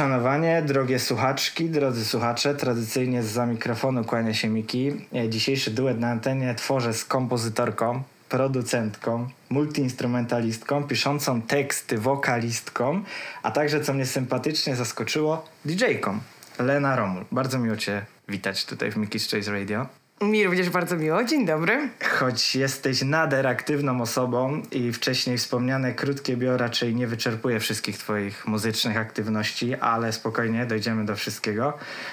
Moje 0.00 0.08
uszanowanie, 0.08 0.62
drogie 0.62 0.98
słuchaczki, 0.98 1.70
drodzy 1.70 2.04
słuchacze, 2.04 2.54
tradycyjnie 2.54 3.22
za 3.22 3.46
mikrofonu 3.46 4.04
kłania 4.04 4.34
się 4.34 4.48
Miki. 4.48 5.06
E, 5.14 5.28
Dzisiejszy 5.28 5.70
duet 5.70 6.00
na 6.00 6.10
antenie 6.10 6.54
tworzę 6.54 6.94
z 6.94 7.04
kompozytorką, 7.04 8.02
producentką, 8.28 9.28
multiinstrumentalistką, 9.50 10.84
piszącą 10.84 11.42
teksty, 11.42 11.98
wokalistką, 11.98 13.02
a 13.42 13.50
także, 13.50 13.80
co 13.80 13.94
mnie 13.94 14.06
sympatycznie 14.06 14.76
zaskoczyło, 14.76 15.44
DJ-ką. 15.64 16.18
Lena 16.58 16.96
Romul. 16.96 17.24
Bardzo 17.32 17.58
miło 17.58 17.76
Cię 17.76 18.06
witać 18.28 18.64
tutaj 18.64 18.90
w 18.92 18.96
Miki's 18.96 19.30
Choice 19.30 19.52
Radio. 19.52 19.99
Mi 20.24 20.44
również 20.44 20.70
bardzo 20.70 20.96
miło. 20.96 21.24
Dzień 21.24 21.46
dobry. 21.46 21.88
Choć 22.18 22.56
jesteś 22.56 23.02
nader 23.02 23.46
aktywną 23.46 24.00
osobą 24.02 24.62
i 24.70 24.92
wcześniej 24.92 25.38
wspomniane 25.38 25.94
krótkie 25.94 26.36
bio 26.36 26.56
raczej 26.56 26.94
nie 26.94 27.06
wyczerpuje 27.06 27.60
wszystkich 27.60 27.98
twoich 27.98 28.46
muzycznych 28.46 28.96
aktywności, 28.96 29.74
ale 29.74 30.12
spokojnie 30.12 30.66
dojdziemy 30.66 31.04
do 31.04 31.16
wszystkiego. 31.16 31.72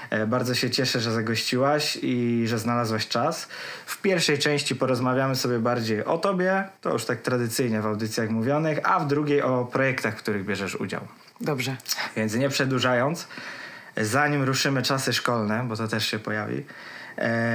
E, 0.10 0.28
Bardzo 0.28 0.56
się 0.56 0.70
cieszę, 0.70 1.00
że 1.00 1.12
zagościłaś 1.12 1.98
i 2.02 2.44
że 2.48 2.60
znalazłaś 2.60 3.08
czas. 3.08 3.48
W 3.86 4.02
pierwszej 4.02 4.40
części 4.40 4.76
porozmawiamy 4.76 5.36
sobie 5.36 5.60
bardziej 5.60 6.06
o 6.06 6.18
tobie, 6.18 6.64
to 6.82 6.94
już 6.94 7.06
tak 7.06 7.22
tradycyjnie 7.22 7.82
w 7.82 7.86
audycjach 7.86 8.30
mówionych, 8.30 8.80
a 8.84 9.00
w 9.00 9.08
drugiej 9.08 9.42
o 9.42 9.66
projektach, 9.66 10.14
w 10.14 10.18
których 10.18 10.46
bierzesz 10.46 10.76
udział. 10.76 11.02
Dobrze. 11.42 11.76
Więc 12.16 12.36
nie 12.36 12.50
przedłużając, 12.50 13.28
zanim 13.98 14.44
ruszymy 14.44 14.82
czasy 14.82 15.14
szkolne, 15.14 15.66
bo 15.68 15.76
to 15.78 15.88
też 15.88 16.08
się 16.08 16.20
pojawi, 16.20 16.66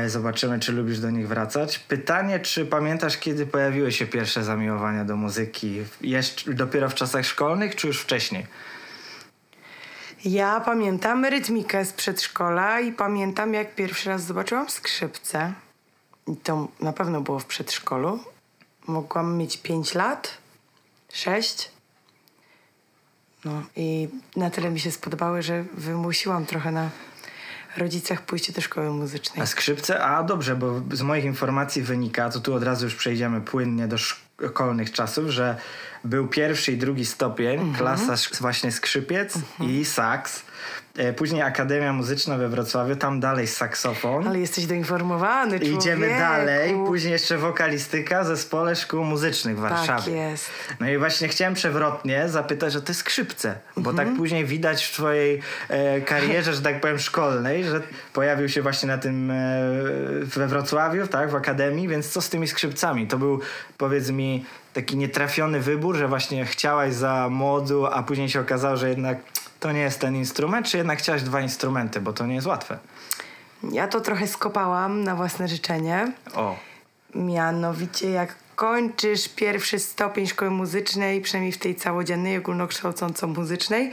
zobaczymy, 0.07 0.61
czy 0.61 0.73
lubisz 0.73 1.01
do 1.01 1.11
nich 1.11 1.29
wracać. 1.29 1.79
Pytanie, 1.79 2.41
czy 2.41 2.67
pamiętasz, 2.67 3.19
kiedy 3.19 3.47
pojawiły 3.47 3.93
się 3.93 4.07
pierwsze 4.07 4.45
zamiłowania 4.45 5.05
do 5.05 5.17
muzyki? 5.17 5.83
Jeszcze 6.01 6.55
dopiero 6.55 6.89
w 6.89 6.95
czasach 6.95 7.27
szkolnych, 7.27 7.77
czy 7.77 7.87
już 7.87 8.01
wcześniej? 8.01 8.47
Ja 10.25 10.61
pamiętam 10.61 11.25
rytmikę 11.25 11.85
z 11.85 11.93
przedszkola 11.93 12.81
i 12.81 12.93
pamiętam, 12.93 13.55
jak 13.55 13.75
pierwszy 13.75 14.09
raz 14.09 14.25
zobaczyłam 14.25 14.71
skrzypce. 14.71 15.53
I 16.27 16.37
to 16.37 16.69
na 16.81 16.93
pewno 16.93 17.21
było 17.21 17.39
w 17.39 17.47
przedszkolu. 17.47 18.21
Mogłam 18.87 19.37
mieć 19.37 19.57
5 19.57 19.95
lat, 19.95 20.39
6. 21.13 21.71
No 23.45 23.63
i 23.77 24.09
na 24.37 24.51
tyle 24.51 24.71
mi 24.71 24.81
się 24.81 24.91
spodobały, 24.91 25.43
że 25.43 25.65
wymusiłam 25.75 26.47
trochę 26.47 26.73
na 26.73 26.91
rodzicach 27.78 28.23
pójście 28.23 28.53
do 28.53 28.61
szkoły 28.61 28.91
muzycznej. 28.91 29.42
A 29.42 29.47
skrzypce? 29.47 30.05
A 30.05 30.23
dobrze, 30.23 30.56
bo 30.56 30.83
z 30.92 31.03
moich 31.03 31.25
informacji 31.25 31.83
wynika, 31.83 32.31
to 32.31 32.41
tu 32.41 32.55
od 32.55 32.62
razu 32.62 32.84
już 32.84 32.95
przejdziemy 32.95 33.41
płynnie 33.41 33.89
do 33.89 33.97
szkolnych 33.98 34.92
czasów, 34.92 35.29
że 35.29 35.56
był 36.05 36.28
pierwszy 36.28 36.72
i 36.72 36.77
drugi 36.77 37.06
stopień, 37.06 37.61
Mhm. 37.61 37.75
klasa 37.75 38.14
właśnie 38.41 38.72
skrzypiec 38.72 39.34
i 39.61 39.84
saks. 39.84 40.42
E, 40.98 41.12
Później 41.12 41.42
Akademia 41.42 41.92
Muzyczna 41.92 42.36
we 42.39 42.48
Wrocławiu, 42.48 42.97
tam 42.97 43.20
dalej 43.20 43.47
saksofon. 43.47 44.28
Ale 44.28 44.39
jesteś 44.39 44.67
doinformowany, 44.67 45.56
I 45.56 45.73
Idziemy 45.75 46.06
człowieku. 46.06 46.19
dalej, 46.20 46.75
później 46.86 47.12
jeszcze 47.12 47.39
wokalistyka 47.39 48.24
Zespole 48.24 48.77
Szkół 48.77 49.05
Muzycznych 49.05 49.57
w 49.57 49.61
Warszawie. 49.61 50.02
Tak 50.02 50.07
jest. 50.30 50.51
No 50.80 50.89
i 50.91 50.98
właśnie 50.98 51.29
chciałem 51.29 51.55
przewrotnie 51.55 52.29
zapytać 52.29 52.77
o 52.77 52.80
te 52.80 52.95
skrzypce, 52.95 53.55
bo 53.77 53.91
Mhm. 53.91 54.08
tak 54.08 54.17
później 54.17 54.45
widać 54.45 54.85
w 54.85 54.92
twojej 54.92 55.41
e, 55.68 56.01
karierze, 56.01 56.55
że 56.55 56.62
tak 56.62 56.80
powiem 56.80 56.98
szkolnej, 56.98 57.64
że 57.64 57.80
pojawił 58.12 58.48
się 58.48 58.62
właśnie 58.62 58.86
na 58.89 58.98
tym 58.98 59.30
e, 59.30 59.35
we 60.23 60.46
Wrocławiu, 60.46 61.07
tak, 61.07 61.30
w 61.30 61.35
Akademii, 61.35 61.89
więc 61.89 62.08
co 62.08 62.20
z 62.20 62.29
tymi 62.29 62.48
skrzypcami? 62.48 63.07
To 63.07 63.18
był, 63.18 63.41
powiedz 63.79 64.11
mi, 64.11 64.45
taki 64.73 64.97
nietrafiony 64.97 65.61
wybór, 65.61 65.97
że 65.97 66.09
właśnie 66.09 66.45
chciałaś 66.45 66.95
za 66.95 67.29
młodu, 67.31 67.87
a 67.87 68.03
później 68.03 68.29
się 68.29 68.41
okazało, 68.41 68.77
że 68.77 68.89
jednak 68.89 69.19
to 69.61 69.73
nie 69.73 69.81
jest 69.81 70.01
ten 70.01 70.17
instrument, 70.17 70.67
czy 70.67 70.77
jednak 70.77 70.99
chciałaś 70.99 71.23
dwa 71.23 71.41
instrumenty, 71.41 72.01
bo 72.01 72.13
to 72.13 72.27
nie 72.27 72.35
jest 72.35 72.47
łatwe. 72.47 72.79
Ja 73.73 73.89
to 73.89 74.01
trochę 74.01 74.27
skopałam 74.27 75.05
na 75.05 75.17
własne 75.17 75.49
życzenie. 75.49 76.13
O, 76.35 76.57
Mianowicie, 77.15 78.11
jak 78.11 78.35
kończysz 78.57 79.29
pierwszy 79.29 79.79
stopień 79.79 80.27
szkoły 80.27 80.51
muzycznej, 80.51 81.21
przynajmniej 81.21 81.53
w 81.53 81.59
tej 81.59 81.75
całodziennej, 81.75 82.39
ogólnokształcąco-muzycznej, 82.39 83.91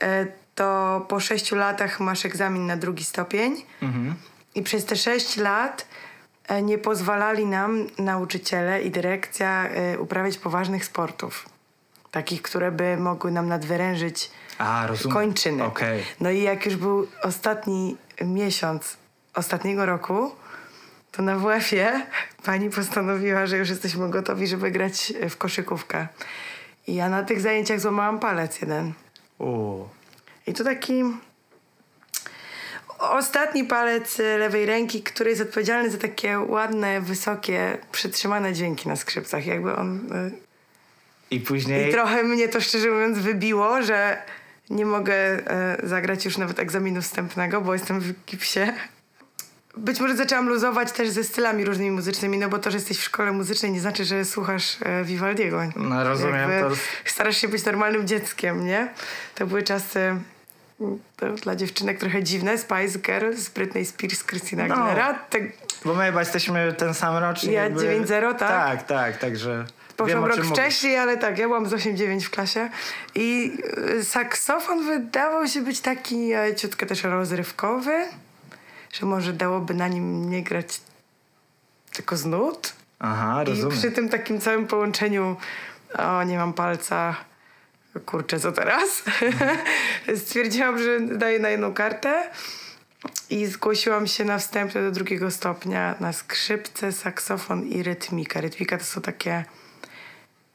e, 0.00 0.26
to 0.54 1.00
po 1.08 1.20
sześciu 1.20 1.56
latach 1.56 2.00
masz 2.00 2.24
egzamin 2.24 2.66
na 2.66 2.76
drugi 2.76 3.04
stopień. 3.04 3.62
I 4.54 4.62
przez 4.62 4.84
te 4.84 4.96
sześć 4.96 5.36
lat 5.36 5.86
nie 6.62 6.78
pozwalali 6.78 7.46
nam 7.46 7.86
nauczyciele 7.98 8.82
i 8.82 8.90
dyrekcja 8.90 9.68
e, 9.68 9.98
uprawiać 9.98 10.38
poważnych 10.38 10.84
sportów. 10.84 11.48
Takich, 12.10 12.42
które 12.42 12.72
by 12.72 12.96
mogły 12.96 13.30
nam 13.30 13.48
nadwyrężyć 13.48 14.30
a 14.58 14.86
rozumiem. 14.86 15.14
kończyny. 15.14 15.64
Okej. 15.64 16.02
No 16.20 16.30
i 16.30 16.42
jak 16.42 16.66
już 16.66 16.76
był 16.76 17.06
ostatni 17.22 17.96
miesiąc 18.24 18.96
ostatniego 19.34 19.86
roku, 19.86 20.30
to 21.12 21.22
na 21.22 21.36
WF-ie 21.38 22.06
pani 22.44 22.70
postanowiła, 22.70 23.46
że 23.46 23.56
już 23.56 23.68
jesteśmy 23.68 24.10
gotowi, 24.10 24.46
żeby 24.46 24.70
grać 24.70 25.12
w 25.30 25.36
koszykówkę. 25.36 26.08
I 26.86 26.94
ja 26.94 27.08
na 27.08 27.22
tych 27.22 27.40
zajęciach 27.40 27.80
złamałam 27.80 28.18
palec 28.18 28.60
jeden. 28.60 28.92
U. 29.38 29.84
I 30.46 30.52
to 30.52 30.64
taki 30.64 31.04
ostatni 33.10 33.64
palec 33.64 34.18
lewej 34.18 34.66
ręki, 34.66 35.02
który 35.02 35.30
jest 35.30 35.42
odpowiedzialny 35.42 35.90
za 35.90 35.98
takie 35.98 36.38
ładne, 36.38 37.00
wysokie, 37.00 37.78
przytrzymane 37.92 38.52
dźwięki 38.52 38.88
na 38.88 38.96
skrzypcach. 38.96 39.46
Jakby 39.46 39.76
on... 39.76 40.12
y, 40.12 40.30
I 41.30 41.40
później... 41.40 41.88
i 41.88 41.92
trochę 41.92 42.22
mnie 42.22 42.48
to 42.48 42.60
szczerze 42.60 42.90
mówiąc 42.90 43.18
wybiło, 43.18 43.82
że 43.82 44.22
nie 44.70 44.86
mogę 44.86 45.14
e, 45.14 45.76
zagrać 45.82 46.24
już 46.24 46.38
nawet 46.38 46.58
egzaminu 46.58 47.02
wstępnego, 47.02 47.60
bo 47.60 47.72
jestem 47.72 48.00
w 48.00 48.24
gipsie. 48.24 48.60
Być 49.76 50.00
może 50.00 50.16
zaczęłam 50.16 50.48
luzować 50.48 50.92
też 50.92 51.08
ze 51.08 51.24
stylami 51.24 51.64
różnymi 51.64 51.90
muzycznymi, 51.90 52.38
no 52.38 52.48
bo 52.48 52.58
to, 52.58 52.70
że 52.70 52.76
jesteś 52.76 52.98
w 52.98 53.02
szkole 53.02 53.32
muzycznej 53.32 53.72
nie 53.72 53.80
znaczy, 53.80 54.04
że 54.04 54.24
słuchasz 54.24 54.76
Vivaldiego. 55.04 55.62
No, 55.76 56.04
rozumiem, 56.04 56.50
Jakby 56.50 56.74
to- 56.74 56.80
Starasz 57.04 57.36
się 57.36 57.48
być 57.48 57.64
normalnym 57.64 58.06
dzieckiem, 58.06 58.66
nie? 58.66 58.88
To 59.34 59.46
były 59.46 59.62
czasy 59.62 60.16
to 61.16 61.30
dla 61.32 61.56
dziewczynek 61.56 61.98
trochę 61.98 62.22
dziwne. 62.22 62.58
Spice 62.58 62.98
Girls, 62.98 63.48
Britney 63.50 63.84
Spears, 63.84 64.24
Christina 64.24 64.66
No. 64.66 64.74
Aguilera. 64.74 65.14
Tak, 65.14 65.42
Bo 65.84 65.94
my 65.94 66.04
chyba 66.06 66.20
jesteśmy 66.20 66.72
ten 66.72 66.94
sam 66.94 67.16
rocznik. 67.16 67.52
Ja 67.52 67.62
jakby... 67.62 67.80
9-0, 67.80 68.34
tak? 68.34 68.38
Tak, 68.38 68.82
tak, 68.86 69.16
także 69.18 69.64
Poszłam 69.96 70.08
wiem, 70.20 70.24
rok 70.24 70.36
czym 70.36 70.44
mówisz. 70.46 70.58
wcześniej, 70.62 70.98
ale 70.98 71.16
tak, 71.16 71.38
ja 71.38 71.46
byłam 71.46 71.66
z 71.66 71.72
8-9 71.72 72.20
w 72.20 72.30
klasie. 72.30 72.70
I 73.14 73.58
y, 73.98 74.04
saksofon 74.04 74.86
wydawał 74.86 75.48
się 75.48 75.60
być 75.60 75.80
taki 75.80 76.32
e, 76.32 76.54
ciutkę 76.54 76.86
też 76.86 77.02
rozrywkowy, 77.02 78.04
że 78.92 79.06
może 79.06 79.32
dałoby 79.32 79.74
na 79.74 79.88
nim 79.88 80.30
nie 80.30 80.42
grać 80.42 80.80
tylko 81.92 82.16
z 82.16 82.24
nut. 82.24 82.72
Aha, 82.98 83.42
I 83.42 83.46
rozumiem. 83.48 83.78
przy 83.78 83.90
tym 83.92 84.08
takim 84.08 84.40
całym 84.40 84.66
połączeniu 84.66 85.36
o, 85.98 86.22
nie 86.22 86.38
mam 86.38 86.52
palca, 86.52 87.16
kurczę, 88.00 88.40
co 88.40 88.52
teraz? 88.52 89.02
Stwierdziłam, 90.24 90.78
że 90.78 91.00
daję 91.00 91.38
na 91.38 91.48
jedną 91.48 91.74
kartę 91.74 92.30
i 93.30 93.46
zgłosiłam 93.46 94.06
się 94.06 94.24
na 94.24 94.38
wstępne 94.38 94.82
do 94.82 94.90
drugiego 94.90 95.30
stopnia 95.30 95.94
na 96.00 96.12
skrzypce, 96.12 96.92
saksofon 96.92 97.66
i 97.66 97.82
rytmika. 97.82 98.40
Rytmika 98.40 98.78
to 98.78 98.84
są 98.84 99.00
takie... 99.00 99.44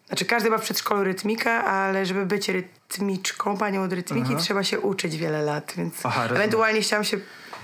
Znaczy 0.07 0.25
każdy 0.25 0.49
ma 0.49 0.57
w 0.57 0.61
przedszkolu 0.61 1.03
rytmikę, 1.03 1.51
ale 1.53 2.05
żeby 2.05 2.25
być 2.25 2.49
rytmiczką, 2.49 3.57
panią 3.57 3.83
od 3.83 3.93
rytmiki, 3.93 4.35
trzeba 4.35 4.63
się 4.63 4.79
uczyć 4.79 5.17
wiele 5.17 5.41
lat, 5.41 5.73
więc 5.77 5.93
Aha, 6.05 6.25
ewentualnie 6.25 6.81
chciałam 6.81 7.03
się... 7.03 7.17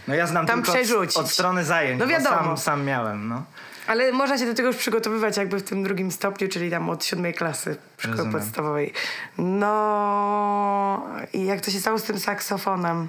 No 0.07 0.15
ja 0.15 0.27
znam 0.27 0.45
tam 0.45 0.63
tylko 0.63 0.71
od, 0.71 0.77
przerzucić. 0.77 1.17
od 1.17 1.31
strony 1.31 1.63
zajęć, 1.63 1.99
No 1.99 2.07
wiadomo. 2.07 2.37
Sam, 2.37 2.57
sam 2.57 2.83
miałem, 2.85 3.27
no. 3.27 3.43
Ale 3.87 4.11
można 4.11 4.37
się 4.37 4.45
do 4.45 4.53
tego 4.53 4.67
już 4.67 4.77
przygotowywać 4.77 5.37
jakby 5.37 5.59
w 5.59 5.63
tym 5.63 5.83
drugim 5.83 6.11
stopniu, 6.11 6.47
czyli 6.47 6.71
tam 6.71 6.89
od 6.89 7.05
siódmej 7.05 7.33
klasy 7.33 7.75
w 7.97 8.01
szkole 8.01 8.17
Rozumiem. 8.17 8.39
podstawowej. 8.39 8.93
No 9.37 11.07
i 11.33 11.45
jak 11.45 11.61
to 11.61 11.71
się 11.71 11.79
stało 11.79 11.99
z 11.99 12.03
tym 12.03 12.19
saksofonem? 12.19 13.07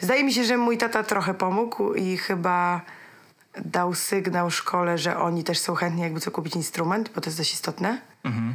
Zdaje 0.00 0.24
mi 0.24 0.32
się, 0.34 0.44
że 0.44 0.56
mój 0.56 0.78
tata 0.78 1.02
trochę 1.02 1.34
pomógł 1.34 1.94
i 1.94 2.16
chyba 2.16 2.80
dał 3.64 3.94
sygnał 3.94 4.50
szkole, 4.50 4.98
że 4.98 5.16
oni 5.16 5.44
też 5.44 5.58
są 5.58 5.74
chętni 5.74 6.02
jakby 6.02 6.20
co 6.20 6.30
kupić 6.30 6.56
instrument, 6.56 7.10
bo 7.14 7.20
to 7.20 7.30
jest 7.30 7.38
dość 7.38 7.54
istotne. 7.54 8.00
Mhm. 8.24 8.54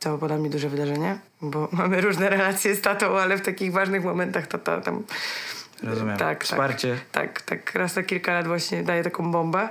To 0.00 0.16
było 0.18 0.28
dla 0.28 0.36
mnie 0.36 0.50
duże 0.50 0.68
wydarzenie, 0.68 1.18
bo 1.42 1.68
mamy 1.72 2.00
różne 2.00 2.30
relacje 2.30 2.74
z 2.74 2.80
tatą, 2.80 3.18
ale 3.18 3.36
w 3.36 3.40
takich 3.40 3.72
ważnych 3.72 4.04
momentach 4.04 4.46
tata 4.46 4.80
tam... 4.80 5.02
Rozumiem. 5.82 6.16
Tak, 6.16 6.44
Wsparcie. 6.44 6.98
Tak, 7.12 7.42
tak, 7.42 7.62
tak. 7.62 7.74
Raz 7.74 7.96
na 7.96 8.02
kilka 8.02 8.32
lat 8.32 8.46
właśnie 8.46 8.82
daje 8.82 9.04
taką 9.04 9.30
bombę. 9.32 9.68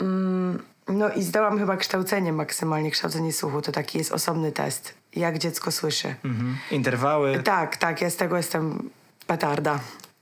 Mm, 0.00 0.62
no 0.88 1.10
i 1.12 1.22
zdałam 1.22 1.58
chyba 1.58 1.76
kształcenie 1.76 2.32
maksymalnie, 2.32 2.90
kształcenie 2.90 3.32
słuchu. 3.32 3.62
To 3.62 3.72
taki 3.72 3.98
jest 3.98 4.12
osobny 4.12 4.52
test. 4.52 4.94
Jak 5.16 5.38
dziecko 5.38 5.72
słyszy. 5.72 6.14
Mhm. 6.24 6.56
Interwały. 6.70 7.42
Tak, 7.42 7.76
tak, 7.76 8.00
ja 8.00 8.10
z 8.10 8.16
tego 8.16 8.36
jestem 8.36 8.90
petarda. 9.26 9.78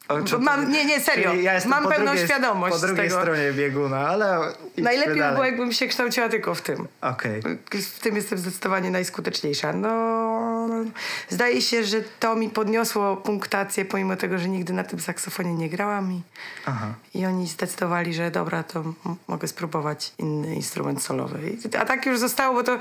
O, 0.08 0.22
czy- 0.22 0.38
Mam, 0.38 0.72
nie, 0.72 0.84
nie, 0.84 1.00
serio. 1.00 1.34
Ja 1.34 1.52
Mam 1.66 1.82
po 1.84 1.88
pewną 1.90 2.06
drugiej, 2.06 2.26
świadomość 2.26 2.75
Po 2.75 2.86
drugiej 2.86 3.08
tego. 3.08 3.20
stronie 3.20 3.52
bieguna, 3.52 4.08
ale 4.08 4.38
Najlepiej 4.78 5.14
by 5.22 5.30
było, 5.32 5.44
jakbym 5.44 5.72
się 5.72 5.86
kształciła 5.86 6.28
tylko 6.28 6.54
w 6.54 6.62
tym. 6.62 6.88
Okej. 7.00 7.42
W 7.72 8.00
tym 8.00 8.16
jestem 8.16 8.38
zdecydowanie 8.38 8.90
najskuteczniejsza. 8.90 9.72
No, 9.72 9.88
Zdaje 11.29 11.62
się, 11.62 11.85
że 11.85 11.97
to 12.20 12.35
mi 12.37 12.50
podniosło 12.50 13.17
punktację, 13.17 13.85
pomimo 13.85 14.17
tego, 14.17 14.38
że 14.38 14.49
nigdy 14.49 14.73
na 14.73 14.85
tym 14.85 15.00
saksofonie 15.00 15.55
nie 15.55 15.69
grałam. 15.70 16.12
I, 16.12 16.23
Aha. 16.67 16.94
i 17.15 17.26
oni 17.26 17.47
zdecydowali, 17.47 18.15
że 18.15 18.31
dobra, 18.31 18.62
to 18.62 18.85
mogę 19.29 19.49
spróbować 19.49 20.12
inny 20.19 20.55
instrument 20.55 21.03
solowy. 21.03 21.38
I, 21.50 21.76
a 21.76 21.85
tak 21.85 22.06
już 22.06 22.19
zostało, 22.19 22.55
bo 22.55 22.62
to 22.62 22.79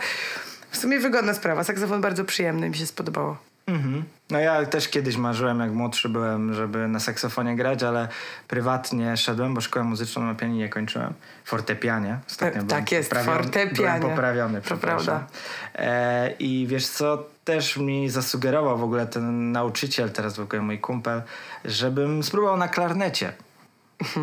w 0.72 0.78
sumie 0.78 1.00
wygodna 1.00 1.34
sprawa. 1.34 1.64
Saksofon 1.64 2.02
bardzo 2.02 2.26
przyjemny, 2.26 2.70
mi 2.70 2.76
się 2.78 2.86
spodobało. 2.86 3.38
Mhm. 3.68 4.04
No 4.30 4.40
ja 4.40 4.66
też 4.66 4.88
kiedyś 4.90 5.18
marzyłem, 5.18 5.60
jak 5.60 5.72
młodszy 5.72 6.10
byłem, 6.10 6.54
żeby 6.54 6.88
na 6.88 7.00
saksofonie 7.00 7.56
grać, 7.56 7.84
ale 7.84 8.08
prywatnie 8.48 9.18
szedłem, 9.18 9.54
bo 9.54 9.62
szkołę 9.62 9.86
muzyczną 9.86 10.22
na 10.26 10.36
pianinie 10.36 10.70
kończyłem. 10.70 11.14
Fortepianie. 11.46 12.20
Ostatnio 12.28 12.48
E, 12.62 12.66
byłem 12.66 12.68
tak 12.68 12.92
jest, 12.92 13.12
poprawiony- 13.12 13.26
fortepianie. 13.44 14.00
Byłem 14.00 14.02
poprawiony, 14.16 14.62
To 14.62 14.78
prawda. 14.78 15.28
E, 15.76 16.32
I 16.40 16.68
wiesz 16.70 16.88
co, 16.88 17.24
też 17.48 17.78
mi 17.78 18.10
zasugerował 18.10 18.78
w 18.78 18.84
ogóle 18.84 19.08
ten 19.08 19.52
nauczyciel, 19.52 20.12
teraz 20.12 20.36
w 20.36 20.40
ogóle 20.40 20.62
mój 20.62 20.80
kumpel, 20.80 21.22
żebym 21.66 22.24
spróbował 22.24 22.58
na 22.58 22.68
klarnecie. 22.68 23.34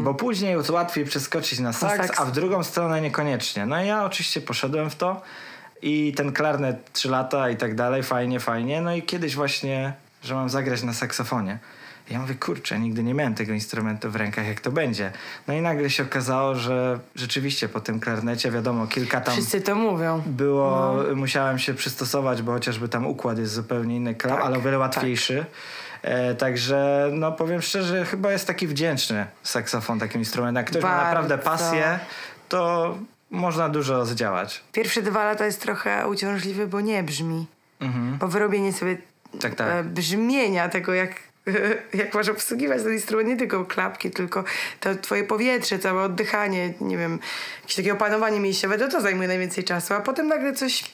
Bo 0.04 0.14
później 0.14 0.56
jest 0.56 0.70
łatwiej 0.70 1.04
przeskoczyć 1.04 1.58
na 1.58 1.72
saks, 1.72 2.06
saks. 2.06 2.20
a 2.20 2.24
w 2.24 2.32
drugą 2.32 2.62
stronę 2.62 3.00
niekoniecznie. 3.00 3.66
No 3.66 3.82
i 3.82 3.86
ja 3.86 4.04
oczywiście 4.04 4.40
poszedłem 4.40 4.90
w 4.90 4.96
to 4.96 5.22
i 5.82 6.12
ten 6.16 6.32
klarnet 6.32 6.92
3 6.92 7.08
lata 7.08 7.50
i 7.50 7.56
tak 7.56 7.74
dalej, 7.74 8.02
fajnie, 8.02 8.40
fajnie. 8.40 8.80
No 8.80 8.94
i 8.94 9.02
kiedyś 9.02 9.34
właśnie, 9.34 9.92
że 10.22 10.34
mam 10.34 10.48
zagrać 10.48 10.82
na 10.82 10.92
saksofonie. 10.92 11.58
Ja 12.10 12.18
mówię, 12.18 12.34
kurczę, 12.34 12.78
nigdy 12.78 13.02
nie 13.02 13.14
miałem 13.14 13.34
tego 13.34 13.52
instrumentu 13.52 14.10
w 14.10 14.16
rękach, 14.16 14.46
jak 14.46 14.60
to 14.60 14.70
będzie. 14.70 15.12
No 15.48 15.54
i 15.54 15.60
nagle 15.60 15.90
się 15.90 16.02
okazało, 16.02 16.54
że 16.54 16.98
rzeczywiście 17.16 17.68
po 17.68 17.80
tym 17.80 18.00
klarnecie, 18.00 18.50
wiadomo, 18.50 18.86
kilka 18.86 19.20
tam 19.20 19.34
Wszyscy 19.34 19.60
to 19.60 19.74
mówią. 19.74 20.22
było, 20.26 20.94
musiałem 21.14 21.58
się 21.58 21.74
przystosować, 21.74 22.42
bo 22.42 22.52
chociażby 22.52 22.88
tam 22.88 23.06
układ 23.06 23.38
jest 23.38 23.52
zupełnie 23.52 23.96
inny, 23.96 24.14
Tak, 24.14 24.30
ale 24.40 24.58
o 24.58 24.60
wiele 24.60 24.78
łatwiejszy. 24.78 25.46
E, 26.02 26.34
także 26.34 27.08
no 27.12 27.32
powiem 27.32 27.62
szczerze, 27.62 28.04
chyba 28.04 28.32
jest 28.32 28.46
taki 28.46 28.66
wdzięczny 28.66 29.26
saksofon, 29.42 29.98
takim 29.98 30.20
instrumentem. 30.20 30.56
Jak 30.60 30.66
ktoś 30.70 30.82
ma 30.82 30.88
Bardzo. 30.88 31.04
naprawdę 31.04 31.38
pasję, 31.38 31.98
to 32.48 32.94
można 33.30 33.68
dużo 33.68 34.06
zdziałać. 34.06 34.62
Pierwsze 34.72 35.02
dwa 35.02 35.24
lata 35.24 35.46
jest 35.46 35.60
trochę 35.62 36.08
uciążliwy, 36.08 36.66
bo 36.66 36.80
nie 36.80 37.02
brzmi. 37.02 37.46
Mhm. 37.80 38.18
Bo 38.18 38.28
wyrobienie 38.28 38.72
sobie 38.72 38.96
Tak, 39.40 39.54
tak. 39.54 39.68
e, 39.68 39.84
brzmienia 39.84 40.68
tego, 40.68 40.94
jak, 40.94 41.14
jak 41.94 42.14
masz 42.14 42.28
obsługiwać 42.28 42.82
ten 42.82 42.92
instrument, 42.92 43.28
nie 43.28 43.36
tylko 43.36 43.64
klapki, 43.64 44.10
tylko 44.10 44.44
to 44.80 44.94
twoje 44.94 45.24
powietrze, 45.24 45.78
całe 45.78 46.02
oddychanie, 46.02 46.74
nie 46.80 46.98
wiem, 46.98 47.18
jakieś 47.60 47.76
takie 47.76 47.92
opanowanie 47.92 48.40
mięśniowe, 48.40 48.78
to 48.78 48.88
to 48.88 49.00
zajmuje 49.00 49.28
najwięcej 49.28 49.64
czasu, 49.64 49.94
a 49.94 50.00
potem 50.00 50.28
nagle 50.28 50.52
coś 50.52 50.84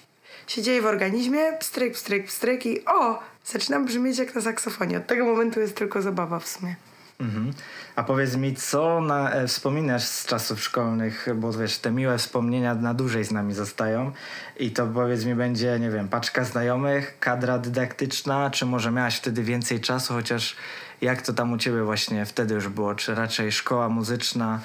się 0.46 0.62
dzieje 0.62 0.82
w 0.82 0.86
organizmie, 0.86 1.52
pstryk, 1.58 1.94
pstryk, 1.94 2.26
pstryk 2.26 2.66
i 2.66 2.84
o, 2.84 3.22
zaczynam 3.44 3.84
brzmieć 3.84 4.18
jak 4.18 4.34
na 4.34 4.40
saksofonie. 4.40 4.98
Od 4.98 5.06
tego 5.06 5.24
momentu 5.24 5.60
jest 5.60 5.76
tylko 5.76 6.02
zabawa 6.02 6.38
w 6.38 6.48
sumie. 6.48 6.74
Mhm. 7.20 7.52
A 7.96 8.02
powiedz 8.02 8.36
mi, 8.36 8.54
co 8.54 9.00
na, 9.00 9.32
e, 9.32 9.46
wspominasz 9.46 10.04
z 10.04 10.26
czasów 10.26 10.62
szkolnych, 10.62 11.28
bo 11.34 11.52
wiesz, 11.52 11.78
te 11.78 11.90
miłe 11.90 12.18
wspomnienia 12.18 12.74
na 12.74 12.94
dłużej 12.94 13.24
z 13.24 13.30
nami 13.30 13.54
zostają. 13.54 14.12
I 14.58 14.70
to 14.70 14.86
powiedz 14.86 15.24
mi 15.24 15.34
będzie, 15.34 15.78
nie 15.78 15.90
wiem, 15.90 16.08
paczka 16.08 16.44
znajomych, 16.44 17.16
kadra 17.20 17.58
dydaktyczna, 17.58 18.50
czy 18.50 18.66
może 18.66 18.90
miałaś 18.90 19.16
wtedy 19.16 19.42
więcej 19.42 19.80
czasu, 19.80 20.14
chociaż 20.14 20.56
jak 21.00 21.22
to 21.22 21.32
tam 21.32 21.52
u 21.52 21.58
ciebie 21.58 21.82
właśnie 21.82 22.26
wtedy 22.26 22.54
już 22.54 22.68
było, 22.68 22.94
czy 22.94 23.14
raczej 23.14 23.52
szkoła 23.52 23.88
muzyczna 23.88 24.60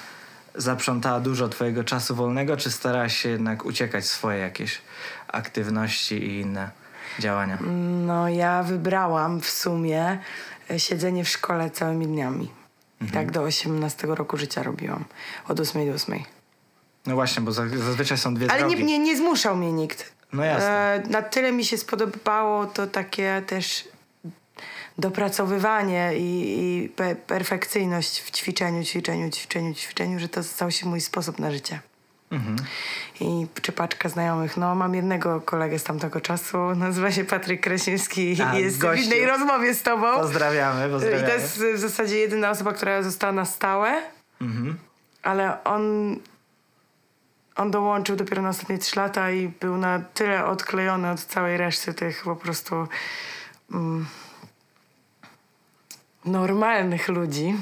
zaprzątała 0.55 1.19
dużo 1.19 1.49
twojego 1.49 1.83
czasu 1.83 2.15
wolnego, 2.15 2.57
czy 2.57 2.71
starałaś 2.71 3.17
się 3.17 3.29
jednak 3.29 3.65
uciekać 3.65 4.05
swoje 4.05 4.39
jakieś 4.39 4.81
aktywności 5.27 6.15
i 6.15 6.39
inne 6.39 6.84
działania? 7.19 7.57
No, 8.05 8.29
ja 8.29 8.63
wybrałam 8.63 9.41
w 9.41 9.49
sumie 9.49 10.19
e, 10.71 10.79
siedzenie 10.79 11.23
w 11.23 11.29
szkole 11.29 11.69
całymi 11.69 12.07
dniami. 12.07 12.51
I 13.01 13.11
tak 13.11 13.31
do 13.31 13.41
18 13.41 14.07
roku 14.07 14.37
życia 14.37 14.63
robiłam. 14.63 15.05
Od 15.47 15.59
8 15.59 15.85
do 15.87 15.93
8. 15.93 16.19
No 17.05 17.15
właśnie, 17.15 17.43
bo 17.43 17.51
za- 17.51 17.67
zazwyczaj 17.67 18.17
są 18.17 18.33
dwie 18.35 18.51
Ale 18.51 18.63
nie, 18.63 18.69
drogi. 18.69 18.83
nie, 18.85 18.99
nie 18.99 19.17
zmuszał 19.17 19.55
mnie 19.55 19.71
nikt. 19.73 20.13
No 20.33 20.43
jasne. 20.43 20.93
E, 20.93 21.03
na 21.09 21.21
tyle 21.21 21.51
mi 21.51 21.65
się 21.65 21.77
spodobało 21.77 22.65
to 22.65 22.87
takie 22.87 23.41
też 23.47 23.87
dopracowywanie 24.97 26.11
i, 26.17 26.57
i 26.83 26.89
pe, 26.89 27.15
perfekcyjność 27.15 28.21
w 28.21 28.31
ćwiczeniu, 28.31 28.83
ćwiczeniu, 28.83 29.29
ćwiczeniu, 29.29 29.73
ćwiczeniu, 29.73 30.19
że 30.19 30.29
to 30.29 30.43
stał 30.43 30.71
się 30.71 30.85
mój 30.85 31.01
sposób 31.01 31.39
na 31.39 31.51
życie. 31.51 31.79
Mhm. 32.31 32.55
I 33.19 33.47
czy 33.61 33.71
paczka 33.71 34.09
znajomych. 34.09 34.57
No, 34.57 34.75
mam 34.75 34.95
jednego 34.95 35.41
kolegę 35.41 35.79
z 35.79 35.83
tamtego 35.83 36.21
czasu, 36.21 36.57
nazywa 36.75 37.11
się 37.11 37.23
Patryk 37.25 37.61
Krasiński 37.61 38.37
A, 38.43 38.53
i 38.59 38.63
jest 38.63 38.77
gościu. 38.77 39.03
w 39.03 39.05
innej 39.05 39.25
rozmowie 39.25 39.73
z 39.73 39.83
tobą. 39.83 40.15
Pozdrawiamy, 40.15 40.87
I 40.87 40.91
pozdrawiamy. 40.91 41.27
to 41.27 41.33
jest 41.33 41.57
w 41.75 41.79
zasadzie 41.79 42.17
jedyna 42.17 42.49
osoba, 42.49 42.73
która 42.73 43.03
została 43.03 43.33
na 43.33 43.45
stałe, 43.45 44.01
Mhm. 44.41 44.77
ale 45.23 45.63
on, 45.63 46.15
on 47.55 47.71
dołączył 47.71 48.15
dopiero 48.15 48.41
na 48.41 48.49
ostatnie 48.49 48.77
trzy 48.77 48.99
lata 48.99 49.31
i 49.31 49.47
był 49.47 49.77
na 49.77 49.99
tyle 49.99 50.45
odklejony 50.45 51.11
od 51.11 51.19
całej 51.19 51.57
reszty 51.57 51.93
tych 51.93 52.23
po 52.23 52.35
prostu 52.35 52.87
mm, 53.71 54.05
normalnych 56.25 57.09
ludzi, 57.09 57.55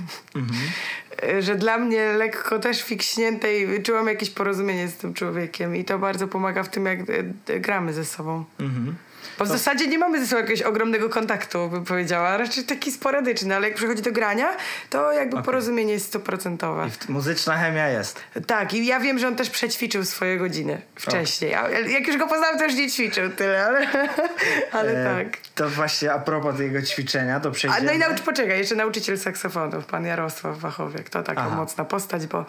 że 1.39 1.55
dla 1.55 1.77
mnie 1.77 2.13
lekko 2.13 2.59
też 2.59 2.83
fiksniętej 2.83 3.83
czułam 3.83 4.07
jakieś 4.07 4.29
porozumienie 4.29 4.87
z 4.87 4.97
tym 4.97 5.13
człowiekiem 5.13 5.75
i 5.75 5.85
to 5.85 5.99
bardzo 5.99 6.27
pomaga 6.27 6.63
w 6.63 6.69
tym, 6.69 6.85
jak 6.85 6.99
e, 7.47 7.59
gramy 7.59 7.93
ze 7.93 8.05
sobą. 8.05 8.45
Mhm. 8.59 8.95
Bo 9.39 9.45
w 9.45 9.47
zasadzie 9.47 9.87
nie 9.87 9.97
mamy 9.97 10.19
ze 10.19 10.27
sobą 10.27 10.41
jakiegoś 10.41 10.61
ogromnego 10.61 11.09
kontaktu, 11.09 11.69
bym 11.69 11.85
powiedziała. 11.85 12.37
Raczej 12.37 12.63
taki 12.63 12.91
sporadyczny, 12.91 13.55
ale 13.55 13.67
jak 13.67 13.77
przychodzi 13.77 14.01
do 14.01 14.11
grania, 14.11 14.47
to 14.89 15.11
jakby 15.11 15.43
porozumienie 15.43 15.93
jest 15.93 16.05
stuprocentowe. 16.05 16.89
I 17.09 17.11
muzyczna 17.11 17.57
chemia 17.57 17.87
jest. 17.87 18.19
Tak, 18.47 18.73
i 18.73 18.85
ja 18.85 18.99
wiem, 18.99 19.19
że 19.19 19.27
on 19.27 19.35
też 19.35 19.49
przećwiczył 19.49 20.05
swoje 20.05 20.37
godziny 20.37 20.81
wcześniej. 20.95 21.53
A 21.55 21.69
jak 21.69 22.07
już 22.07 22.17
go 22.17 22.27
poznałem, 22.27 22.57
to 22.57 22.63
już 22.65 22.75
nie 22.75 22.91
ćwiczył 22.91 23.29
tyle, 23.29 23.65
ale, 23.65 23.87
ale 24.71 24.91
E, 24.91 25.23
tak. 25.23 25.37
To 25.55 25.69
właśnie 25.69 26.13
a 26.13 26.19
propos 26.19 26.57
tego 26.57 26.81
ćwiczenia, 26.81 27.39
to 27.39 27.49
A, 27.49 27.51
przejdziemy. 27.51 27.85
no 27.85 27.91
i 27.91 27.97
naucz, 27.97 28.21
poczekaj, 28.21 28.57
jeszcze 28.57 28.75
nauczyciel 28.75 29.19
saksofonów, 29.19 29.85
pan 29.85 30.05
Jarosław 30.05 30.57
Wachowiak. 30.57 31.09
To 31.09 31.23
taka 31.23 31.41
Aha. 31.41 31.55
mocna 31.55 31.85
postać, 31.85 32.27
bo 32.27 32.45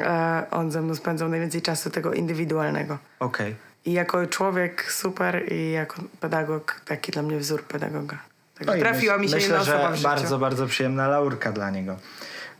e, 0.00 0.46
on 0.50 0.70
ze 0.70 0.82
mną 0.82 0.94
spędzał 0.94 1.28
najwięcej 1.28 1.62
czasu 1.62 1.90
tego 1.90 2.12
indywidualnego. 2.12 2.98
Okej. 3.20 3.54
I 3.84 3.92
jako 3.92 4.26
człowiek 4.26 4.92
super 4.92 5.52
i 5.52 5.70
jako 5.72 6.02
pedagog 6.20 6.80
taki 6.84 7.12
dla 7.12 7.22
mnie 7.22 7.38
wzór 7.38 7.62
pedagoga. 7.64 8.18
Także 8.58 8.78
trafiła 8.78 9.16
myśl- 9.16 9.20
mi 9.20 9.28
się 9.28 9.34
myślę, 9.34 9.48
jedna 9.56 9.60
osoba 9.74 9.90
w 9.90 9.94
życiu. 9.96 10.08
bardzo, 10.08 10.38
bardzo 10.38 10.66
przyjemna 10.66 11.08
laurka 11.08 11.52
dla 11.52 11.70
niego. 11.70 11.96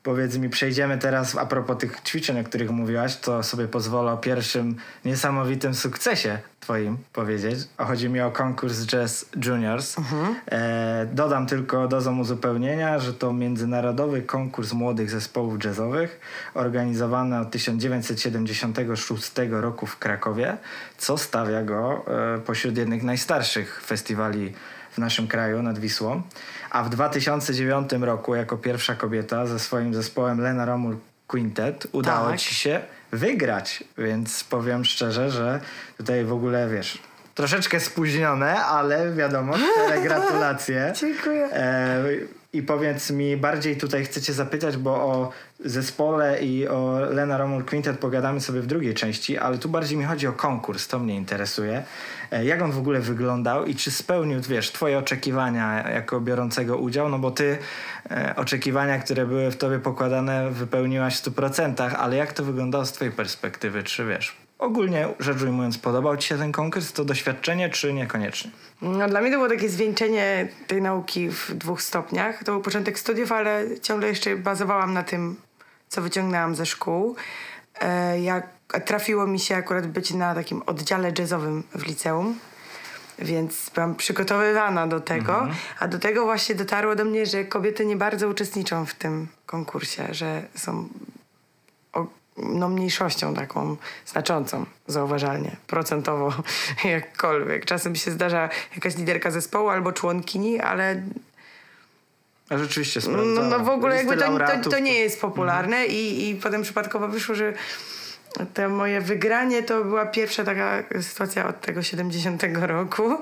Powiedz 0.04 0.36
mi, 0.36 0.48
przejdziemy 0.48 0.98
teraz, 0.98 1.36
a 1.36 1.46
propos 1.46 1.78
tych 1.78 2.00
ćwiczeń, 2.00 2.40
o 2.40 2.44
których 2.44 2.70
mówiłaś, 2.70 3.16
to 3.16 3.42
sobie 3.42 3.68
pozwolę 3.68 4.12
o 4.12 4.16
pierwszym 4.16 4.76
niesamowitym 5.04 5.74
sukcesie 5.74 6.38
twoim 6.60 6.96
powiedzieć. 7.12 7.58
Chodzi 7.78 8.08
mi 8.08 8.20
o 8.20 8.30
konkurs 8.30 8.86
Jazz 8.86 9.26
Juniors. 9.44 9.98
Mhm. 9.98 10.34
E, 10.50 11.06
dodam 11.12 11.46
tylko 11.46 11.88
dozą 11.88 12.18
uzupełnienia, 12.18 12.98
że 12.98 13.14
to 13.14 13.32
międzynarodowy 13.32 14.22
konkurs 14.22 14.72
młodych 14.72 15.10
zespołów 15.10 15.64
jazzowych 15.64 16.20
organizowany 16.54 17.40
od 17.40 17.50
1976 17.50 19.32
roku 19.50 19.86
w 19.86 19.98
Krakowie, 19.98 20.56
co 20.98 21.18
stawia 21.18 21.62
go 21.62 22.04
e, 22.34 22.38
pośród 22.38 22.76
jednych 22.76 23.02
najstarszych 23.02 23.82
festiwali 23.86 24.52
w 24.94 24.98
naszym 24.98 25.28
kraju 25.28 25.62
nad 25.62 25.78
Wisłą. 25.78 26.22
A 26.70 26.82
w 26.82 26.90
2009 26.90 27.92
roku 27.92 28.34
jako 28.34 28.56
pierwsza 28.56 28.94
kobieta 28.94 29.46
ze 29.46 29.58
swoim 29.58 29.94
zespołem 29.94 30.40
Lena 30.40 30.64
Romul 30.64 30.96
Quintet 31.26 31.86
udało 31.92 32.30
Tak. 32.30 32.40
ci 32.40 32.54
się 32.54 32.80
wygrać, 33.12 33.84
więc 33.98 34.44
powiem 34.44 34.84
szczerze, 34.84 35.30
że 35.30 35.60
tutaj 35.96 36.24
w 36.24 36.32
ogóle 36.32 36.68
wiesz, 36.68 36.98
troszeczkę 37.34 37.80
spóźnione, 37.80 38.64
ale 38.64 39.12
wiadomo, 39.12 39.54
szczere 39.72 40.02
gratulacje. 40.02 40.92
Dziękuję. 41.00 41.44
E, 41.52 42.04
I 42.54 42.62
powiedz 42.62 43.10
mi, 43.10 43.36
bardziej 43.36 43.76
tutaj 43.76 44.04
chcę 44.04 44.20
cię 44.20 44.32
zapytać, 44.32 44.76
bo 44.76 44.90
o 44.90 45.30
zespole 45.64 46.42
i 46.42 46.68
o 46.68 46.98
Lena 47.10 47.38
Romul 47.38 47.64
Quintet 47.64 47.98
pogadamy 47.98 48.40
sobie 48.40 48.60
w 48.60 48.66
drugiej 48.66 48.94
części, 48.94 49.38
ale 49.38 49.58
tu 49.58 49.68
bardziej 49.68 49.98
mi 49.98 50.04
chodzi 50.04 50.26
o 50.26 50.32
konkurs, 50.32 50.88
to 50.88 50.98
mnie 50.98 51.16
interesuje. 51.16 51.84
E, 52.30 52.44
jak 52.44 52.62
on 52.62 52.72
w 52.72 52.78
ogóle 52.78 53.00
wyglądał 53.00 53.64
i 53.64 53.74
czy 53.74 53.90
spełnił, 53.90 54.40
wiesz, 54.40 54.72
twoje 54.72 54.98
oczekiwania 54.98 55.90
jako 55.90 56.20
biorącego 56.20 56.76
udział? 56.76 57.08
No 57.08 57.18
bo 57.18 57.30
ty 57.30 57.58
e, 58.10 58.34
oczekiwania, 58.36 58.98
które 58.98 59.26
były 59.26 59.50
w 59.50 59.56
tobie 59.56 59.78
pokładane, 59.78 60.50
wypełniłaś 60.50 61.16
w 61.16 61.24
100%, 61.24 61.94
ale 61.98 62.16
jak 62.16 62.32
to 62.32 62.44
wyglądało 62.44 62.86
z 62.86 62.92
twojej 62.92 63.12
perspektywy? 63.12 63.82
Czy 63.82 64.06
wiesz, 64.06 64.43
ogólnie 64.64 65.08
rzecz 65.20 65.42
ujmując, 65.42 65.78
podobał 65.78 66.16
ci 66.16 66.28
się 66.28 66.38
ten 66.38 66.52
konkurs, 66.52 66.92
to 66.92 67.04
doświadczenie, 67.04 67.68
czy 67.70 67.92
niekoniecznie? 67.92 68.50
No, 68.82 69.08
dla 69.08 69.20
mnie 69.20 69.30
to 69.30 69.36
było 69.36 69.48
takie 69.48 69.68
zwieńczenie 69.68 70.48
tej 70.66 70.82
nauki 70.82 71.30
w 71.30 71.54
dwóch 71.54 71.82
stopniach. 71.82 72.44
To 72.44 72.52
był 72.52 72.60
początek 72.60 72.98
studiów, 72.98 73.32
ale 73.32 73.64
ciągle 73.82 74.08
jeszcze 74.08 74.36
bazowałam 74.36 74.92
na 74.94 75.02
tym, 75.02 75.36
co 75.88 76.02
wyciągnęłam 76.02 76.54
ze 76.54 76.66
szkół. 76.66 77.16
E, 77.80 78.20
jak 78.20 78.46
trafiło 78.84 79.26
mi 79.26 79.38
się 79.40 79.56
akurat 79.56 79.86
być 79.86 80.10
na 80.14 80.34
takim 80.34 80.62
oddziale 80.62 81.12
jazzowym 81.18 81.62
w 81.74 81.86
liceum. 81.86 82.38
Więc 83.18 83.70
byłam 83.74 83.94
przygotowywana 83.94 84.86
do 84.86 85.00
tego, 85.00 85.32
Mhm. 85.34 85.54
a 85.80 85.88
do 85.88 85.98
tego 85.98 86.24
właśnie 86.24 86.54
dotarło 86.54 86.94
do 86.96 87.04
mnie, 87.04 87.26
że 87.26 87.44
kobiety 87.44 87.86
nie 87.86 87.96
bardzo 87.96 88.28
uczestniczą 88.28 88.86
w 88.86 88.94
tym 88.94 89.28
konkursie, 89.46 90.06
że 90.10 90.42
są 90.56 90.88
no, 92.36 92.68
mniejszością 92.68 93.34
taką 93.34 93.76
znaczącą, 94.06 94.66
zauważalnie, 94.86 95.56
procentowo, 95.66 96.34
jakkolwiek. 96.84 97.64
Czasem 97.64 97.96
się 97.96 98.10
zdarza 98.10 98.48
jakaś 98.74 98.96
liderka 98.96 99.30
zespołu 99.30 99.68
albo 99.68 99.92
członkini, 99.92 100.60
ale 100.60 101.02
A 102.50 102.58
rzeczywiście 102.58 103.00
no, 103.00 103.06
sprawdzałem. 103.06 103.48
no 103.50 103.58
w 103.58 103.68
ogóle 103.68 103.96
jakby 103.96 104.16
to, 104.16 104.38
to, 104.38 104.70
to 104.70 104.78
nie 104.78 104.94
jest 104.94 105.20
popularne 105.20 105.86
i, 105.86 106.30
i 106.30 106.34
potem 106.34 106.62
przypadkowo 106.62 107.08
wyszło, 107.08 107.34
że 107.34 107.52
to 108.54 108.68
moje 108.68 109.00
wygranie 109.00 109.62
to 109.62 109.84
była 109.84 110.06
pierwsza 110.06 110.44
taka 110.44 110.82
sytuacja 111.00 111.48
od 111.48 111.60
tego 111.60 111.82
70 111.82 112.42
roku. 112.52 113.18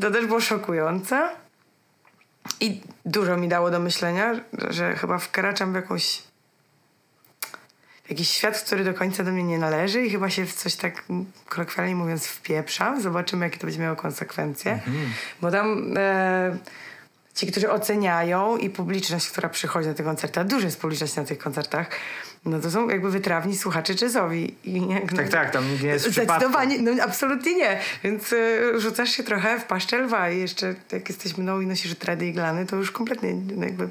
To 0.00 0.10
też 0.10 0.26
było 0.26 0.40
szokujące. 0.40 1.30
I 2.60 2.80
dużo 3.04 3.36
mi 3.36 3.48
dało 3.48 3.70
do 3.70 3.80
myślenia, 3.80 4.40
że, 4.70 4.96
chyba 4.96 5.18
wkraczam 5.18 5.72
w 5.72 5.74
jakąś 5.74 6.22
jakiś 8.10 8.30
świat, 8.30 8.60
który 8.60 8.84
do 8.84 8.94
końca 8.94 9.24
do 9.24 9.32
mnie 9.32 9.42
nie 9.42 9.58
należy 9.58 10.02
i 10.02 10.10
chyba 10.10 10.30
się 10.30 10.46
w 10.46 10.54
coś 10.54 10.76
tak 10.76 11.04
kolokwialnie 11.48 11.94
mówiąc 11.94 12.26
wpieprzam. 12.26 13.02
Zobaczymy, 13.02 13.46
jakie 13.46 13.58
to 13.58 13.66
będzie 13.66 13.80
miało 13.80 13.96
konsekwencje. 13.96 14.80
Bo 15.40 15.50
tam 15.50 15.94
e, 15.96 16.56
ci, 17.34 17.46
którzy 17.46 17.70
oceniają 17.70 18.56
i 18.56 18.70
publiczność, 18.70 19.30
która 19.30 19.48
przychodzi 19.48 19.88
na 19.88 19.94
te 19.94 20.02
koncerty, 20.02 20.40
a 20.40 20.44
dużo 20.44 20.66
jest 20.66 20.80
publiczność 20.80 21.16
na 21.16 21.24
tych 21.24 21.38
koncertach, 21.38 21.90
no 22.44 22.60
to 22.60 22.70
są 22.70 22.88
jakby 22.88 23.10
wytrawni 23.10 23.56
słuchacze 23.56 23.94
jazzowi. 24.02 24.54
I 24.64 24.88
jak, 24.88 25.12
Tak, 25.12 25.28
tak, 25.28 25.50
tam 25.50 25.70
nikt 25.70 25.82
nie 25.82 25.88
jest. 25.88 26.10
Zdecydowanie, 26.10 26.78
no 26.82 27.02
absolutnie 27.02 27.54
nie. 27.54 27.80
Więc 28.04 28.32
y, 28.32 28.72
rzucasz 28.80 29.10
się 29.10 29.22
trochę 29.22 29.60
w 29.60 29.64
paszczę 29.64 29.98
lwa 29.98 30.30
i 30.30 30.38
jeszcze 30.38 30.74
jak 30.92 31.08
jesteś 31.08 31.36
mną 31.36 31.60
i 31.60 31.66
nosisz 31.66 31.94
tredy 31.94 32.26
i 32.26 32.32
glany, 32.32 32.66
to 32.66 32.76
już 32.76 32.90
kompletnie 32.90 33.34
no 33.34 33.64
jakby... 33.64 33.88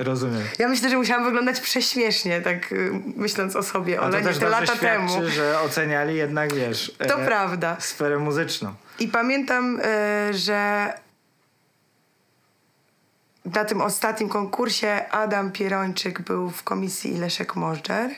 Rozumiem. 0.00 0.42
Ja 0.58 0.68
myślę, 0.68 0.90
że 0.90 0.96
musiałam 0.96 1.24
wyglądać 1.24 1.60
prześmiesznie, 1.60 2.40
tak 2.40 2.72
y, 2.72 2.90
myśląc 3.16 3.56
o 3.56 3.62
sobie, 3.62 4.00
o 4.00 4.04
A 4.04 4.10
to 4.10 4.20
też 4.20 4.38
te 4.38 4.48
lata 4.48 4.76
temu. 4.76 5.08
świadczy, 5.08 5.30
że 5.30 5.60
oceniali 5.60 6.16
jednak, 6.16 6.54
wiesz... 6.54 6.92
To 7.08 7.22
e, 7.22 7.24
prawda. 7.26 7.76
Sferę 7.80 8.18
muzyczną. 8.18 8.74
I 8.98 9.08
pamiętam, 9.08 9.80
y, 9.80 10.34
że 10.34 10.92
na 13.44 13.64
tym 13.64 13.80
ostatnim 13.80 14.28
konkursie 14.28 15.08
Adam 15.10 15.52
Pierończyk 15.52 16.22
był 16.22 16.50
w 16.50 16.62
komisji 16.62 17.18
Leszek 17.18 17.56
Możdżer. 17.56 18.10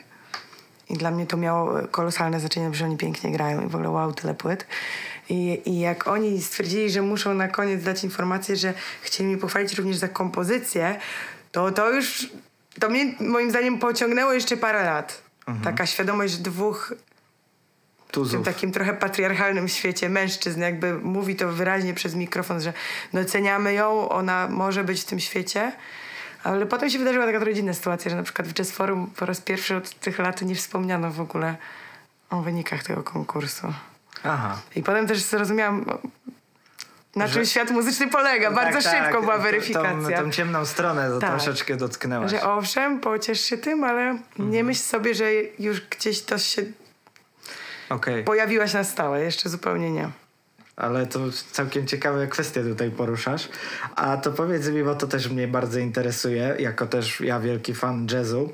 I 0.91 0.97
dla 0.97 1.11
mnie 1.11 1.27
to 1.27 1.37
miało 1.37 1.79
kolosalne 1.91 2.41
znaczenie, 2.41 2.75
że 2.75 2.85
oni 2.85 2.97
pięknie 2.97 3.33
grają 3.33 3.67
i 3.67 3.69
w 3.69 3.75
ogóle 3.75 3.91
wow, 3.91 4.13
tyle 4.13 4.35
płyt. 4.35 4.67
I, 5.29 5.63
I 5.65 5.81
jak 5.81 6.09
oni 6.09 6.43
stwierdzili, 6.43 6.91
że 6.91 7.03
muszą 7.03 7.35
na 7.35 7.49
koniec 7.49 7.85
dać 7.85 8.05
informację, 8.05 8.57
że 8.57 8.75
chcieli 9.03 9.29
mnie 9.29 9.39
pochwalić 9.39 9.75
również 9.75 9.97
za 9.97 10.09
kompozycję, 10.09 10.99
to 11.53 11.71
to 11.71 11.91
już, 11.91 12.29
to 12.81 12.89
mnie 12.89 13.15
moim 13.21 13.51
zdaniem 13.51 13.79
pociągnęło 13.79 14.33
jeszcze 14.33 14.57
parę 14.57 14.85
lat. 14.85 15.23
Taka 15.65 15.87
świadomość, 15.87 16.37
dwóch 16.37 16.95
w 18.17 18.31
tym 18.31 18.45
takim 18.45 18.73
trochę 18.73 18.95
patriarchalnym 18.95 19.69
świecie 19.69 20.09
mężczyzn 20.09 20.61
jakby 20.61 20.95
mówi 20.95 21.37
to 21.37 21.53
wyraźnie 21.53 21.95
przez 21.95 22.15
mikrofon, 22.15 22.61
że 22.61 22.73
doceniamy 23.13 23.75
ją, 23.75 24.09
ona 24.09 24.49
może 24.49 24.85
być 24.85 25.01
w 25.01 25.05
tym 25.05 25.21
świecie. 25.21 25.73
Ale 26.45 26.67
potem 26.67 26.91
się 26.91 26.99
wydarzyła 26.99 27.27
taka 27.27 27.39
trochę 27.39 27.55
dziwna 27.55 27.75
sytuacja, 27.75 28.11
że 28.11 28.17
na 28.17 28.23
przykład 28.23 28.49
w 28.49 28.53
Jazz 28.53 28.71
Forum 28.71 29.11
po 29.17 29.27
raz 29.27 29.41
pierwszy 29.41 29.77
od 29.77 29.91
tych 29.91 30.19
lat 30.19 30.43
nie 30.43 30.55
wspomniano 30.55 31.11
w 31.11 31.21
ogóle 31.21 31.57
o 32.31 32.43
wynikach 32.43 32.83
tego 32.83 33.03
konkursu. 33.03 33.75
Aha. 34.25 34.61
I 34.77 34.83
potem 34.83 35.07
też 35.07 35.23
zrozumiałam, 35.23 35.85
na 37.17 37.27
Że- 37.27 37.35
czym 37.35 37.47
świat 37.47 37.71
muzyczny 37.71 38.09
polega. 38.09 38.51
Bardzo 38.51 38.83
Tak, 38.83 38.93
szybko 38.97 39.13
tak, 39.13 39.21
była 39.21 39.39
weryfikacja. 39.39 40.17
Tą, 40.19 40.25
tą 40.25 40.31
ciemną 40.31 40.67
stronę 40.67 41.11
to 41.11 41.19
Tak. 41.19 41.31
troszeczkę 41.31 41.77
dotknęłaś. 41.77 42.31
Że 42.31 42.43
owszem, 42.43 43.01
pociesz 43.01 43.41
się 43.41 43.59
tym, 43.59 43.85
ale 43.85 44.03
Mhm. 44.11 44.51
nie 44.51 44.65
myśl 44.65 44.81
sobie, 44.81 45.15
że 45.15 45.25
już 45.59 45.81
gdzieś 45.81 46.23
to 46.23 46.39
się 46.39 46.63
Okej, 47.89 48.25
pojawiłaś 48.25 48.73
na 48.75 48.85
stałe. 48.85 49.21
Jeszcze 49.25 49.49
zupełnie 49.49 49.91
nie. 49.91 50.09
ale 50.77 51.07
to 51.07 51.21
całkiem 51.53 51.87
ciekawe 51.87 52.27
kwestie 52.27 52.63
tutaj 52.63 52.91
poruszasz. 52.91 53.49
A 53.97 54.17
to 54.17 54.33
powiedz 54.33 54.69
mi, 54.69 54.85
bo 54.85 54.95
to 54.95 55.07
też 55.07 55.29
mnie 55.29 55.49
bardzo 55.49 55.79
interesuje, 55.79 56.57
jako 56.59 56.87
też 56.87 57.21
ja 57.21 57.41
wielki 57.41 57.75
fan 57.75 58.07
jazzu. 58.13 58.53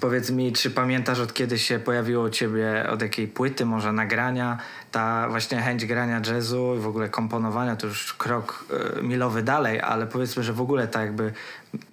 Powiedz 0.00 0.30
mi, 0.30 0.52
czy 0.52 0.70
pamiętasz 0.70 1.20
od 1.20 1.34
kiedy 1.34 1.58
się 1.58 1.78
pojawiło 1.78 2.24
u 2.24 2.30
ciebie, 2.30 2.86
od 2.90 3.02
jakiej 3.02 3.28
płyty, 3.28 3.66
może 3.66 3.92
nagrania, 3.92 4.58
ta 4.90 5.28
właśnie 5.28 5.58
chęć 5.58 5.86
grania 5.86 6.20
jazzu 6.26 6.74
i 6.76 6.80
w 6.80 6.86
ogóle 6.86 7.08
komponowania, 7.08 7.76
to 7.76 7.86
już 7.86 8.14
krok 8.14 8.64
e, 8.98 9.02
milowy 9.02 9.42
dalej, 9.42 9.80
ale 9.80 10.06
powiedzmy, 10.06 10.42
że 10.42 10.52
w 10.52 10.60
ogóle 10.60 10.88
tak 10.88 11.02
jakby, 11.02 11.32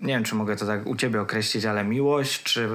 nie 0.01 0.13
wiem 0.13 0.23
czy 0.23 0.35
mogę 0.35 0.55
to 0.55 0.65
tak 0.65 0.87
u 0.87 0.95
ciebie 0.95 1.21
określić, 1.21 1.65
ale 1.65 1.83
miłość 1.83 2.43
czy 2.43 2.69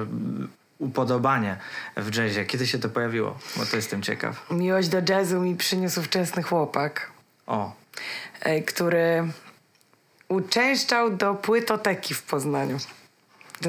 upodobanie 0.77 1.57
w 1.97 2.15
jazzie, 2.15 2.45
kiedy 2.45 2.67
się 2.67 2.79
to 2.79 2.89
pojawiło? 2.89 3.37
Bo 3.57 3.65
to 3.65 3.75
jestem 3.75 4.01
ciekaw. 4.01 4.51
Miłość 4.51 4.89
do 4.89 5.01
jazzu 5.09 5.41
mi 5.41 5.55
przyniósł 5.55 6.01
wczesny 6.01 6.43
chłopak, 6.43 7.11
O, 7.47 7.73
e, 8.41 8.61
który 8.61 9.23
uczęszczał 10.27 11.09
do 11.17 11.33
płytoteki 11.33 12.13
w 12.13 12.23
Poznaniu. 12.23 12.77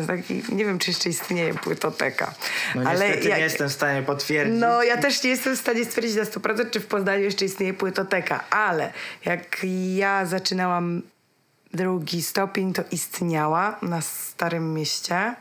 Taki, 0.07 0.43
nie 0.53 0.65
wiem, 0.65 0.79
czy 0.79 0.91
jeszcze 0.91 1.09
istnieje 1.09 1.55
płytoteka. 1.55 2.35
no 2.75 2.91
ale 2.91 3.07
niestety 3.09 3.29
jak- 3.29 3.39
nie 3.39 3.45
jestem 3.45 3.69
w 3.69 3.73
stanie 3.73 4.03
potwierdzić. 4.03 4.61
No, 4.61 4.83
ja 4.83 4.97
też 4.97 5.23
nie 5.23 5.31
jestem 5.31 5.57
w 5.57 5.61
stanie 5.61 5.85
stwierdzić 5.85 6.17
na 6.17 6.25
100%, 6.25 6.71
czy 6.71 6.81
w 6.81 6.87
Poznaniu 6.87 7.23
jeszcze 7.25 7.45
istnieje 7.45 7.75
płytoteka, 7.75 8.45
ale 8.51 8.93
jak 9.25 9.57
ja 9.97 10.27
zaczynałam 10.27 11.03
drugi 11.75 12.23
stopień, 12.23 12.73
to 12.73 12.83
istniała 12.91 13.77
na 13.83 14.01
Starym 14.01 14.75
Mieście. 14.75 15.35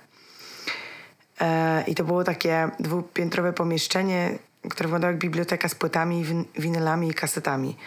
E, 1.41 1.83
I 1.88 1.95
to 1.95 2.03
było 2.03 2.24
takie 2.24 2.69
dwupiętrowe 2.79 3.53
pomieszczenie, 3.53 4.31
które 4.69 4.88
wyglądało 4.88 5.12
jak 5.12 5.19
biblioteka 5.19 5.69
z 5.69 5.75
płytami, 5.75 6.25
win- 6.25 6.45
winylami 6.59 7.09
i 7.09 7.13
kasetami. 7.13 7.77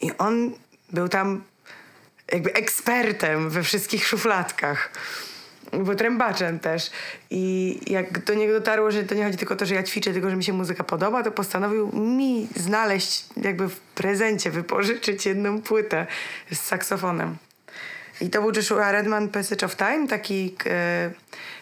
I 0.00 0.10
on 0.18 0.52
był 0.92 1.08
tam 1.08 1.42
jakby 2.32 2.52
ekspertem 2.52 3.50
we 3.50 3.62
wszystkich 3.62 4.06
szufladkach. 4.06 4.90
Był 5.78 5.94
trębaczem 5.94 6.58
też. 6.58 6.90
I 7.30 7.78
jak 7.86 8.24
do 8.24 8.34
niego 8.34 8.52
dotarło, 8.52 8.90
że 8.90 9.02
to 9.02 9.14
nie 9.14 9.24
chodzi 9.24 9.36
tylko 9.36 9.54
o 9.54 9.56
to, 9.56 9.66
że 9.66 9.74
ja 9.74 9.82
ćwiczę, 9.82 10.12
tylko 10.12 10.30
że 10.30 10.36
mi 10.36 10.44
się 10.44 10.52
muzyka 10.52 10.84
podoba, 10.84 11.22
to 11.22 11.30
postanowił 11.30 11.92
mi 11.92 12.48
znaleźć, 12.56 13.24
jakby 13.36 13.68
w 13.68 13.80
prezencie 13.80 14.50
wypożyczyć 14.50 15.26
jedną 15.26 15.62
płytę 15.62 16.06
z 16.52 16.60
saksofonem. 16.60 17.36
I 18.20 18.30
to 18.30 18.40
był 18.42 18.52
Joshua 18.56 18.92
Redman 18.92 19.28
Passage 19.28 19.66
of 19.66 19.76
Time, 19.76 20.08
taki 20.08 20.56
e, 20.66 21.10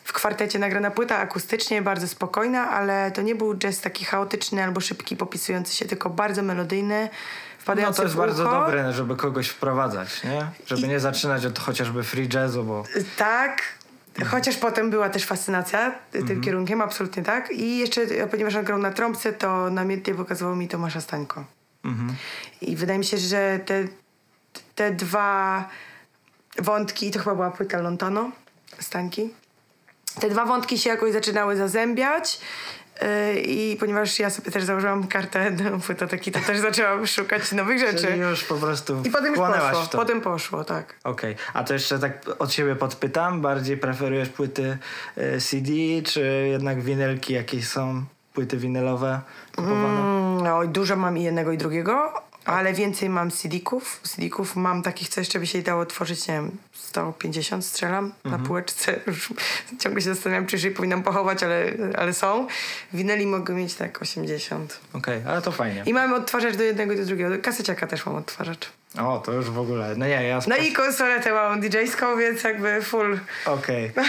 w 0.05 0.13
kwartecie 0.13 0.59
nagrana 0.59 0.91
płyta 0.91 1.19
akustycznie, 1.19 1.83
bardzo 1.83 2.09
spokojna, 2.09 2.71
ale 2.71 3.11
to 3.11 3.23
nie 3.23 3.35
był 3.35 3.55
jazz 3.57 3.81
taki 3.81 4.05
chaotyczny 4.05 4.65
albo 4.65 4.81
szybki, 4.81 5.17
popisujący 5.17 5.77
się, 5.77 5.85
tylko 5.85 6.11
bardzo 6.11 6.43
melodyjny, 6.43 7.09
No 7.13 7.65
wpadający 7.65 7.97
to 7.97 8.03
jest 8.03 8.17
bardzo 8.17 8.45
dobre, 8.45 8.93
żeby 8.93 9.17
kogoś 9.17 9.49
wprowadzać, 9.49 10.25
nie? 10.25 10.47
Żeby 10.67 10.83
I- 10.83 10.89
nie 10.89 11.01
zaczynać 11.01 11.47
od 11.47 11.59
chociażby 11.59 12.03
free 12.03 12.29
jazzu, 12.35 12.65
bo 12.65 12.85
Tak. 13.17 13.63
Chociaż 14.27 14.57
potem 14.57 14.91
była 14.91 15.09
też 15.09 15.25
fascynacja 15.25 15.95
tym 16.11 16.41
kierunkiem, 16.41 16.81
absolutnie 16.81 17.23
tak. 17.23 17.51
I 17.51 17.79
jeszcze, 17.79 18.03
e, 18.03 18.27
ponieważ 18.27 18.55
on 18.55 18.65
grał 18.65 18.79
na 18.79 18.91
trąbce, 18.91 19.33
to 19.33 19.71
namiętnie 19.71 20.15
pokazywał 20.15 20.57
mi 20.57 20.69
Tomasza 20.69 21.01
Stańko. 21.01 21.45
mhm. 21.85 22.15
I 22.61 22.77
wydaje 22.77 22.99
mi 22.99 23.05
się, 23.05 23.19
że 23.19 23.61
te, 23.67 23.85
te 24.75 24.91
dwa 24.91 25.69
wątki, 26.59 27.11
to 27.11 27.19
chyba 27.19 27.35
była 27.35 27.51
płyta 27.51 27.81
Lontano, 27.81 28.31
Stańki. 28.81 29.31
Te 30.21 30.31
dwa 30.31 30.45
wątki 30.45 30.79
się 30.79 30.91
jakoś 30.91 31.13
zaczynały 31.13 31.57
zazębiać. 31.57 32.41
Yy, 33.03 33.41
I 33.41 33.77
ponieważ 33.77 34.19
ja 34.19 34.31
sobie 34.31 34.51
też 34.51 34.65
założyłam 34.65 35.07
kartę 35.07 35.51
do 35.51 35.79
płytoteki, 35.79 36.33
to 36.33 36.41
też 36.41 36.59
zaczęłam 36.59 37.07
szukać 37.07 37.53
nowych 37.53 37.79
rzeczy. 37.79 38.07
Czyli 38.07 38.21
już 38.21 38.45
po 38.45 38.55
prostu 38.55 39.03
I 39.05 39.11
potem 39.11 39.35
już 39.35 39.39
poszło. 39.39 39.83
w 39.83 39.89
to. 39.89 39.99
Potem 39.99 40.21
poszło, 40.21 40.65
tak. 40.65 40.95
Okej, 41.05 41.37
a 41.55 41.65
to 41.65 41.75
jeszcze 41.75 41.99
tak 41.99 42.25
od 42.39 42.53
siebie 42.53 42.77
podpytam, 42.77 43.41
bardziej 43.41 43.77
preferujesz 43.77 44.29
płyty 44.29 44.79
e, 45.17 45.41
CD, 45.41 45.73
czy 46.05 46.49
jednak 46.51 46.83
winylki 46.83 47.35
jakieś 47.35 47.69
są, 47.69 48.05
płyty 48.35 48.57
winylowe 48.57 49.21
kupowane? 49.57 50.01
Mm, 50.01 50.45
no, 50.45 50.67
dużo 50.67 50.97
mam 50.97 51.19
i 51.19 51.23
jednego 51.23 51.53
i 51.53 51.59
drugiego, 51.59 52.13
ale 52.45 52.73
więcej 52.73 53.09
mam 53.09 53.31
CD-ków. 53.31 54.01
CD-ków 54.03 54.57
mam 54.57 54.83
takich, 54.83 55.09
co 55.09 55.21
jeszcze 55.21 55.39
by 55.39 55.47
się 55.47 55.63
dało 55.63 55.87
tworzyć, 55.87 56.29
nie 56.29 56.35
wiem, 56.35 56.51
150 56.73 57.65
strzelam 57.65 58.13
na 58.25 58.39
półeczce. 58.39 59.01
Już 59.07 59.33
ciągle 59.81 60.03
się 60.03 60.15
zastanawiam, 60.15 60.47
czy 60.47 60.57
już 60.57 60.65
je 60.65 60.71
powinnam 60.71 61.03
pochować, 61.03 61.43
ale, 61.43 61.73
ale 61.99 62.13
są. 62.13 62.47
Winyli 62.93 63.27
mogę 63.27 63.55
mieć 63.55 63.75
tak 63.75 64.03
80. 64.03 64.81
Okej, 64.93 65.23
ale 65.27 65.43
to 65.43 65.53
fajnie. 65.53 65.83
I 65.87 65.95
mam 65.95 66.15
odtwarzacz 66.15 66.57
do 66.57 66.63
jednego 66.63 66.93
i 66.93 66.97
do 66.97 67.05
drugiego. 67.05 67.39
Kaseciaka 67.43 67.87
też 67.87 68.07
mam 68.07 68.15
odtwarzacz. 68.15 68.69
O, 68.99 69.19
to 69.19 69.33
już 69.33 69.51
w 69.51 69.59
ogóle. 69.59 69.95
No 69.97 70.07
nie, 70.07 70.27
ja. 70.27 70.39
No 70.49 70.57
i 70.57 70.73
konsolę 70.73 71.21
tę 71.21 71.33
małą 71.33 71.61
DJ-ską, 71.61 72.19
więc 72.19 72.45
jakby 72.45 72.83
full. 72.83 73.19
Okej. 73.47 73.93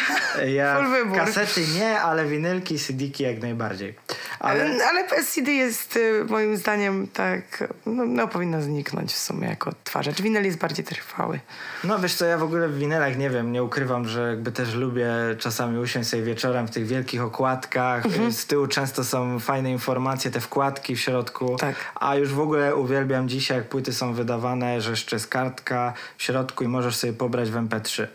Ja 0.55 0.75
Full 0.77 0.89
wybór. 0.91 1.17
kasety 1.17 1.61
nie, 1.79 2.01
ale 2.01 2.25
winylki, 2.25 2.79
CD-ki 2.79 3.23
jak 3.23 3.41
najbardziej. 3.41 3.95
Ale, 4.39 4.63
Ale 4.89 5.23
CD 5.23 5.51
jest 5.51 5.95
y, 5.95 6.25
moim 6.29 6.57
zdaniem 6.57 7.07
tak, 7.07 7.63
no, 7.85 8.05
no 8.05 8.27
powinno 8.27 8.61
zniknąć 8.61 9.13
w 9.13 9.17
sumie 9.17 9.47
jako 9.47 9.69
odtwarzacz. 9.69 10.21
Winyl 10.21 10.43
jest 10.45 10.57
bardziej 10.57 10.85
trwały. 10.85 11.39
no 11.83 11.99
wiesz 11.99 12.13
co, 12.13 12.25
ja 12.25 12.37
w 12.37 12.43
ogóle 12.43 12.67
w 12.67 12.77
winylach 12.77 13.17
nie 13.17 13.29
wiem, 13.29 13.51
nie 13.51 13.63
ukrywam, 13.63 14.07
że 14.07 14.29
jakby 14.29 14.51
też 14.51 14.73
lubię 14.73 15.07
czasami 15.39 15.77
usiąść 15.79 16.09
sobie 16.09 16.23
wieczorem 16.23 16.67
w 16.67 16.71
tych 16.71 16.85
wielkich 16.87 17.21
okładkach. 17.21 18.05
Mhm. 18.05 18.31
Z 18.31 18.45
tyłu 18.45 18.67
często 18.67 19.03
są 19.03 19.39
fajne 19.39 19.71
informacje, 19.71 20.31
te 20.31 20.39
wkładki 20.39 20.95
w 20.95 20.99
środku. 20.99 21.55
Tak. 21.59 21.75
A 21.95 22.15
już 22.15 22.33
w 22.33 22.39
ogóle 22.39 22.75
uwielbiam 22.75 23.29
dzisiaj, 23.29 23.57
jak 23.57 23.69
płyty 23.69 23.93
są 23.93 24.13
wydawane, 24.13 24.73
że 24.82 24.89
jeszcze 24.89 25.15
jest 25.15 25.27
kartka 25.27 25.94
w 26.18 26.24
środku 26.24 26.63
i 26.63 26.68
możesz 26.68 26.96
sobie 26.96 27.13
pobrać 27.13 27.51
w 27.51 27.56
MP3. 27.56 28.08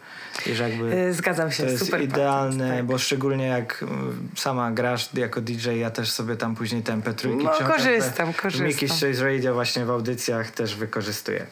I 0.47 0.55
że 0.55 0.71
jakby... 0.71 0.97
Y, 0.97 1.15
Zgadzam 1.15 1.53
się, 1.53 1.63
To 1.65 1.71
jest 1.71 1.85
super 1.85 2.03
idealne, 2.03 2.59
patent, 2.59 2.77
tak. 2.77 2.87
bo 2.87 2.99
szczególnie 2.99 3.47
jak 3.47 3.83
mm, 3.83 4.29
sama 4.37 4.71
grasz 4.71 5.15
jako 5.15 5.41
DJ, 5.41 5.79
ja 5.79 5.91
też 5.91 6.11
sobie 6.11 6.37
tam 6.37 6.55
później 6.57 6.83
te 6.83 6.93
MP3 6.93 7.43
No, 7.43 7.53
wciągam. 7.55 7.77
korzystam, 7.77 8.33
korzystam. 8.33 8.69
Mickey's 8.69 9.01
Choice 9.01 9.25
Radio 9.25 9.55
właśnie 9.55 9.85
w 9.85 9.91
audycjach 9.91 10.51
też 10.51 10.75
wykorzystuję. 10.77 11.47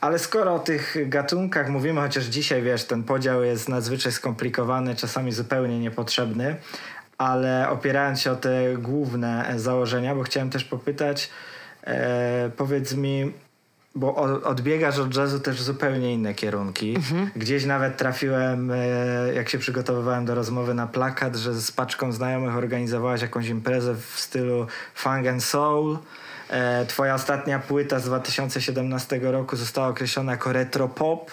Ale 0.00 0.18
skoro 0.18 0.54
o 0.54 0.58
tych 0.58 0.96
gatunkach 1.08 1.68
mówimy, 1.68 2.00
chociaż 2.00 2.24
dzisiaj 2.24 2.62
wiesz, 2.62 2.84
ten 2.84 3.02
podział 3.04 3.44
jest 3.44 3.68
nadzwyczaj 3.68 4.12
skomplikowany, 4.12 4.96
czasami 4.96 5.32
zupełnie 5.32 5.78
niepotrzebny, 5.78 6.56
ale 7.18 7.68
opierając 7.70 8.20
się 8.20 8.32
o 8.32 8.36
te 8.36 8.76
główne 8.78 9.52
założenia, 9.56 10.14
bo 10.14 10.22
chciałem 10.22 10.50
też 10.50 10.64
popytać, 10.64 11.30
e, 11.84 12.50
powiedz 12.56 12.94
mi, 12.94 13.32
bo 13.94 14.14
odbiegasz 14.44 14.98
od 14.98 15.16
jazzu 15.16 15.40
też 15.40 15.56
w 15.56 15.62
zupełnie 15.62 16.14
inne 16.14 16.34
kierunki. 16.34 16.96
Gdzieś 17.36 17.64
nawet 17.64 17.96
trafiłem, 17.96 18.70
e, 18.70 18.76
jak 19.34 19.48
się 19.48 19.58
przygotowywałem 19.58 20.24
do 20.24 20.34
rozmowy 20.34 20.74
na 20.74 20.86
plakat, 20.86 21.36
że 21.36 21.54
z 21.54 21.72
paczką 21.72 22.12
znajomych 22.12 22.56
organizowałaś 22.56 23.22
jakąś 23.22 23.48
imprezę 23.48 23.94
w 23.94 24.20
stylu 24.20 24.66
funk 24.94 25.26
and 25.26 25.44
soul. 25.44 25.98
E, 26.50 26.86
Twoja 26.86 27.14
ostatnia 27.14 27.58
płyta 27.58 27.98
z 27.98 28.04
2017 28.04 29.20
roku 29.22 29.56
została 29.56 29.88
określona 29.88 30.32
jako 30.32 30.52
retro 30.52 30.88
pop, 30.88 31.30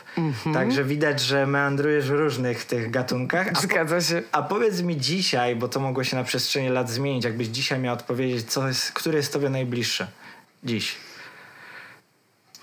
także 0.53 0.83
widać, 0.83 1.21
że 1.21 1.47
meandrujesz 1.47 2.07
w 2.07 2.13
różnych 2.13 2.65
tych 2.65 2.91
gatunkach. 2.91 3.47
A, 3.47 3.51
po, 3.51 3.61
Zgadza 3.61 4.01
się. 4.01 4.21
a 4.31 4.41
powiedz 4.43 4.81
mi 4.81 4.97
dzisiaj, 4.97 5.55
bo 5.55 5.67
to 5.67 5.79
mogło 5.79 6.03
się 6.03 6.17
na 6.17 6.23
przestrzeni 6.23 6.69
lat 6.69 6.89
zmienić, 6.89 7.23
jakbyś 7.25 7.47
dzisiaj 7.47 7.79
miał 7.79 7.93
odpowiedzieć, 7.93 8.51
co 8.51 8.67
jest, 8.67 8.91
który 8.91 9.17
jest 9.17 9.33
tobie 9.33 9.49
najbliższy 9.49 10.07
dziś. 10.63 11.06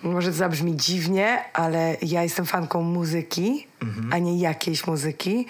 Może 0.04 0.30
to 0.30 0.36
zabrzmi 0.36 0.76
dziwnie, 0.76 1.38
ale 1.52 1.96
ja 2.02 2.22
jestem 2.22 2.46
fanką 2.46 2.82
muzyki, 2.82 3.66
Mhm. 3.82 4.12
a 4.12 4.18
nie 4.18 4.38
jakiejś 4.38 4.86
muzyki. 4.86 5.46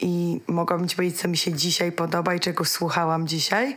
I 0.00 0.40
mogłabym 0.46 0.88
ci 0.88 0.96
powiedzieć, 0.96 1.20
co 1.20 1.28
mi 1.28 1.36
się 1.36 1.52
dzisiaj 1.52 1.92
podoba 1.92 2.34
i 2.34 2.40
czego 2.40 2.64
słuchałam 2.64 3.26
dzisiaj, 3.28 3.76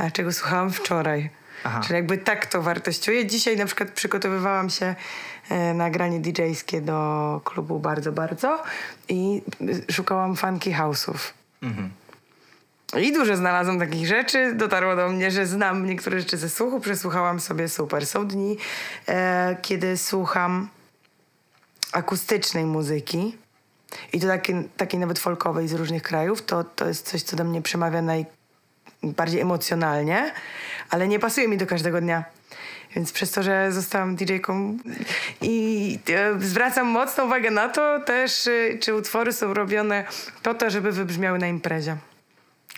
a 0.00 0.10
czego 0.10 0.32
słuchałam 0.32 0.70
wczoraj. 0.72 1.18
Mhm. 1.20 1.34
Aha. 1.64 1.80
Czyli 1.80 1.94
jakby 1.94 2.18
tak 2.18 2.46
to 2.46 2.62
wartościuję. 2.62 3.26
Dzisiaj 3.26 3.56
na 3.56 3.66
przykład 3.66 3.90
przygotowywałam 3.90 4.70
się 4.70 4.94
e, 5.48 5.74
na 5.74 5.90
granie 5.90 6.20
DJ-skie 6.20 6.80
do 6.80 7.40
klubu 7.44 7.78
bardzo, 7.78 8.12
bardzo 8.12 8.62
i 9.08 9.42
szukałam 9.90 10.36
funky 10.36 10.70
house'ów. 10.72 11.18
Mhm. 11.62 11.90
I 12.96 13.12
dużo 13.12 13.36
znalazłam 13.36 13.78
takich 13.78 14.06
rzeczy. 14.06 14.54
Dotarło 14.54 14.96
do 14.96 15.08
mnie, 15.08 15.30
że 15.30 15.46
znam 15.46 15.86
niektóre 15.86 16.20
rzeczy 16.20 16.36
ze 16.36 16.48
słuchu. 16.50 16.80
Przesłuchałam 16.80 17.40
sobie 17.40 17.68
super. 17.68 18.06
Są 18.06 18.26
dni, 18.26 18.56
e, 19.08 19.56
kiedy 19.62 19.96
słucham 19.96 20.68
akustycznej 21.92 22.64
muzyki 22.64 23.38
i 24.12 24.20
to 24.20 24.26
takiej, 24.26 24.68
takiej 24.76 25.00
nawet 25.00 25.18
folkowej 25.18 25.68
z 25.68 25.72
różnych 25.72 26.02
krajów. 26.02 26.42
To, 26.42 26.64
to 26.64 26.88
jest 26.88 27.10
coś, 27.10 27.22
co 27.22 27.36
do 27.36 27.44
mnie 27.44 27.62
przemawia 27.62 28.02
najbardziej 28.02 29.40
emocjonalnie, 29.40 30.32
ale 30.90 31.08
nie 31.08 31.18
pasuje 31.18 31.48
mi 31.48 31.56
do 31.56 31.66
każdego 31.66 32.00
dnia. 32.00 32.24
Więc 32.96 33.12
przez 33.12 33.30
to, 33.30 33.42
że 33.42 33.72
zostałam 33.72 34.16
DJ-ką 34.16 34.78
i 35.40 35.98
e, 36.10 36.40
zwracam 36.40 36.86
mocną 36.86 37.24
uwagę 37.24 37.50
na 37.50 37.68
to 37.68 38.00
też, 38.00 38.46
e, 38.46 38.78
czy 38.78 38.94
utwory 38.94 39.32
są 39.32 39.54
robione 39.54 40.04
po 40.42 40.54
to, 40.54 40.70
żeby 40.70 40.92
wybrzmiały 40.92 41.38
na 41.38 41.46
imprezie. 41.46 41.96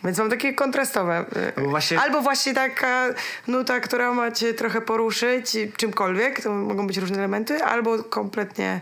Więc 0.05 0.19
mam 0.19 0.31
takie 0.31 0.55
kontrastowe. 0.55 1.25
e, 1.57 1.61
właśnie- 1.63 2.01
Albo 2.01 2.21
właśnie 2.23 2.55
taka 2.55 3.07
nuta, 3.49 3.81
która 3.81 4.13
ma 4.13 4.31
cię 4.31 4.55
trochę 4.55 4.81
poruszyć 4.81 5.57
czymkolwiek, 5.77 6.41
to 6.43 6.53
mogą 6.53 6.87
być 6.87 6.97
różne 6.99 7.19
elementy, 7.19 7.65
albo 7.65 8.05
kompletnie 8.05 8.81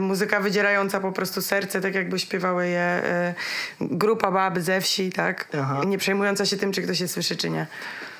muzyka 0.00 0.40
wydzierająca 0.40 1.00
po 1.00 1.12
prostu 1.12 1.42
serce, 1.42 1.80
tak 1.80 1.94
jakby 1.94 2.18
śpiewały 2.18 2.68
je 2.68 2.80
e, 2.80 3.34
grupa 3.80 4.30
bab 4.30 4.58
ze 4.58 4.80
wsi, 4.80 5.12
tak? 5.12 5.48
Aha. 5.60 5.82
Nie 5.86 5.98
przejmująca 5.98 6.46
się 6.46 6.56
tym, 6.56 6.72
czy 6.72 6.82
ktoś 6.82 7.00
je 7.00 7.08
słyszy, 7.08 7.36
czy 7.36 7.50
nie. 7.50 7.66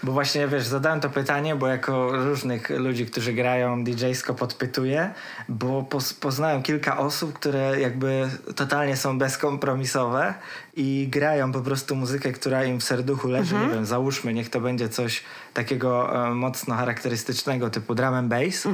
Bo 0.03 0.12
właśnie, 0.12 0.48
wiesz, 0.48 0.66
zadałem 0.66 1.00
to 1.00 1.11
pytanie, 1.11 1.57
bo 1.57 1.66
jako 1.66 2.12
różnych 2.12 2.70
ludzi, 2.70 3.07
którzy 3.07 3.33
grają 3.33 3.85
DJ-sko 3.85 4.35
podpytuję, 4.35 5.11
bo 5.48 5.88
poznałem 6.20 6.62
kilka 6.62 6.98
osób, 6.98 7.33
które 7.33 7.81
jakby 7.81 8.29
totalnie 8.57 8.96
są 8.96 9.18
bezkompromisowe 9.18 10.35
i 10.77 11.09
grają 11.11 11.53
po 11.53 11.61
prostu 11.61 11.96
muzykę, 11.96 12.33
która 12.33 12.64
im 12.64 12.81
w 12.81 12.85
serduchu 12.85 13.29
leży. 13.29 13.55
Nie 13.55 13.68
wiem, 13.68 13.87
załóżmy, 13.87 14.35
niech 14.35 14.50
to 14.50 14.61
będzie 14.61 14.88
coś 14.88 15.22
takiego 15.55 16.27
e, 16.27 16.35
mocno 16.35 16.75
charakterystycznego 16.75 17.71
typu 17.71 17.95
drum 17.95 18.14
and 18.14 18.29
bass. 18.29 18.67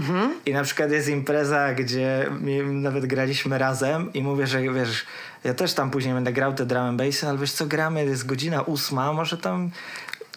I 0.47 0.53
na 0.53 0.63
przykład 0.63 0.91
jest 0.91 1.09
impreza, 1.09 1.75
gdzie 1.75 2.31
nawet 2.65 3.07
graliśmy 3.07 3.59
razem 3.59 4.13
i 4.13 4.23
mówię, 4.23 4.47
że 4.47 4.63
wiesz, 4.63 5.07
ja 5.45 5.55
też 5.55 5.75
tam 5.75 5.91
później 5.91 6.15
będę 6.15 6.33
grał 6.33 6.53
te 6.53 6.67
drum 6.67 6.83
and 6.83 6.99
bassy, 6.99 7.29
ale 7.29 7.39
wiesz 7.39 7.53
co, 7.53 7.67
gramy, 7.67 8.05
jest 8.05 8.27
godzina 8.27 8.63
ósma, 8.63 9.13
może 9.13 9.39
tam 9.39 9.71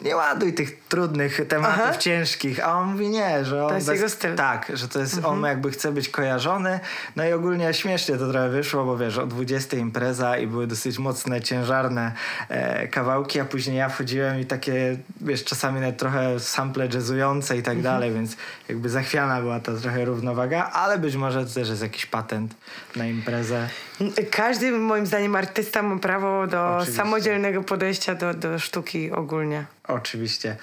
nie 0.03 0.15
ładuj 0.15 0.53
tych 0.53 0.79
trudnych 0.87 1.47
tematów 1.47 1.79
Aha. 1.83 1.97
ciężkich. 1.97 2.65
A 2.65 2.79
on 2.79 2.91
mówi 2.91 3.09
nie, 3.09 3.45
że 3.45 3.65
on 3.65 3.75
jest 3.75 3.87
jego 3.87 4.09
styl. 4.09 4.35
Tak, 4.35 4.71
że 4.73 4.87
to 4.87 4.99
jest 4.99 5.25
on 5.25 5.43
jakby 5.43 5.71
chce 5.71 5.91
być 5.91 6.09
kojarzony. 6.09 6.79
No 7.15 7.25
i 7.25 7.33
ogólnie 7.33 7.73
śmiesznie 7.73 8.17
to 8.17 8.31
trochę 8.31 8.49
wyszło, 8.49 8.85
bo 8.85 8.97
wiesz, 8.97 9.17
o 9.17 9.27
20 9.27 9.77
impreza 9.77 10.37
i 10.37 10.47
były 10.47 10.67
dosyć 10.67 10.99
mocne, 10.99 11.41
ciężarne 11.41 12.11
e, 12.49 12.87
kawałki, 12.87 13.39
a 13.39 13.45
później 13.45 13.77
ja 13.77 13.89
wchodziłem 13.89 14.39
i 14.39 14.45
takie, 14.45 14.97
wiesz, 15.21 15.43
czasami 15.43 15.79
nawet 15.79 15.97
trochę 15.97 16.39
sample 16.39 16.87
jazzujące 16.93 17.57
i 17.57 17.63
tak 17.63 17.81
dalej, 17.81 18.11
więc 18.11 18.37
jakby 18.69 18.89
zachwiana 18.89 19.41
była 19.41 19.59
ta 19.59 19.73
trochę 19.73 20.05
równowaga, 20.05 20.69
ale 20.73 20.97
być 20.97 21.15
może 21.15 21.45
to 21.45 21.53
też 21.53 21.69
jest 21.69 21.81
jakiś 21.81 22.05
patent 22.05 22.55
na 22.95 23.05
imprezę. 23.05 23.69
Każdy, 24.31 24.71
moim 24.71 25.05
zdaniem, 25.05 25.35
artysta 25.35 25.81
ma 25.81 25.99
prawo 25.99 26.47
do 26.47 26.75
Oczywiście. 26.75 26.97
samodzielnego 26.97 27.63
podejścia 27.63 28.15
do, 28.15 28.33
do 28.33 28.59
sztuki 28.59 29.11
ogólnie. 29.11 29.65
Oczywiście. 29.93 30.55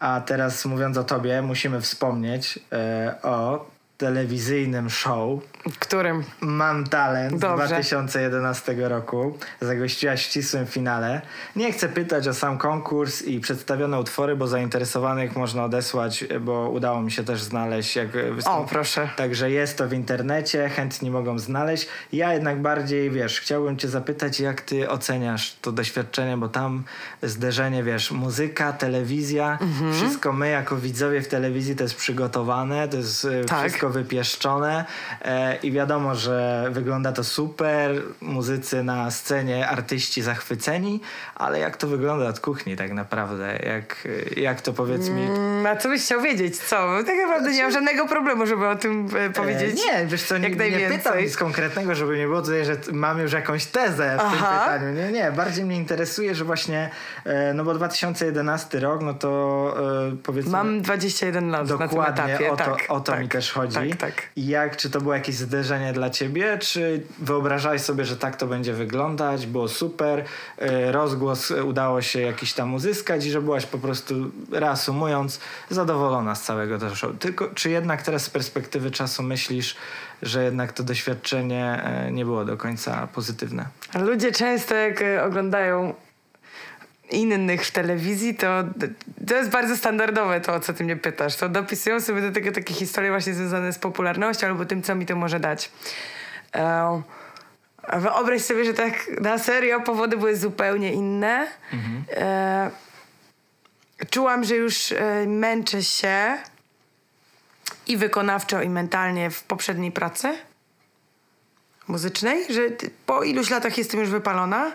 A 0.00 0.20
teraz 0.20 0.64
mówiąc 0.64 0.96
o 0.96 1.04
tobie, 1.04 1.42
musimy 1.42 1.80
wspomnieć 1.80 2.58
e, 2.72 3.14
o 3.22 3.66
telewizyjnym 3.98 4.90
show 4.90 5.40
Którym? 5.78 6.24
Mam 6.40 6.84
talent 6.84 7.36
z 7.38 7.40
Dobrze. 7.40 7.66
2011 7.66 8.88
roku. 8.88 9.38
Zagościłaś 9.60 10.20
w 10.22 10.26
ścisłym 10.30 10.66
finale. 10.66 11.20
Nie 11.56 11.72
chcę 11.72 11.88
pytać 11.88 12.28
o 12.28 12.34
sam 12.34 12.58
konkurs 12.58 13.22
i 13.22 13.40
przedstawione 13.40 14.00
utwory, 14.00 14.36
bo 14.36 14.46
zainteresowanych 14.46 15.36
można 15.36 15.64
odesłać, 15.64 16.24
bo 16.40 16.70
udało 16.70 17.00
mi 17.02 17.12
się 17.12 17.24
też 17.24 17.42
znaleźć. 17.42 17.96
Jak 17.96 18.08
O, 18.46 18.66
proszę. 18.70 19.08
Także 19.16 19.50
jest 19.50 19.78
to 19.78 19.88
w 19.88 19.92
internecie, 19.92 20.68
chętni 20.68 21.10
mogą 21.10 21.38
znaleźć. 21.38 21.88
Ja 22.12 22.32
jednak 22.32 22.62
bardziej, 22.62 23.10
wiesz, 23.10 23.40
chciałbym 23.40 23.76
cię 23.76 23.88
zapytać, 23.88 24.40
jak 24.40 24.60
ty 24.60 24.88
oceniasz 24.90 25.56
to 25.62 25.72
doświadczenie, 25.72 26.36
bo 26.36 26.48
tam 26.48 26.84
zderzenie, 27.22 27.82
wiesz, 27.82 28.10
muzyka, 28.10 28.72
telewizja, 28.72 29.58
Mhm. 29.60 29.92
wszystko 29.94 30.32
my 30.32 30.48
jako 30.48 30.76
widzowie 30.76 31.22
w 31.22 31.28
telewizji 31.28 31.76
to 31.76 31.82
jest 31.82 31.94
przygotowane, 31.96 32.88
to 32.88 32.96
jest 32.96 33.24
e, 33.24 33.44
Tak. 33.44 33.58
wszystko 33.60 33.90
wypieszczone 33.90 34.84
e, 35.22 35.55
i 35.62 35.72
wiadomo, 35.72 36.14
że 36.14 36.68
wygląda 36.70 37.12
to 37.12 37.24
super, 37.24 38.02
muzycy 38.20 38.82
na 38.82 39.10
scenie, 39.10 39.68
artyści 39.68 40.22
zachwyceni, 40.22 41.00
ale 41.34 41.58
jak 41.58 41.76
to 41.76 41.86
wygląda 41.86 42.28
od 42.28 42.40
kuchni 42.40 42.76
tak 42.76 42.92
naprawdę? 42.92 43.58
Jak, 43.66 44.08
jak 44.36 44.60
to 44.60 44.72
powiedz 44.72 45.08
mi... 45.08 45.22
Mm, 45.22 45.66
A 45.66 45.76
co 45.76 45.88
byś 45.88 46.02
chciał 46.02 46.20
wiedzieć? 46.20 46.58
Co? 46.58 46.76
Tak 47.06 47.16
naprawdę 47.16 47.52
nie 47.52 47.62
mam 47.62 47.72
żadnego 47.72 48.08
problemu, 48.08 48.46
żeby 48.46 48.68
o 48.68 48.76
tym 48.76 49.08
e, 49.16 49.30
powiedzieć. 49.30 49.80
E, 49.90 49.92
nie, 49.92 50.06
wiesz 50.06 50.22
co, 50.22 50.38
nie, 50.38 50.48
jak 50.48 50.52
nie 50.52 50.58
pytam 50.58 50.80
najwięcej. 50.80 51.24
nic 51.24 51.36
konkretnego, 51.36 51.94
żeby 51.94 52.18
nie 52.18 52.26
było 52.26 52.42
tutaj, 52.42 52.64
że 52.64 52.76
mam 52.92 53.20
już 53.20 53.32
jakąś 53.32 53.66
tezę 53.66 54.16
w 54.18 54.20
tym 54.20 54.40
Aha. 54.42 54.60
pytaniu. 54.64 54.92
Nie, 54.92 55.12
nie, 55.12 55.32
bardziej 55.32 55.64
mnie 55.64 55.76
interesuje, 55.76 56.34
że 56.34 56.44
właśnie, 56.44 56.90
e, 57.24 57.54
no 57.54 57.64
bo 57.64 57.74
2011 57.74 58.80
rok, 58.80 59.02
no 59.02 59.14
to 59.14 59.74
e, 60.12 60.16
powiedzmy... 60.22 60.52
Mam 60.52 60.82
21 60.82 61.50
lat 61.50 61.62
na 61.62 61.68
tym 61.68 61.88
Dokładnie 61.88 62.24
etapie. 62.24 62.52
o 62.52 62.56
to, 62.56 62.64
tak, 62.64 62.84
o 62.88 63.00
to 63.00 63.12
tak, 63.12 63.20
mi 63.20 63.28
też 63.28 63.52
chodzi. 63.52 63.90
Tak, 63.90 64.00
tak. 64.00 64.22
I 64.36 64.46
jak, 64.46 64.76
czy 64.76 64.90
to 64.90 65.00
było 65.00 65.14
jakieś 65.14 65.35
zderzenie 65.36 65.92
dla 65.92 66.10
ciebie? 66.10 66.58
Czy 66.58 67.02
wyobrażałeś 67.18 67.82
sobie, 67.82 68.04
że 68.04 68.16
tak 68.16 68.36
to 68.36 68.46
będzie 68.46 68.72
wyglądać? 68.72 69.46
Było 69.46 69.68
super, 69.68 70.18
y, 70.18 70.92
rozgłos 70.92 71.50
udało 71.50 72.02
się 72.02 72.20
jakiś 72.20 72.52
tam 72.52 72.74
uzyskać 72.74 73.26
i 73.26 73.30
że 73.30 73.42
byłaś 73.42 73.66
po 73.66 73.78
prostu, 73.78 74.14
reasumując, 74.52 75.40
zadowolona 75.70 76.34
z 76.34 76.42
całego 76.42 76.78
tego 76.78 76.94
show. 76.94 77.18
Tylko, 77.18 77.48
czy 77.54 77.70
jednak 77.70 78.02
teraz 78.02 78.22
z 78.22 78.30
perspektywy 78.30 78.90
czasu 78.90 79.22
myślisz, 79.22 79.76
że 80.22 80.44
jednak 80.44 80.72
to 80.72 80.82
doświadczenie 80.82 81.84
y, 82.08 82.12
nie 82.12 82.24
było 82.24 82.44
do 82.44 82.56
końca 82.56 83.06
pozytywne? 83.06 83.66
Ludzie 83.94 84.32
często 84.32 84.74
jak 84.74 85.04
oglądają 85.26 85.94
innych 87.10 87.66
w 87.66 87.70
telewizji, 87.70 88.34
to, 88.34 88.64
to 89.28 89.34
jest 89.34 89.50
bardzo 89.50 89.76
standardowe 89.76 90.40
to, 90.40 90.54
o 90.54 90.60
co 90.60 90.72
ty 90.72 90.84
mnie 90.84 90.96
pytasz. 90.96 91.36
To 91.36 91.48
dopisują 91.48 92.00
sobie 92.00 92.20
do 92.22 92.32
tego 92.32 92.52
takie 92.52 92.74
historie 92.74 93.10
właśnie 93.10 93.34
związane 93.34 93.72
z 93.72 93.78
popularnością 93.78 94.46
albo 94.46 94.64
tym, 94.64 94.82
co 94.82 94.94
mi 94.94 95.06
to 95.06 95.16
może 95.16 95.40
dać. 95.40 95.70
Um, 96.54 97.02
wyobraź 97.92 98.42
sobie, 98.42 98.64
że 98.64 98.74
tak 98.74 99.20
na 99.20 99.38
serio 99.38 99.80
powody 99.80 100.16
były 100.16 100.36
zupełnie 100.36 100.92
inne. 100.92 101.46
Mhm. 101.72 102.04
E, 102.10 102.70
czułam, 104.10 104.44
że 104.44 104.54
już 104.54 104.92
e, 104.92 105.26
męczę 105.26 105.82
się 105.82 106.38
i 107.86 107.96
wykonawczo, 107.96 108.62
i 108.62 108.68
mentalnie 108.68 109.30
w 109.30 109.42
poprzedniej 109.42 109.92
pracy 109.92 110.38
muzycznej, 111.88 112.54
że 112.54 112.60
po 113.06 113.22
iluś 113.22 113.50
latach 113.50 113.78
jestem 113.78 114.00
już 114.00 114.08
wypalona 114.08 114.72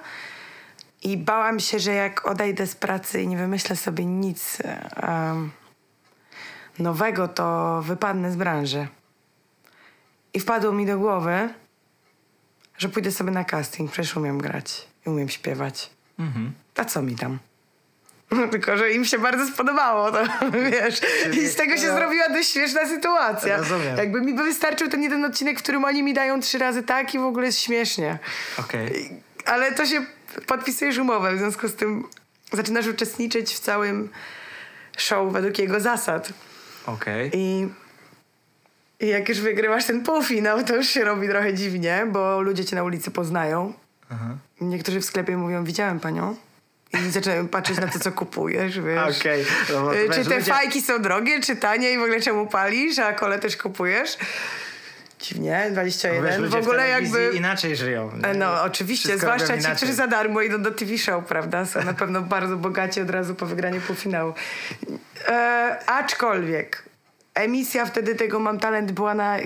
i 1.02 1.18
bałam 1.18 1.60
się, 1.60 1.80
że 1.80 1.94
jak 1.94 2.26
odejdę 2.26 2.68
z 2.68 2.76
pracy 2.76 3.22
i 3.22 3.28
nie 3.28 3.38
wymyślę 3.38 3.76
sobie 3.76 4.06
nic 4.06 4.58
um, 5.04 5.52
nowego, 6.80 7.28
to 7.28 7.82
wypadnę 7.82 8.32
z 8.32 8.36
branży. 8.36 8.88
I 10.34 10.40
wpadło 10.40 10.72
mi 10.72 10.86
do 10.86 10.98
głowy, 10.98 11.50
że 12.78 12.90
pójdę 12.90 13.12
sobie 13.12 13.32
na 13.32 13.44
casting, 13.44 13.92
przecież 13.92 14.18
umiem 14.18 14.38
grać 14.38 14.88
i 15.06 15.10
umiem 15.10 15.30
śpiewać. 15.30 15.90
Mhm. 16.20 16.54
A 16.76 16.86
co 16.86 17.02
mi 17.02 17.16
tam? 17.16 17.40
Tylko, 18.52 18.78
że 18.78 18.92
im 18.92 19.06
się 19.06 19.20
bardzo 19.20 19.48
spodobało, 19.48 20.12
to 20.12 20.24
wiesz. 20.72 21.02
I 21.34 21.48
z 21.48 21.56
tego 21.56 21.78
się 21.78 21.88
no. 21.88 21.94
zrobiła 21.94 22.30
dość 22.30 22.52
śmieszna 22.52 22.88
sytuacja. 22.88 23.58
Rozumiem. 23.58 23.98
Jakby 23.98 24.22
mi 24.22 24.34
by 24.34 24.44
wystarczył 24.44 24.90
ten 24.90 25.04
jeden 25.04 25.26
odcinek, 25.26 25.60
w 25.60 25.64
którym 25.64 25.86
oni 25.86 26.04
mi 26.04 26.14
dają 26.14 26.40
trzy 26.40 26.58
razy 26.58 26.84
tak 26.84 27.14
i 27.16 27.20
w 27.20 27.24
ogóle 27.24 27.46
jest 27.46 27.60
śmiesznie. 27.60 28.20
Okej. 28.58 28.88
Okay. 28.88 29.22
Ale 29.46 29.72
to 29.72 29.86
się 29.86 30.06
podpisujesz 30.48 30.98
umowę, 30.98 31.36
w 31.36 31.38
związku 31.38 31.68
z 31.68 31.76
tym 31.76 32.04
zaczynasz 32.54 32.88
uczestniczyć 32.88 33.54
w 33.54 33.60
całym 33.60 34.10
show 34.98 35.34
według 35.34 35.60
jego 35.60 35.80
zasad. 35.80 36.34
Okej. 36.86 37.28
Okay. 37.28 37.40
I, 37.40 37.68
I 39.00 39.08
jak 39.08 39.30
już 39.30 39.40
wygrywasz 39.40 39.86
ten 39.86 40.04
półfinał, 40.04 40.64
to 40.64 40.76
już 40.76 40.88
się 40.88 41.04
robi 41.04 41.28
trochę 41.28 41.54
dziwnie, 41.54 42.08
bo 42.12 42.42
ludzie 42.42 42.66
cię 42.66 42.76
na 42.76 42.84
ulicy 42.84 43.12
poznają. 43.12 43.74
Aha. 44.10 44.38
Niektórzy 44.62 45.02
w 45.02 45.06
sklepie 45.06 45.38
mówią, 45.38 45.64
widziałem 45.64 46.00
panią. 46.00 46.36
I 46.94 47.12
zaczynają 47.12 47.48
patrzeć 47.48 47.78
na 47.78 47.88
to, 47.88 48.00
co 48.00 48.12
kupujesz, 48.12 48.80
wiesz. 48.80 49.20
Okay. 49.20 49.46
No, 50.08 50.14
czy 50.14 50.26
te 50.26 50.42
fajki 50.42 50.82
są 50.82 51.02
drogie, 51.02 51.42
czy 51.42 51.56
tanie 51.56 51.92
i 51.92 51.98
w 51.98 52.02
ogóle 52.02 52.22
czemu 52.22 52.48
palisz, 52.48 53.00
a 53.00 53.14
kole 53.14 53.40
też 53.40 53.58
kupujesz. 53.58 54.18
Dziwnie, 55.22 55.68
21. 55.72 56.42
Wiesz, 56.42 56.52
w 56.52 56.56
ogóle 56.56 56.90
jakby. 56.90 57.32
inaczej 57.34 57.76
żyją. 57.76 58.12
Nie? 58.18 58.34
No, 58.34 58.64
oczywiście, 58.64 59.10
Wszystko 59.10 59.28
zwłaszcza 59.28 59.58
ci, 59.58 59.76
którzy 59.76 59.94
za 59.94 60.08
darmo 60.08 60.42
idą 60.42 60.62
do 60.62 60.72
TV 60.72 60.98
show, 60.98 61.26
prawda? 61.26 61.66
Są 61.66 61.84
na 61.84 61.94
pewno 61.94 62.22
bardzo 62.22 62.58
bogaci 62.58 63.02
od 63.02 63.10
razu 63.10 63.36
po 63.36 63.46
wygraniu 63.46 63.82
półfinału. 63.82 64.34
E, 65.28 65.80
aczkolwiek 65.86 66.84
emisja 67.34 67.86
wtedy 67.86 68.16
tego 68.16 68.40
Mam 68.40 68.60
Talent 68.60 68.92
była 68.92 69.14
na, 69.14 69.40
e, 69.40 69.44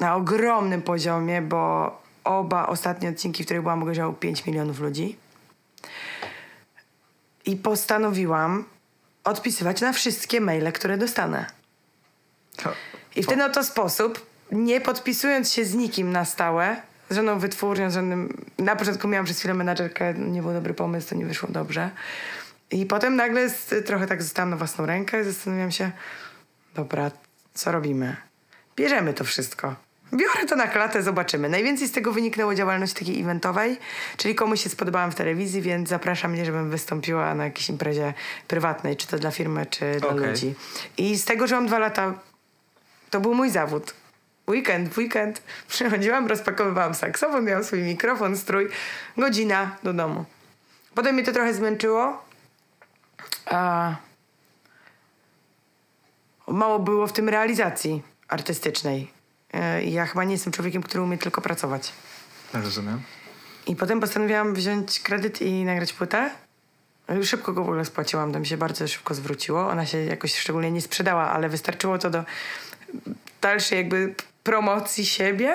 na 0.00 0.14
ogromnym 0.14 0.82
poziomie, 0.82 1.42
bo 1.42 2.02
oba 2.24 2.66
ostatnie 2.66 3.08
odcinki, 3.08 3.42
w 3.42 3.46
których 3.46 3.62
byłam, 3.62 3.82
oglądało 3.82 4.12
5 4.12 4.46
milionów 4.46 4.80
ludzi. 4.80 5.16
I 7.46 7.56
postanowiłam 7.56 8.64
odpisywać 9.24 9.80
na 9.80 9.92
wszystkie 9.92 10.40
maile, 10.40 10.72
które 10.72 10.98
dostanę. 10.98 11.46
To 12.56 12.72
i 13.16 13.22
w 13.22 13.26
ten 13.26 13.42
oto 13.42 13.64
sposób, 13.64 14.26
nie 14.52 14.80
podpisując 14.80 15.52
się 15.52 15.64
z 15.64 15.74
nikim 15.74 16.12
na 16.12 16.24
stałe, 16.24 16.76
z 17.10 17.14
żadną 17.14 17.38
wytwórnią, 17.38 17.90
z 17.90 17.94
żadnym... 17.94 18.44
Na 18.58 18.76
początku 18.76 19.08
miałam 19.08 19.24
przez 19.24 19.38
chwilę 19.38 19.54
menadżerkę, 19.54 20.14
nie 20.14 20.42
był 20.42 20.52
dobry 20.52 20.74
pomysł, 20.74 21.08
to 21.08 21.14
nie 21.14 21.26
wyszło 21.26 21.48
dobrze. 21.52 21.90
I 22.70 22.86
potem 22.86 23.16
nagle 23.16 23.50
trochę 23.86 24.06
tak 24.06 24.22
zostałam 24.22 24.50
na 24.50 24.56
własną 24.56 24.86
rękę, 24.86 25.24
zastanawiam 25.24 25.70
się, 25.70 25.90
dobra, 26.74 27.10
co 27.54 27.72
robimy? 27.72 28.16
Bierzemy 28.76 29.14
to 29.14 29.24
wszystko. 29.24 29.74
Biorę 30.12 30.46
to 30.48 30.56
na 30.56 30.66
klatę, 30.66 31.02
zobaczymy. 31.02 31.48
Najwięcej 31.48 31.88
z 31.88 31.92
tego 31.92 32.12
wyniknęło 32.12 32.54
działalność 32.54 32.92
takiej 32.92 33.20
eventowej, 33.20 33.78
czyli 34.16 34.34
komuś 34.34 34.62
się 34.62 34.70
spodobałam 34.70 35.12
w 35.12 35.14
telewizji, 35.14 35.62
więc 35.62 35.88
zapraszam 35.88 36.30
mnie, 36.30 36.44
żebym 36.44 36.70
wystąpiła 36.70 37.34
na 37.34 37.44
jakiejś 37.44 37.68
imprezie 37.68 38.14
prywatnej, 38.48 38.96
czy 38.96 39.06
to 39.06 39.18
dla 39.18 39.30
firmy, 39.30 39.66
czy 39.66 39.96
dla 40.00 40.08
okay. 40.08 40.30
ludzi. 40.30 40.54
I 40.98 41.18
z 41.18 41.24
tego, 41.24 41.46
że 41.46 41.54
mam 41.54 41.66
dwa 41.66 41.78
lata 41.78 42.14
to 43.10 43.20
był 43.20 43.34
mój 43.34 43.50
zawód. 43.50 43.94
Weekend, 44.48 44.96
weekend. 44.96 45.42
Przychodziłam, 45.68 46.26
rozpakowywałam 46.26 46.94
saksofon, 46.94 47.44
miałam 47.44 47.64
swój 47.64 47.82
mikrofon, 47.82 48.36
strój. 48.36 48.68
Godzina 49.16 49.76
do 49.82 49.92
domu. 49.92 50.24
Potem 50.94 51.14
mnie 51.14 51.24
to 51.24 51.32
trochę 51.32 51.54
zmęczyło. 51.54 52.24
A... 53.46 53.94
Mało 56.48 56.78
było 56.78 57.06
w 57.06 57.12
tym 57.12 57.28
realizacji 57.28 58.02
artystycznej. 58.28 59.10
E, 59.52 59.84
ja 59.84 60.06
chyba 60.06 60.24
nie 60.24 60.32
jestem 60.32 60.52
człowiekiem, 60.52 60.82
który 60.82 61.02
umie 61.02 61.18
tylko 61.18 61.40
pracować. 61.40 61.92
Rozumiem. 62.54 63.02
I 63.66 63.76
potem 63.76 64.00
postanowiłam 64.00 64.54
wziąć 64.54 65.00
kredyt 65.00 65.42
i 65.42 65.64
nagrać 65.64 65.92
płytę. 65.92 66.30
Szybko 67.22 67.52
go 67.52 67.64
w 67.64 67.68
ogóle 67.68 67.84
spłaciłam, 67.84 68.32
to 68.32 68.40
mi 68.40 68.46
się 68.46 68.56
bardzo 68.56 68.88
szybko 68.88 69.14
zwróciło. 69.14 69.68
Ona 69.68 69.86
się 69.86 69.98
jakoś 69.98 70.38
szczególnie 70.38 70.70
nie 70.70 70.80
sprzedała, 70.80 71.30
ale 71.30 71.48
wystarczyło 71.48 71.98
to 71.98 72.10
do 72.10 72.24
dalszej 73.40 73.78
jakby 73.78 74.14
promocji 74.44 75.06
siebie 75.06 75.54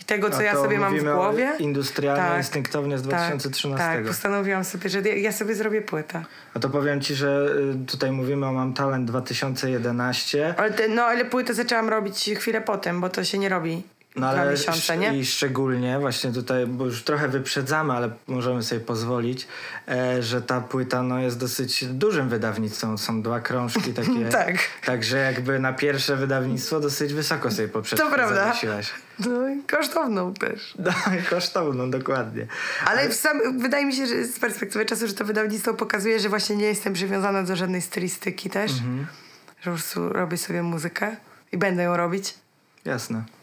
i 0.00 0.04
tego, 0.04 0.30
co 0.30 0.42
ja 0.42 0.54
sobie 0.54 0.78
mam 0.78 0.98
w 0.98 1.04
głowie. 1.04 1.52
Industrialnie, 1.58 2.22
tak, 2.22 2.38
instynktownie 2.38 2.98
z 2.98 3.02
2013. 3.02 3.84
Tak, 3.84 3.96
tak, 3.96 4.06
postanowiłam 4.06 4.64
sobie, 4.64 4.90
że 4.90 5.00
ja 5.00 5.32
sobie 5.32 5.54
zrobię 5.54 5.82
płytę. 5.82 6.24
A 6.54 6.58
to 6.58 6.70
powiem 6.70 7.00
ci, 7.00 7.14
że 7.14 7.48
y, 7.82 7.86
tutaj 7.86 8.12
mówimy 8.12 8.46
o 8.46 8.52
Mam 8.52 8.74
Talent 8.74 9.10
2011. 9.10 10.54
Ale 10.58 10.70
te, 10.70 10.88
no 10.88 11.02
ale 11.02 11.24
płytę 11.24 11.54
zaczęłam 11.54 11.88
robić 11.88 12.30
chwilę 12.36 12.60
potem, 12.60 13.00
bo 13.00 13.08
to 13.08 13.24
się 13.24 13.38
nie 13.38 13.48
robi 13.48 13.82
no 14.16 14.28
ale 14.28 14.50
miesiące, 14.50 14.96
nie? 14.96 15.18
I 15.18 15.26
szczególnie 15.26 15.98
właśnie 15.98 16.32
tutaj, 16.32 16.66
bo 16.66 16.84
już 16.84 17.02
trochę 17.02 17.28
wyprzedzamy, 17.28 17.92
ale 17.92 18.10
możemy 18.26 18.62
sobie 18.62 18.80
pozwolić, 18.80 19.48
e, 19.88 20.22
że 20.22 20.42
ta 20.42 20.60
płyta 20.60 21.02
no, 21.02 21.18
jest 21.18 21.38
dosyć 21.38 21.84
dużym 21.84 22.28
wydawnictwem. 22.28 22.98
Są 22.98 23.22
dwa 23.22 23.40
krążki 23.40 23.94
takie. 24.02 24.24
tak. 24.30 24.56
Także 24.84 25.16
jakby 25.16 25.58
na 25.58 25.72
pierwsze 25.72 26.16
wydawnictwo 26.16 26.80
dosyć 26.80 27.14
wysoko 27.14 27.50
sobie 27.50 27.68
poprzednio 27.68 28.04
To 28.04 28.14
prawda. 28.14 28.54
No 29.26 29.48
i 29.48 29.62
kosztowną 29.62 30.34
też. 30.34 30.74
No 30.78 30.92
i 31.20 31.22
kosztowną, 31.22 31.90
dokładnie. 31.90 32.46
Ale, 32.86 33.00
ale... 33.00 33.12
Sam, 33.12 33.58
wydaje 33.58 33.86
mi 33.86 33.94
się, 33.94 34.06
że 34.06 34.24
z 34.24 34.38
perspektywy 34.38 34.86
czasu, 34.86 35.06
że 35.08 35.14
to 35.14 35.24
wydawnictwo 35.24 35.74
pokazuje, 35.74 36.20
że 36.20 36.28
właśnie 36.28 36.56
nie 36.56 36.66
jestem 36.66 36.92
przywiązana 36.92 37.42
do 37.42 37.56
żadnej 37.56 37.82
stylistyki 37.82 38.50
też. 38.50 38.72
Mhm. 38.72 39.06
Że 39.60 39.70
po 39.70 39.76
prostu 39.76 40.08
robię 40.08 40.36
sobie 40.36 40.62
muzykę 40.62 41.16
i 41.52 41.58
będę 41.58 41.82
ją 41.82 41.96
robić. 41.96 42.34
Jasne. 42.84 43.37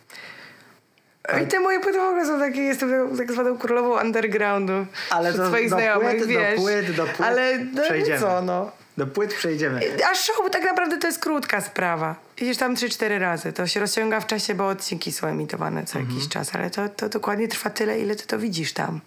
I 1.43 1.47
te 1.47 1.59
moje 1.59 1.79
płyty 1.79 1.99
w 1.99 2.03
ogóle 2.03 2.25
są 2.25 2.39
takie, 2.39 2.61
jestem 2.61 3.17
tak 3.17 3.31
zwaną 3.31 3.57
królową 3.57 4.01
undergroundu. 4.01 4.85
Ale 5.09 5.33
do, 5.33 5.47
swoich 5.47 5.69
do 5.69 5.75
znajomych, 5.75 6.17
płyt, 6.17 6.27
wiesz. 6.27 6.55
Do 6.55 6.61
płyt, 6.61 6.91
do 6.91 7.03
płyt 7.03 7.21
Ale 7.27 7.57
no, 7.57 7.83
przejdziemy. 7.83 8.19
co 8.19 8.41
no. 8.41 8.71
Do 8.97 9.07
płyt 9.07 9.33
przejdziemy. 9.33 9.81
A 10.11 10.15
show 10.15 10.51
tak 10.51 10.63
naprawdę 10.63 10.97
to 10.97 11.07
jest 11.07 11.19
krótka 11.19 11.61
sprawa. 11.61 12.15
Idziesz 12.37 12.57
tam 12.57 12.75
3-4 12.75 13.19
razy. 13.19 13.53
To 13.53 13.67
się 13.67 13.79
rozciąga 13.79 14.19
w 14.19 14.27
czasie, 14.27 14.55
bo 14.55 14.67
odcinki 14.67 15.11
są 15.11 15.27
emitowane 15.27 15.83
co 15.83 15.99
mhm. 15.99 16.15
jakiś 16.15 16.29
czas, 16.29 16.55
ale 16.55 16.69
to, 16.69 16.89
to 16.89 17.09
dokładnie 17.09 17.47
trwa 17.47 17.69
tyle, 17.69 17.99
ile 17.99 18.15
ty 18.15 18.27
to 18.27 18.39
widzisz 18.39 18.73
tam. 18.73 19.01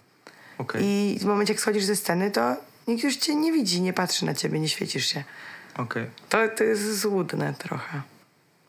Okay. 0.57 0.81
I 0.85 1.17
w 1.21 1.25
momencie, 1.25 1.53
jak 1.53 1.61
schodzisz 1.61 1.83
ze 1.83 1.95
sceny, 1.95 2.31
to 2.31 2.55
nikt 2.87 3.03
już 3.03 3.15
cię 3.15 3.35
nie 3.35 3.51
widzi, 3.51 3.81
nie 3.81 3.93
patrzy 3.93 4.25
na 4.25 4.33
ciebie, 4.33 4.59
nie 4.59 4.69
świecisz 4.69 5.05
się. 5.05 5.23
Okay. 5.77 6.09
To, 6.29 6.37
to 6.57 6.63
jest 6.63 6.99
złudne 6.99 7.53
trochę. 7.57 8.01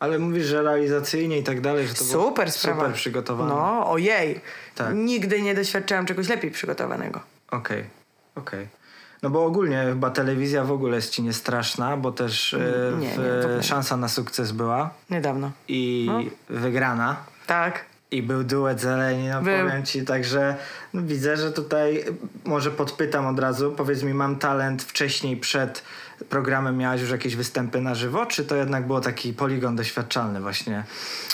Ale 0.01 0.19
mówisz, 0.19 0.47
że 0.47 0.63
realizacyjnie 0.63 1.39
i 1.39 1.43
tak 1.43 1.61
dalej, 1.61 1.87
że 1.87 1.95
to 1.95 2.05
super 2.05 2.45
było 2.45 2.51
sprawa. 2.51 2.81
super 2.81 2.95
przygotowane. 2.95 3.51
No, 3.51 3.91
ojej. 3.91 4.41
Tak. 4.75 4.95
Nigdy 4.95 5.43
nie 5.43 5.55
doświadczyłam 5.55 6.07
czegoś 6.07 6.29
lepiej 6.29 6.51
przygotowanego. 6.51 7.21
Okej, 7.51 7.81
okay. 7.81 7.85
okej. 8.35 8.65
Okay. 8.65 8.81
No 9.23 9.31
bo 9.31 9.45
ogólnie 9.45 9.85
chyba 9.89 10.11
telewizja 10.11 10.65
w 10.65 10.73
ogóle 10.73 10.97
jest 10.97 11.11
ci 11.11 11.23
niestraszna, 11.23 11.97
bo 11.97 12.13
też 12.13 12.57
nie, 12.99 13.09
nie, 13.57 13.63
szansa 13.63 13.97
na 13.97 14.09
sukces 14.09 14.53
była. 14.53 14.91
Niedawno. 15.11 15.51
I 15.69 16.07
no. 16.09 16.21
wygrana. 16.49 17.17
Tak. 17.47 17.85
I 18.11 18.23
był 18.23 18.45
duet 18.45 18.81
Zeleni, 18.81 19.29
no 19.29 19.43
Był. 19.43 19.67
powiem 19.67 19.85
ci, 19.85 20.05
także 20.05 20.57
no, 20.95 21.03
widzę, 21.03 21.37
że 21.37 21.53
tutaj 21.53 22.05
może 22.45 22.71
podpytam 22.71 23.27
od 23.27 23.39
razu, 23.39 23.73
powiedz 23.73 24.03
mi, 24.03 24.15
mam 24.15 24.37
talent 24.37 24.83
wcześniej, 24.83 25.37
przed 25.37 25.83
programem 26.29 26.77
miałaś 26.77 27.01
już 27.01 27.11
jakieś 27.11 27.37
występy 27.37 27.81
na 27.81 27.95
żywo, 27.95 28.27
czy 28.27 28.45
to 28.45 28.57
jednak 28.57 28.87
było 28.87 29.01
taki 29.01 29.33
poligon 29.33 29.77
doświadczalny 29.77 30.41
właśnie? 30.41 30.85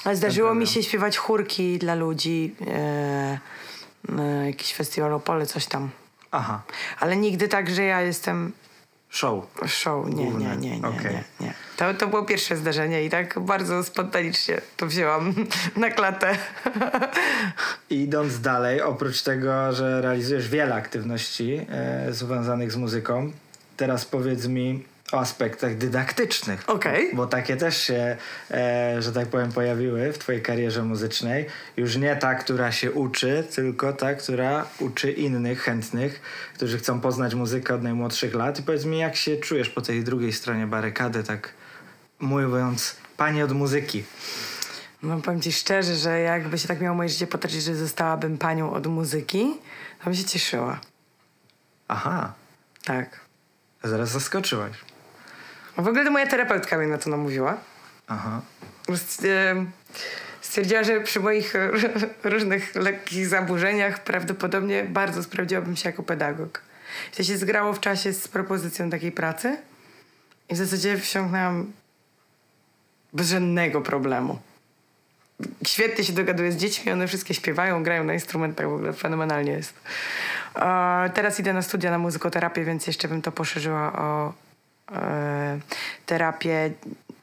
Ale 0.05 0.17
zdarzyło 0.17 0.55
mi 0.55 0.67
się 0.67 0.83
śpiewać 0.83 1.17
chórki 1.17 1.79
dla 1.79 1.95
ludzi, 1.95 2.55
e, 2.67 3.39
e, 4.19 4.47
jakiś 4.47 4.75
festiwal 4.75 5.13
Opole, 5.15 5.47
coś 5.47 5.67
tam. 5.67 5.91
Aha, 6.31 6.63
Ale 7.01 7.17
nigdy 7.17 7.49
tak, 7.49 7.71
że 7.71 7.83
ja 7.83 8.01
jestem 8.03 8.53
show. 9.11 9.45
show. 9.67 10.07
Nie, 10.07 10.15
Główne. 10.15 10.57
nie, 10.57 10.71
nie, 10.71 10.81
nie, 10.81 10.89
Okej. 10.89 11.13
nie, 11.15 11.25
nie. 11.41 11.53
To, 11.77 11.95
to 11.95 12.07
było 12.07 12.23
pierwsze 12.23 12.57
zdarzenie 12.57 13.05
i 13.05 13.11
tak 13.11 13.39
bardzo 13.41 13.85
spontanicznie 13.85 14.61
to 14.77 14.87
wzięłam 14.87 15.35
na 15.77 15.91
klatę. 15.91 16.39
Idąc 17.91 18.41
dalej, 18.41 18.83
oprócz 18.83 19.23
tego, 19.23 19.73
że 19.73 20.01
realizujesz 20.03 20.49
wiele 20.49 20.75
aktywności 20.75 21.67
e, 21.71 22.13
związanych 22.13 22.73
z 22.73 22.77
muzyką, 22.77 23.33
teraz 23.77 24.05
powiedz 24.05 24.47
mi 24.47 24.85
o 25.13 25.21
aspektach 25.21 25.77
dydaktycznych. 25.77 26.71
Okej. 26.71 27.11
Bo 27.15 27.27
takie 27.27 27.57
też 27.57 27.77
się, 27.83 28.17
e, 28.51 29.03
że 29.03 29.13
tak 29.13 29.29
powiem, 29.29 29.53
pojawiły 29.53 30.13
w 30.13 30.19
twojej 30.19 30.43
karierze 30.43 30.83
muzycznej. 30.83 31.47
Już 31.77 31.97
nie 31.97 32.17
ta, 32.17 32.35
która 32.35 32.73
się 32.73 32.93
uczy, 32.93 33.45
tylko 33.55 33.93
ta, 33.93 34.15
która 34.15 34.67
uczy 34.79 35.13
innych 35.13 35.61
chętnych, 35.61 36.21
którzy 36.55 36.79
chcą 36.79 37.01
poznać 37.01 37.35
muzykę 37.35 37.75
od 37.75 37.83
najmłodszych 37.83 38.35
lat. 38.35 38.59
I 38.61 38.63
powiedz 38.63 38.85
mi, 38.85 38.99
jak 38.99 39.17
się 39.17 39.37
czujesz 39.37 39.71
po 39.71 39.81
tej 39.81 40.05
drugiej 40.05 40.33
stronie 40.33 40.67
barykady, 40.67 41.25
tak 41.25 41.55
mówiąc, 42.21 42.97
panie 43.17 43.45
od 43.45 43.53
muzyki. 43.53 44.05
No 45.03 45.21
powiem 45.21 45.41
ci 45.41 45.53
szczerze, 45.53 45.97
że 45.97 46.21
jakby 46.21 46.59
się 46.59 46.69
tak 46.69 46.81
miało 46.81 46.97
moje 46.97 47.09
życie 47.09 47.27
potoczyć, 47.27 47.63
że 47.63 47.75
zostałabym 47.75 48.39
panią 48.39 48.73
od 48.73 48.87
muzyki, 48.87 49.55
to 49.99 50.05
bym 50.05 50.15
się 50.15 50.25
cieszyła. 50.25 50.81
Aha, 51.89 52.33
Tak. 52.85 53.26
Zaraz 53.89 54.11
zaskoczyłaś. 54.11 54.73
W 55.77 55.89
ogóle 55.89 56.05
to 56.05 56.11
moja 56.11 56.27
terapeutka 56.27 56.79
mnie 56.79 56.87
na 56.87 56.99
to 56.99 57.11
namówiła. 57.11 57.57
Aha. 58.07 58.41
E, 59.25 59.67
Stwierdziła, 60.41 60.85
że 60.85 61.01
przy 61.01 61.21
moich 61.21 61.55
różnych 62.25 62.75
lekkich 62.75 63.27
zaburzeniach 63.27 64.05
prawdopodobnie 64.05 64.85
bardzo 64.85 65.23
sprawdziłabym 65.23 65.77
się 65.77 65.89
jako 65.89 66.03
pedagog. 66.03 66.63
To 67.17 67.23
się 67.23 67.37
zgrało 67.37 67.73
w 67.73 67.81
czasie 67.81 68.13
z 68.13 68.29
propozycją 68.29 68.91
takiej 68.91 69.13
pracy 69.13 69.57
i 70.49 70.55
w 70.55 70.57
zasadzie 70.57 70.99
wsiągnęłam 70.99 71.73
bez 73.13 73.29
żadnego 73.29 73.81
problemu. 73.81 74.39
Świetnie 75.67 76.05
się 76.05 76.13
dogaduję 76.13 76.53
z 76.53 76.57
dziećmi, 76.57 76.93
one 76.93 77.09
wszystkie 77.09 77.35
śpiewają, 77.35 77.83
grają 77.83 78.05
na 78.05 78.15
instrumentach, 78.15 78.67
w 78.71 78.73
ogóle 78.73 78.93
fenomenalnie 78.93 79.53
jest. 79.53 79.75
Teraz 81.15 81.41
idę 81.41 81.53
na 81.53 81.63
studia 81.63 81.91
na 81.91 81.99
muzykoterapię, 81.99 82.65
więc 82.65 82.87
jeszcze 82.87 83.09
bym 83.09 83.23
to 83.23 83.33
poszerzyła 83.33 83.93
o 83.93 84.33
e, 84.93 85.59
terapię 86.07 86.71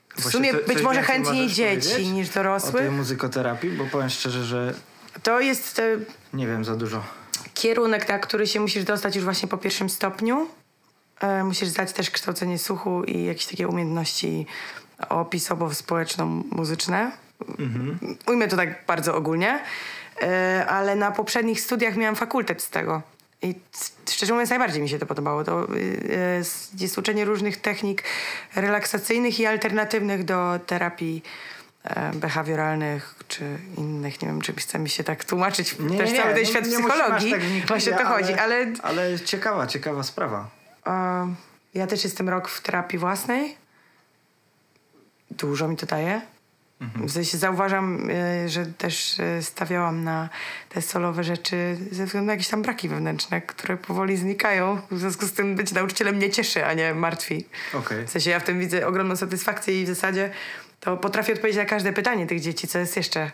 w 0.10 0.13
Właśnie 0.22 0.32
sumie 0.32 0.54
to- 0.54 0.67
być 0.67 0.82
może 0.82 1.02
chętniej 1.02 1.48
dzieci 1.50 2.08
niż 2.08 2.30
O 2.30 2.34
tej 2.34 2.43
dorosłych. 2.43 2.91
muzykoterapii, 2.91 3.69
bo 3.72 3.86
powiem 3.86 4.10
szczerze, 4.10 4.43
że 4.43 4.74
To 5.24 5.39
jest 5.39 5.80
e, 5.80 5.84
nie 6.34 6.48
wiem 6.48 6.65
za 6.65 6.76
dużo. 6.76 7.04
kierunek, 7.54 8.10
na 8.10 8.19
który 8.19 8.48
się 8.48 8.60
musisz 8.60 8.84
dostać 8.84 9.15
już 9.15 9.26
właśnie 9.26 9.48
po 9.48 9.58
pierwszym 9.58 9.89
stopniu. 9.89 10.48
E, 11.22 11.43
musisz 11.43 11.69
zdać 11.69 11.93
też 11.93 12.12
kształcenie 12.12 12.60
słuchu 12.60 13.04
i 13.04 13.24
jakieś 13.26 13.46
takie 13.46 13.67
umiejętności 13.67 14.46
opisowo-społeczno-muzyczne. 15.10 17.12
Ujmę 18.28 18.48
to 18.48 18.56
tak 18.58 18.86
bardzo 18.88 19.15
ogólnie. 19.15 19.60
Ale 20.67 20.96
na 20.96 21.12
poprzednich 21.12 21.62
studiach 21.62 21.96
miałam 21.98 22.15
fakultet 22.15 22.62
z 22.62 22.69
tego. 22.69 23.02
I 23.43 23.56
szczerze 24.10 24.34
mówiąc, 24.34 24.49
najbardziej 24.49 24.82
mi 24.82 24.89
się 24.89 24.99
to 24.99 25.06
podobało. 25.06 25.43
To 25.43 25.75
y, 25.75 25.77
y, 25.77 26.43
jest 26.79 26.97
uczenie 26.97 27.25
różnych 27.25 27.62
technik 27.62 28.03
relaksacyjnych 28.56 29.39
i 29.39 29.45
alternatywnych 29.45 30.23
do 30.23 30.60
terapii 30.65 31.23
e, 31.84 32.12
behawioralnych 32.13 33.15
czy 33.27 33.58
innych. 33.77 34.21
Nie 34.21 34.27
wiem, 34.27 34.41
czy 34.41 34.53
chce 34.53 34.79
mi 34.79 34.89
się 34.89 35.03
tak 35.03 35.25
tłumaczyć 35.25 35.75
też 35.97 36.13
cały 36.13 36.34
ten 36.34 36.45
świat 36.45 36.65
nie 36.65 36.71
psychologii. 36.71 37.32
tak 37.32 37.41
Właśnie 37.67 37.95
o 37.95 37.97
to 37.99 38.06
chodzi, 38.06 38.34
ale 38.34 38.73
Ale 38.84 39.19
ciekawa, 39.19 39.67
ciekawa 39.67 40.03
sprawa. 40.03 40.49
ja 41.73 41.88
też 41.88 42.03
jestem 42.03 42.29
rok 42.29 42.49
w 42.49 42.62
terapii 42.62 42.99
własnej. 42.99 43.58
Dużo 45.32 45.67
mi 45.67 45.77
to 45.77 45.86
daje. 45.86 46.21
W 46.96 47.12
sensie 47.12 47.38
zauważam, 47.38 48.10
e, 48.10 48.50
że 48.50 48.65
też 48.65 49.19
e, 49.19 49.41
stawiałam 49.41 50.04
na 50.04 50.30
te 50.69 50.82
solowe 50.82 51.24
rzeczy 51.24 51.78
ze 51.91 52.06
względu 52.06 52.28
na 52.28 52.34
jakieś 52.34 52.48
tam 52.48 52.62
braki 52.62 52.89
wewnętrzne, 52.89 53.41
które 53.41 53.78
powoli 53.78 54.17
znikają. 54.17 54.82
W 54.91 55.00
związku 55.00 55.26
z 55.26 55.34
tym 55.34 55.56
być 55.56 55.72
nauczycielem 55.72 56.15
mnie 56.15 56.30
cieszy, 56.30 56.65
a 56.65 56.74
nie 56.74 56.93
martwi. 56.93 57.46
Okej. 57.74 58.06
W 58.08 58.10
sensie 58.10 58.30
ja 58.30 58.39
w 58.39 58.43
tym 58.43 58.60
widzę 58.60 58.88
ogromną 58.88 59.15
satysfakcję 59.15 59.82
i 59.82 59.86
w 59.86 59.88
zasadzie 59.88 60.30
to 60.80 60.98
potrafię 60.98 61.34
odpowiedzieć 61.34 61.58
na 61.58 61.65
każde 61.65 61.93
pytanie 61.93 62.28
tych 62.28 62.39
dzieci, 62.39 62.67
co 62.67 62.80
jest 62.80 62.98
jeszcze 62.98 63.32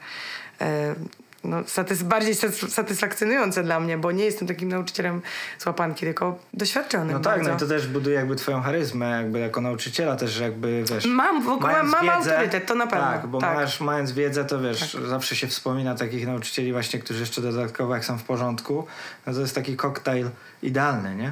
e, 0.61 0.95
no, 1.43 1.61
satys- 1.61 2.03
bardziej 2.03 2.33
satys- 2.35 2.69
satysfakcjonujące 2.69 3.63
dla 3.63 3.79
mnie, 3.79 3.97
bo 3.97 4.11
nie 4.11 4.25
jestem 4.25 4.47
takim 4.47 4.69
nauczycielem 4.69 5.21
z 5.57 5.65
łapanki, 5.65 5.99
tylko 5.99 6.39
doświadczonym 6.53 7.11
No 7.13 7.19
tak, 7.19 7.33
bardzo. 7.35 7.49
no 7.49 7.55
i 7.55 7.59
to 7.59 7.67
też 7.67 7.87
buduje 7.87 8.15
jakby 8.15 8.35
twoją 8.35 8.61
charyzmę, 8.61 9.09
jakby 9.09 9.39
jako 9.39 9.61
nauczyciela 9.61 10.15
też, 10.15 10.39
jakby 10.39 10.83
wiesz... 10.89 11.05
Mam, 11.05 11.43
w 11.43 11.49
ogóle 11.49 11.83
mam 11.83 12.09
autorytet, 12.09 12.65
to 12.65 12.75
na 12.75 12.87
pewno. 12.87 13.05
Tak, 13.07 13.27
bo 13.27 13.39
Tak. 13.39 13.55
Masz, 13.55 13.79
mając 13.81 14.11
wiedzę, 14.11 14.45
to 14.45 14.59
wiesz, 14.61 14.93
zawsze 15.07 15.35
się 15.35 15.47
wspomina 15.47 15.95
takich 15.95 16.27
nauczycieli 16.27 16.71
właśnie, 16.73 16.99
którzy 16.99 17.19
jeszcze 17.19 17.41
dodatkowo 17.41 17.93
jak 17.95 18.05
są 18.05 18.17
w 18.17 18.23
porządku, 18.23 18.87
no 19.27 19.33
to 19.33 19.39
jest 19.41 19.55
taki 19.55 19.75
koktajl 19.75 20.29
idealny, 20.63 21.15
nie? 21.15 21.31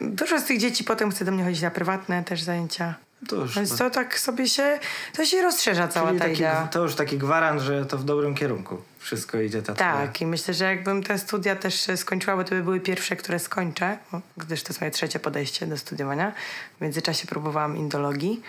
Dużo 0.00 0.40
z 0.40 0.44
tych 0.44 0.58
dzieci 0.58 0.84
potem 0.84 1.10
chce 1.10 1.24
do 1.24 1.32
mnie 1.32 1.44
chodzić 1.44 1.62
na 1.62 1.70
prywatne 1.70 2.24
też 2.24 2.42
zajęcia. 2.42 2.94
To 3.28 3.36
już, 3.36 3.54
Więc 3.56 3.76
to 3.78 3.90
tak 3.90 4.18
sobie 4.18 4.48
się, 4.48 4.78
to 5.16 5.24
się 5.24 5.42
rozszerza 5.42 5.88
cała 5.88 6.12
ta 6.14 6.28
idea. 6.28 6.68
to 6.70 6.82
już 6.82 6.94
taki 6.94 7.18
gwarant, 7.18 7.60
że 7.60 7.86
to 7.86 7.98
w 7.98 8.04
dobrym 8.04 8.34
kierunku 8.34 8.78
wszystko 9.08 9.40
idzie 9.40 9.62
ta 9.62 9.74
twoja- 9.74 9.92
Tak, 9.92 10.20
i 10.20 10.26
myślę, 10.26 10.54
że 10.54 10.64
jakbym 10.64 11.02
te 11.02 11.18
studia 11.18 11.56
też 11.56 11.86
skończyła, 11.96 12.36
bo 12.36 12.44
to 12.44 12.50
by 12.50 12.62
były 12.62 12.80
pierwsze, 12.80 13.16
które 13.16 13.38
skończę, 13.38 13.98
gdyż 14.36 14.62
to 14.62 14.68
jest 14.70 14.80
moje 14.80 14.90
trzecie 14.90 15.18
podejście 15.18 15.66
do 15.66 15.76
studiowania. 15.78 16.32
W 16.78 16.80
międzyczasie 16.80 17.26
próbowałam 17.26 17.76
indologii 17.76 18.42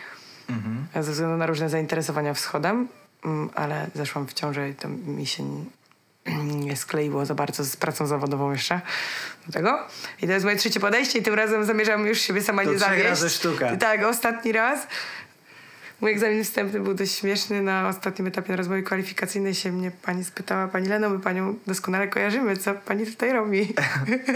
Mhm. 0.49 0.87
ze 1.03 1.11
względu 1.11 1.37
na 1.37 1.45
różne 1.45 1.69
zainteresowania 1.69 2.33
wschodem, 2.33 2.87
mm, 3.25 3.49
ale 3.55 3.87
zeszłam 3.95 4.27
w 4.27 4.33
ciążę 4.33 4.69
i 4.69 4.75
to 4.75 4.87
mi 4.89 5.25
się 5.25 5.43
nie 6.65 6.75
skleiło 6.77 7.25
za 7.25 7.35
bardzo 7.35 7.63
z 7.63 7.75
pracą 7.75 8.07
zawodową 8.07 8.51
jeszcze 8.51 8.81
do 9.47 9.53
tego. 9.53 9.79
I 10.21 10.27
to 10.27 10.33
jest 10.33 10.45
moje 10.45 10.57
trzecie 10.57 10.79
podejście 10.79 11.19
i 11.19 11.23
tym 11.23 11.33
razem 11.33 11.65
zamierzam 11.65 12.05
już 12.07 12.21
siebie 12.21 12.41
sama 12.41 12.63
To 12.63 12.71
nie 12.71 12.79
zawieść. 12.79 13.05
razy 13.09 13.29
sztuka. 13.29 13.77
Tak, 13.77 14.03
ostatni 14.03 14.51
raz. 14.51 14.87
Mój 16.01 16.11
egzamin 16.11 16.43
wstępny 16.43 16.79
był 16.79 16.93
dość 16.93 17.15
śmieszny. 17.15 17.61
Na 17.61 17.89
ostatnim 17.89 18.27
etapie 18.27 18.55
rozmowy 18.55 18.83
kwalifikacyjnej 18.83 19.55
się 19.55 19.71
mnie 19.71 19.91
pani 20.01 20.23
spytała, 20.23 20.67
pani 20.67 20.87
Leno, 20.87 21.09
my 21.09 21.19
panią 21.19 21.55
doskonale 21.67 22.07
kojarzymy, 22.07 22.57
co 22.57 22.73
pani 22.73 23.05
tutaj 23.05 23.31
robi? 23.31 23.73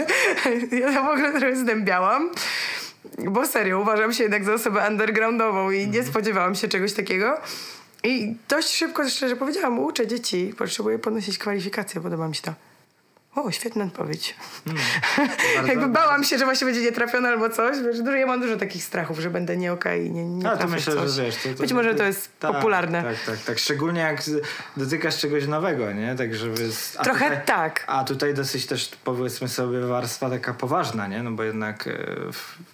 ja 0.80 1.02
w 1.02 1.08
ogóle 1.08 1.32
trochę 1.32 1.56
zdębiałam, 1.56 2.30
bo 3.18 3.46
serio, 3.46 3.80
uważam 3.80 4.12
się 4.12 4.22
jednak 4.22 4.44
za 4.44 4.54
osobę 4.54 4.88
undergroundową 4.88 5.70
i 5.70 5.88
nie 5.88 6.04
spodziewałam 6.04 6.54
się 6.54 6.68
czegoś 6.68 6.92
takiego. 6.92 7.40
I 8.04 8.36
dość 8.48 8.68
szybko, 8.68 9.08
szczerze 9.08 9.36
powiedziałam, 9.36 9.78
uczę 9.78 10.06
dzieci, 10.06 10.54
potrzebuję 10.58 10.98
podnosić 10.98 11.38
kwalifikacje, 11.38 12.00
podoba 12.00 12.28
mi 12.28 12.34
się 12.34 12.42
to. 12.42 12.73
O, 13.36 13.50
świetna 13.50 13.84
odpowiedź. 13.84 14.34
Bardzo- 15.56 15.68
Jakby 15.68 15.88
bałam 15.88 16.24
się, 16.24 16.38
że 16.38 16.44
właśnie 16.44 16.64
będzie 16.64 16.80
nietrafiona 16.80 17.28
albo 17.28 17.50
coś. 17.50 17.76
Wiesz, 17.78 17.98
dużo, 17.98 18.12
ja 18.12 18.26
mam 18.26 18.40
dużo 18.40 18.56
takich 18.56 18.84
strachów, 18.84 19.18
że 19.18 19.30
będę 19.30 19.56
nie 19.56 19.72
okej, 19.72 20.10
nie, 20.10 20.24
nie 20.24 20.50
A 20.50 20.56
to 20.56 20.68
myślę, 20.68 20.94
coś. 20.94 21.10
że 21.10 21.22
wiesz. 21.24 21.36
To, 21.36 21.48
to, 21.48 21.54
Być 21.62 21.72
może 21.72 21.94
to 21.94 22.04
jest 22.04 22.38
tak, 22.38 22.52
popularne. 22.52 23.02
Tak, 23.02 23.16
tak, 23.26 23.38
tak. 23.44 23.58
Szczególnie 23.58 24.00
jak 24.00 24.22
dotykasz 24.76 25.18
czegoś 25.18 25.46
nowego, 25.46 25.92
nie? 25.92 26.14
Tak, 26.14 26.34
żeby. 26.34 26.68
a 26.98 27.04
Trochę 27.04 27.24
tutaj, 27.30 27.44
tak. 27.46 27.84
A 27.86 28.04
tutaj 28.04 28.34
dosyć 28.34 28.66
też 28.66 28.90
powiedzmy 29.04 29.48
sobie 29.48 29.80
warstwa 29.80 30.30
taka 30.30 30.54
poważna, 30.54 31.06
nie? 31.06 31.22
No 31.22 31.30
bo 31.30 31.42
jednak 31.42 31.86
e, 31.86 31.92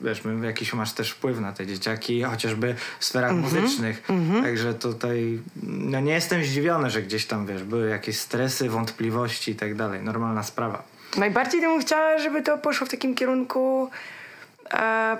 wiesz, 0.00 0.22
jakiś 0.42 0.72
masz 0.74 0.92
też 0.92 1.10
wpływ 1.10 1.40
na 1.40 1.52
te 1.52 1.66
dzieciaki, 1.66 2.22
chociażby 2.22 2.74
w 2.98 3.04
sferach 3.04 3.30
Mhm, 3.30 3.54
muzycznych. 3.54 4.02
Także 4.42 4.74
tutaj 4.74 5.38
no 5.62 6.00
nie 6.00 6.12
jestem 6.12 6.44
zdziwiony, 6.44 6.90
że 6.90 7.02
gdzieś 7.02 7.26
tam 7.26 7.46
wiesz, 7.46 7.62
były 7.62 7.88
jakieś 7.88 8.18
stresy, 8.18 8.68
wątpliwości 8.68 9.50
i 9.50 9.54
tak 9.54 9.74
dalej. 9.74 10.02
Normalna 10.02 10.42
sprawa. 10.50 10.82
Najbardziej 11.16 11.60
bym 11.60 11.80
chciała, 11.80 12.18
żeby 12.18 12.42
to 12.42 12.58
poszło 12.58 12.86
w 12.86 12.90
takim 12.90 13.14
kierunku, 13.14 13.90
e, 14.72 15.16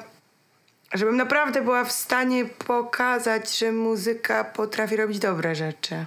żebym 0.95 1.17
naprawdę 1.17 1.63
była 1.63 1.85
w 1.85 1.93
stanie 1.93 2.45
pokazać, 2.45 3.59
że 3.59 3.73
muzyka 3.73 4.45
potrafi 4.45 4.97
robić 4.97 5.19
dobre 5.19 5.55
rzeczy. 5.55 6.05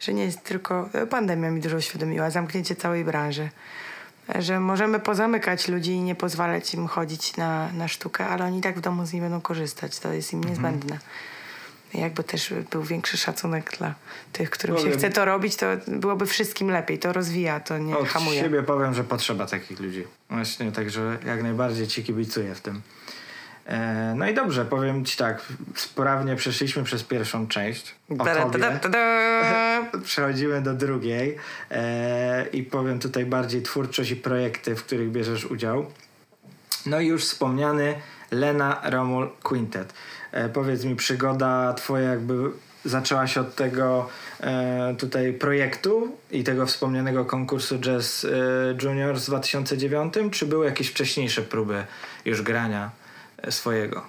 Że 0.00 0.14
nie 0.14 0.24
jest 0.24 0.42
tylko. 0.44 0.88
Pandemia 1.10 1.50
mi 1.50 1.60
dużo 1.60 1.76
uświadomiła, 1.76 2.30
zamknięcie 2.30 2.76
całej 2.76 3.04
branży. 3.04 3.48
Że 4.38 4.60
możemy 4.60 5.00
pozamykać 5.00 5.68
ludzi 5.68 5.92
i 5.92 6.00
nie 6.00 6.14
pozwalać 6.14 6.74
im 6.74 6.86
chodzić 6.86 7.36
na, 7.36 7.72
na 7.72 7.88
sztukę, 7.88 8.26
ale 8.26 8.44
oni 8.44 8.60
tak 8.60 8.78
w 8.78 8.80
domu 8.80 9.06
z 9.06 9.12
niej 9.12 9.22
będą 9.22 9.40
korzystać. 9.40 9.98
To 9.98 10.12
jest 10.12 10.32
im 10.32 10.44
niezbędne. 10.44 10.98
Jakby 11.94 12.24
też 12.24 12.54
był 12.70 12.82
większy 12.82 13.16
szacunek 13.16 13.76
dla 13.78 13.94
tych, 14.32 14.50
którym 14.50 14.76
się 14.76 14.82
Powiem- 14.82 14.98
chce 14.98 15.10
to 15.10 15.24
robić, 15.24 15.56
to 15.56 15.66
byłoby 15.88 16.26
wszystkim 16.26 16.70
lepiej. 16.70 16.98
To 16.98 17.12
rozwija, 17.12 17.60
to 17.60 17.78
nie 17.78 17.96
Od 17.96 18.08
hamuje. 18.08 18.40
siebie 18.40 18.62
powiem, 18.62 18.94
że 18.94 19.04
potrzeba 19.04 19.46
takich 19.46 19.80
ludzi. 19.80 20.04
Właśnie, 20.30 20.72
także 20.72 21.18
jak 21.26 21.42
najbardziej 21.42 21.86
ci 21.86 22.04
kibicuję 22.04 22.54
w 22.54 22.60
tym. 22.60 22.82
E, 23.66 24.14
no 24.16 24.28
i 24.28 24.34
dobrze, 24.34 24.64
powiem 24.64 25.04
ci 25.04 25.16
tak, 25.16 25.42
sprawnie 25.74 26.36
przeszliśmy 26.36 26.84
przez 26.84 27.02
pierwszą 27.02 27.48
część. 27.48 27.94
Przechodzimy 30.04 30.62
do 30.62 30.74
drugiej 30.74 31.36
e, 31.70 32.46
i 32.52 32.62
powiem 32.62 32.98
tutaj 32.98 33.26
bardziej 33.26 33.62
twórczość 33.62 34.10
i 34.10 34.16
projekty, 34.16 34.76
w 34.76 34.84
których 34.84 35.10
bierzesz 35.10 35.44
udział. 35.44 35.86
No 36.86 37.00
i 37.00 37.06
już 37.06 37.24
wspomniany 37.24 37.94
Lena 38.30 38.80
Romul 38.84 39.30
Quintet. 39.42 39.94
E, 40.32 40.48
powiedz 40.48 40.84
mi, 40.84 40.96
przygoda 40.96 41.74
twoja 41.74 42.10
jakby 42.10 42.50
zaczęła 42.86 43.26
się 43.26 43.40
od 43.40 43.54
tego 43.54 44.08
e, 44.40 44.94
tutaj 44.98 45.32
projektu 45.32 46.16
i 46.30 46.44
tego 46.44 46.66
wspomnianego 46.66 47.24
konkursu 47.24 47.78
Jazz 47.78 48.24
e, 48.24 48.28
Junior 48.82 49.18
z 49.18 49.26
2009, 49.26 50.14
czy 50.32 50.46
były 50.46 50.66
jakieś 50.66 50.88
wcześniejsze 50.88 51.42
próby 51.42 51.84
już 52.24 52.42
grania 52.42 52.90
e, 53.42 53.52
swojego? 53.52 54.02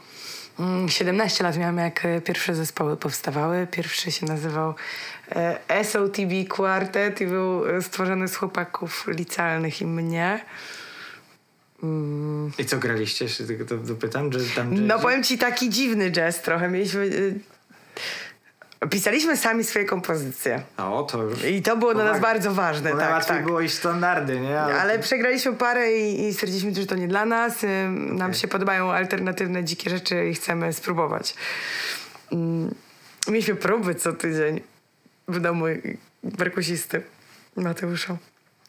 Mm, 0.60 0.89
17 0.89 1.43
lat 1.43 1.58
miałam, 1.58 1.77
jak 1.77 2.08
pierwsze 2.25 2.56
zespoły 2.56 2.97
powstawały. 2.97 3.67
Pierwszy 3.71 4.12
się 4.12 4.25
nazywał 4.25 4.73
SOTB 5.84 6.47
Quartet 6.49 7.21
i 7.21 7.27
był 7.27 7.82
stworzony 7.82 8.27
z 8.27 8.36
chłopaków 8.36 9.06
licealnych 9.08 9.82
i 9.82 9.86
mnie. 9.86 10.39
I 12.59 12.65
co 12.65 12.77
graliście? 12.77 13.25
Jeszcze 13.25 13.43
tylko 13.43 13.65
to 13.65 13.77
dopytam, 13.77 14.33
że 14.33 14.39
tam? 14.55 14.87
No 14.87 14.99
powiem 14.99 15.23
ci, 15.23 15.37
taki 15.37 15.69
dziwny 15.69 16.11
jazz 16.11 16.41
trochę. 16.41 16.69
Mieliśmy... 16.69 17.01
y, 17.01 17.39
Pisaliśmy 18.91 19.37
sami 19.37 19.63
swoje 19.63 19.85
kompozycje. 19.85 20.61
O, 20.77 21.03
to 21.11 21.23
już... 21.23 21.43
I 21.43 21.61
to 21.61 21.77
było 21.77 21.93
dla 21.93 22.03
nas 22.03 22.21
bardzo 22.21 22.53
ważne. 22.53 22.89
Bo 22.91 22.97
Tak, 22.97 23.05
najłatwiej 23.05 23.35
tak. 23.37 23.45
było 23.45 23.61
iść 23.61 23.75
standardy, 23.75 24.39
nie? 24.39 24.59
Ale 24.61 24.99
przegraliśmy 24.99 25.53
parę 25.53 25.93
i, 25.93 26.27
i 26.27 26.33
stwierdziliśmy, 26.33 26.75
że 26.81 26.85
to 26.87 26.95
nie 26.95 27.07
dla 27.07 27.25
nas. 27.25 27.63
Ym, 27.63 28.15
Nam 28.17 28.33
się 28.33 28.47
podobają 28.47 28.91
alternatywne, 28.91 29.63
dzikie 29.63 29.89
rzeczy 29.89 30.29
i 30.29 30.33
chcemy 30.33 30.73
spróbować. 30.73 31.35
Ym, 32.33 32.75
Mieliśmy 33.27 33.55
próby 33.55 33.95
co 33.95 34.13
tydzień 34.13 34.61
w 35.27 35.39
domu 35.39 35.65
perkusisty 36.37 37.01
Mateusza. 37.55 38.17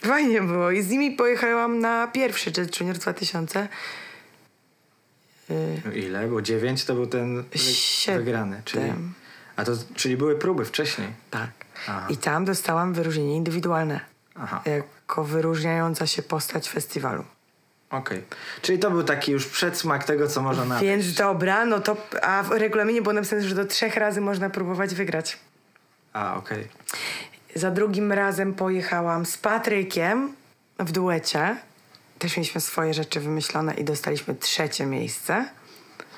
Fajnie 0.03 0.43
było 0.43 0.71
i 0.71 0.83
z 0.83 0.89
nimi 0.91 1.11
pojechałam 1.11 1.79
na 1.81 2.07
pierwszy 2.07 2.53
Jazz 2.53 2.81
Junior 2.81 2.97
2000. 2.99 3.69
No 5.85 5.93
Ile? 5.93 6.29
Bo 6.29 6.43
9 6.43 6.85
to 6.85 6.95
był 6.95 7.07
ten 7.07 7.43
wy- 7.43 7.59
Siedem. 7.59 8.25
wygrany. 8.25 8.63
Czyli, 8.65 8.93
a 9.57 9.65
to, 9.65 9.73
czyli 9.95 10.17
były 10.17 10.37
próby 10.39 10.65
wcześniej. 10.65 11.09
Tak. 11.31 11.51
Aha. 11.89 12.07
I 12.11 12.17
tam 12.17 12.45
dostałam 12.45 12.93
wyróżnienie 12.95 13.37
indywidualne. 13.37 14.01
Aha. 14.35 14.63
Jako 14.67 15.25
wyróżniająca 15.25 16.07
się 16.07 16.23
postać 16.23 16.69
festiwalu. 16.69 17.25
Okej. 17.91 18.23
Czyli 18.63 18.79
to 18.79 18.91
był 18.91 19.03
taki 19.03 19.33
już 19.33 19.47
przedsmak 19.47 20.05
tego, 20.05 20.29
co 20.29 20.43
można 20.43 20.65
na. 20.65 20.81
Więc 20.81 21.15
dobra, 21.15 21.65
no 21.65 21.81
to. 21.81 21.97
A 22.23 22.43
w 22.43 22.51
regulaminie 22.53 23.03
było 23.03 23.13
napisane, 23.13 23.43
że 23.43 23.55
do 23.55 23.65
trzech 23.65 23.97
razy 23.97 24.21
można 24.21 24.51
próbować 24.51 24.95
wygrać. 24.95 25.39
A, 26.13 26.37
okej. 26.37 26.69
Za 27.55 27.71
drugim 27.71 28.13
razem 28.13 28.55
pojechałam 28.55 29.27
z 29.27 29.39
Patrykiem 29.39 30.33
w 30.79 30.93
duecie. 30.93 31.57
Też 32.19 32.37
mieliśmy 32.37 32.61
swoje 32.61 32.95
rzeczy 32.95 33.21
wymyślone 33.21 33.75
i 33.75 33.85
dostaliśmy 33.85 34.35
trzecie 34.35 34.87
miejsce. 34.87 35.45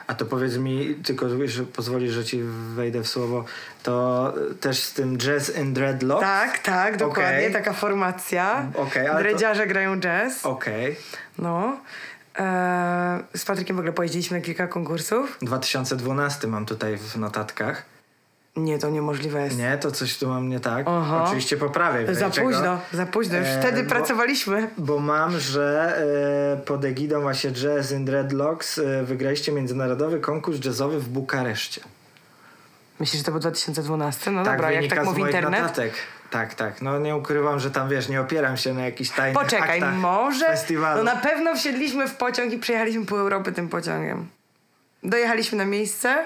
A 0.06 0.14
to 0.14 0.26
powiedz 0.26 0.56
mi, 0.56 0.94
tylko 0.94 1.26
że 1.46 1.62
pozwolisz, 1.64 2.12
że 2.12 2.24
ci 2.24 2.40
wejdę 2.74 3.00
w 3.00 3.08
słowo, 3.08 3.44
to 3.82 4.34
też 4.60 4.78
z 4.82 4.92
tym 4.92 5.18
Jazz 5.18 5.52
and 5.60 5.72
Dreadlocks? 5.72 6.20
Tak, 6.22 6.58
tak, 6.58 6.96
dokładnie. 6.96 7.38
Okej. 7.38 7.52
Taka 7.52 7.72
formacja. 7.72 8.66
Okej, 8.74 9.06
ale 9.08 9.16
to- 9.16 9.22
Dredziarze 9.28 9.66
grają 9.66 10.00
jazz. 10.00 10.46
Okej. 10.46 10.96
No. 11.38 11.76
Eee, 12.36 13.20
z 13.36 13.44
Patrykiem 13.44 13.76
w 13.76 13.78
ogóle 13.78 13.92
pojeździliśmy 13.92 14.38
na 14.38 14.44
kilka 14.44 14.66
konkursów. 14.66 15.38
2012 15.42 16.46
mam 16.48 16.66
tutaj 16.66 16.96
w 16.98 17.16
notatkach. 17.16 17.82
Nie, 18.64 18.78
to 18.78 18.90
niemożliwe 18.90 19.44
jest. 19.44 19.58
Nie, 19.58 19.78
to 19.78 19.90
coś 19.90 20.18
tu 20.18 20.28
mam 20.28 20.48
nie 20.48 20.60
tak. 20.60 20.86
Aha. 20.88 21.24
Oczywiście 21.26 21.56
poprawię. 21.56 22.14
Za 22.14 22.20
razie 22.20 22.34
czego. 22.34 22.48
późno, 22.48 22.80
za 22.92 23.06
późno. 23.06 23.38
Już 23.38 23.46
Eee, 23.48 23.58
wtedy 23.60 23.82
bo- 23.82 23.88
pracowaliśmy. 23.88 24.70
Bo 24.78 24.98
mam, 24.98 25.38
że 25.40 25.96
e, 26.62 26.64
pod 26.66 26.84
egidą 26.84 27.20
właśnie 27.20 27.50
Jazz 27.50 27.92
in 27.92 28.04
Dreadlocks 28.04 28.78
e, 28.78 29.02
wygraliście 29.02 29.52
międzynarodowy 29.52 30.20
konkurs 30.20 30.64
jazzowy 30.64 31.00
w 31.00 31.08
Bukareszcie. 31.08 31.80
Myślisz, 33.00 33.18
że 33.20 33.24
to 33.24 33.30
był 33.30 33.40
2012? 33.40 34.30
No 34.30 34.44
tak 34.44 34.56
dobra, 34.56 34.72
jak 34.72 34.90
tak 34.90 35.04
mówi 35.04 35.22
internet. 35.22 35.60
notatek. 35.62 35.92
Tak, 36.30 36.54
tak. 36.54 36.82
No 36.82 36.98
nie 36.98 37.16
ukrywam, 37.16 37.60
że 37.60 37.70
tam 37.70 37.88
wiesz, 37.88 38.08
nie 38.08 38.20
opieram 38.20 38.56
się 38.56 38.74
na 38.74 38.84
jakichś 38.84 39.10
tajnych 39.10 39.42
Poczekaj, 39.42 39.80
może? 39.82 40.46
festiwalu. 40.46 41.04
No 41.04 41.14
na 41.14 41.20
pewno 41.20 41.54
wsiedliśmy 41.54 42.08
w 42.08 42.14
pociąg 42.16 42.52
i 42.52 42.58
przejechaliśmy 42.58 43.06
pół 43.06 43.18
Europy 43.18 43.52
tym 43.52 43.68
pociągiem. 43.68 44.26
Dojechaliśmy 45.02 45.58
na 45.58 45.64
miejsce 45.64 46.16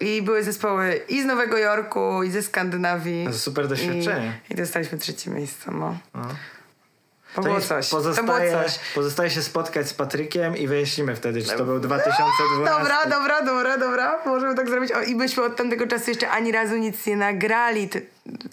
i 0.00 0.22
były 0.22 0.42
zespoły 0.44 1.00
i 1.08 1.22
z 1.22 1.24
Nowego 1.24 1.58
Jorku, 1.58 2.22
i 2.22 2.30
ze 2.30 2.42
Skandynawii. 2.42 3.26
To 3.26 3.32
super 3.32 3.68
doświadczenie. 3.68 4.40
I, 4.50 4.52
i 4.52 4.56
dostaliśmy 4.56 4.98
trzecie 4.98 5.30
miejsce, 5.30 5.70
no. 5.70 5.98
No. 6.14 6.28
To, 7.42 7.48
było 7.48 7.60
coś. 7.60 7.88
To 7.88 7.96
było 7.96 8.10
Pozostaje, 8.12 8.52
coś. 8.52 8.78
pozostaje 8.94 9.30
się 9.30 9.42
spotkać 9.42 9.88
z 9.88 9.94
Patrykiem 9.94 10.56
i 10.56 10.66
wyjaśnimy 10.66 11.16
wtedy, 11.16 11.42
czy 11.42 11.56
to 11.56 11.64
był 11.64 11.80
2012. 11.80 12.78
Dobra, 12.78 12.98
dobra, 13.10 13.42
dobra, 13.42 13.78
dobra. 13.78 14.18
Możemy 14.26 14.54
tak 14.54 14.68
zrobić. 14.68 14.92
O, 14.92 15.02
I 15.02 15.14
myśmy 15.14 15.42
od 15.42 15.56
tamtego 15.56 15.86
czasu 15.86 16.10
jeszcze 16.10 16.30
ani 16.30 16.52
razu 16.52 16.76
nic 16.76 17.06
nie 17.06 17.16
nagrali 17.16 17.88
te, 17.88 18.00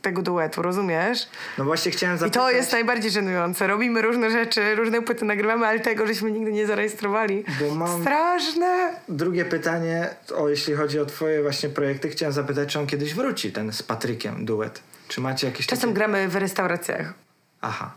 tego 0.02 0.22
duetu, 0.22 0.62
rozumiesz? 0.62 1.28
No 1.58 1.64
właśnie 1.66 1.92
chciałem 1.92 2.16
I 2.16 2.20
zapytać. 2.20 2.44
to 2.44 2.52
jest 2.52 2.72
najbardziej 2.72 3.12
żenujące. 3.12 3.68
Robimy 3.68 4.02
różne 4.02 4.32
rzeczy, 4.32 4.76
różne 4.76 5.02
płyty 5.02 5.26
nagrywamy, 5.26 5.66
ale 5.68 5.80
tego 5.80 6.08
żeśmy 6.08 6.32
nigdy 6.32 6.52
nie 6.52 6.68
zarejestrowali. 6.68 7.44
Bo 7.60 7.76
mam- 7.76 8.02
Straszne. 8.02 8.94
Drugie 9.10 9.46
pytanie, 9.46 10.10
o 10.36 10.50
jeśli 10.50 10.74
chodzi 10.76 11.00
o 11.00 11.06
twoje 11.06 11.42
właśnie 11.42 11.70
projekty, 11.70 12.10
chciałem 12.10 12.34
zapytać, 12.34 12.70
czy 12.74 12.80
on 12.80 12.88
kiedyś 12.88 13.14
wróci, 13.14 13.52
ten 13.52 13.74
z 13.74 13.84
Patrykiem 13.84 14.46
duet. 14.46 14.82
Czy 15.08 15.22
macie 15.22 15.48
jakieś 15.48 15.68
Czasem 15.68 15.82
takie... 15.90 15.94
gramy 15.94 16.28
w 16.28 16.36
restauracjach. 16.36 17.14
Aha. 17.62 17.92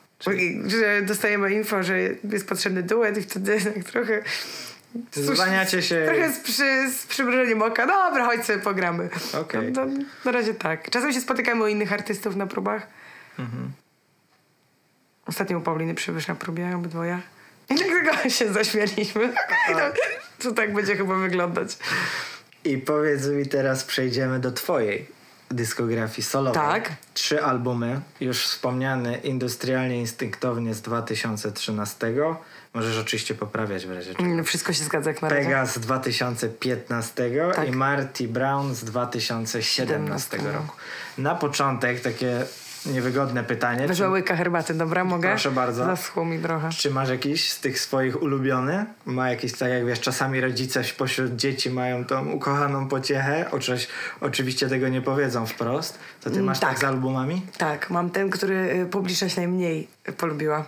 Że 0.66 1.02
dostajemy 1.02 1.52
info, 1.52 1.83
że 1.83 1.98
jest 2.33 2.48
potrzebny 2.48 2.83
duet 2.83 3.18
i 3.18 3.22
wtedy 3.22 3.61
tak 3.74 3.85
trochę... 3.85 4.22
Zwalniacie 5.12 5.83
się. 5.83 6.07
Trochę 6.07 6.33
z, 6.33 6.40
przy, 6.40 6.90
z 6.90 7.07
przymrużeniem 7.07 7.62
oka. 7.62 7.87
Dobra, 7.87 8.24
chodź 8.24 8.44
sobie 8.44 8.59
pogramy. 8.59 9.09
Okej. 9.40 9.72
No, 9.72 9.87
no, 9.87 10.04
na 10.24 10.33
razie 10.33 10.54
tak. 10.54 10.90
Czasem 10.90 11.12
się 11.12 11.20
spotykamy 11.20 11.64
u 11.64 11.66
innych 11.66 11.92
artystów 11.92 12.37
na 12.37 12.46
próbach. 12.46 12.87
Mhm. 13.38 13.72
Ostatnio 15.26 15.59
u 15.59 15.61
Pauliny 15.61 15.94
przybysz 15.94 16.28
na 16.28 16.35
próbie 16.35 16.76
obydwoje. 16.76 17.20
I 17.70 17.74
dlatego 17.74 18.31
się 18.31 18.52
zaśmialiśmy. 18.52 19.24
Okej, 19.44 19.74
no, 19.74 19.81
to 20.38 20.52
tak 20.52 20.74
będzie 20.74 20.96
chyba 20.96 21.14
wyglądać. 21.14 21.78
I 22.64 22.78
powiedz 22.78 23.26
mi 23.26 23.46
teraz, 23.46 23.85
przejdziemy 23.85 24.40
do 24.40 24.52
twojej 24.52 25.17
dyskografii 25.50 26.22
solowej. 26.22 26.62
Tak. 26.62 26.92
Trzy 27.14 27.42
albumy, 27.42 28.00
już 28.20 28.44
wspomniany 28.44 29.16
Industrialnie 29.16 30.00
Instynktownie 30.00 30.74
z 30.74 30.80
2013. 30.82 32.14
Możesz 32.74 32.98
oczywiście 32.98 33.34
poprawiać 33.34 33.87
w 33.87 33.92
razie 33.92 34.14
czego. 34.14 34.24
Mm, 34.24 34.44
Wszystko 34.44 34.72
się 34.72 34.84
zgadza 34.84 35.11
jak 35.11 35.22
na 35.22 35.28
razie. 35.28 35.42
Pega 35.42 35.66
z 35.66 35.78
2015 35.78 37.30
Tak. 37.54 37.68
i 37.68 37.72
Marty 37.72 38.28
Brown 38.28 38.74
z 38.74 38.84
2017 38.84 40.37
roku. 40.37 40.76
Na 41.18 41.34
początek 41.34 42.00
takie 42.00 42.44
niewygodne 42.88 43.44
pytanie. 43.44 43.87
Wezmę 43.88 44.07
Czy, 44.07 44.11
łyka 44.11 44.37
herbaty, 44.37 44.74
dobra? 44.74 45.05
Mogę? 45.05 45.29
Proszę 45.29 45.51
bardzo. 45.51 45.85
Zaschło 45.85 46.24
mi 46.24 46.38
trochę. 46.38 46.68
czy 46.70 46.90
masz 46.90 47.09
jakiś 47.09 47.53
z 47.53 47.61
tych 47.61 47.81
swoich 47.81 48.22
ulubiony? 48.22 48.87
Ma 49.07 49.31
jakiś, 49.31 49.53
tak 49.53 49.70
jak 49.70 49.87
wiesz, 49.87 50.01
czasami 50.01 50.40
rodzice 50.40 50.83
pośród 50.98 51.37
dzieci 51.37 51.70
mają 51.70 52.05
tą 52.05 52.29
ukochaną 52.31 52.88
pociechę. 52.88 53.46
Oczywiście, 53.51 53.88
oczywiście 54.20 54.68
tego 54.68 54.88
nie 54.88 55.01
powiedzą 55.03 55.46
wprost. 55.46 55.98
To 56.20 56.31
ty 56.31 56.37
Mm, 56.37 56.46
masz 56.46 56.61
tak, 56.61 56.70
tak. 56.70 56.79
z 56.79 56.85
albumami? 56.85 57.42
Tak, 57.59 57.90
mam 57.90 58.11
ten, 58.11 58.31
który 58.31 58.55
y, 58.55 58.87
publiczność 58.87 59.37
najmniej 59.37 59.88
polubiła. 60.16 60.64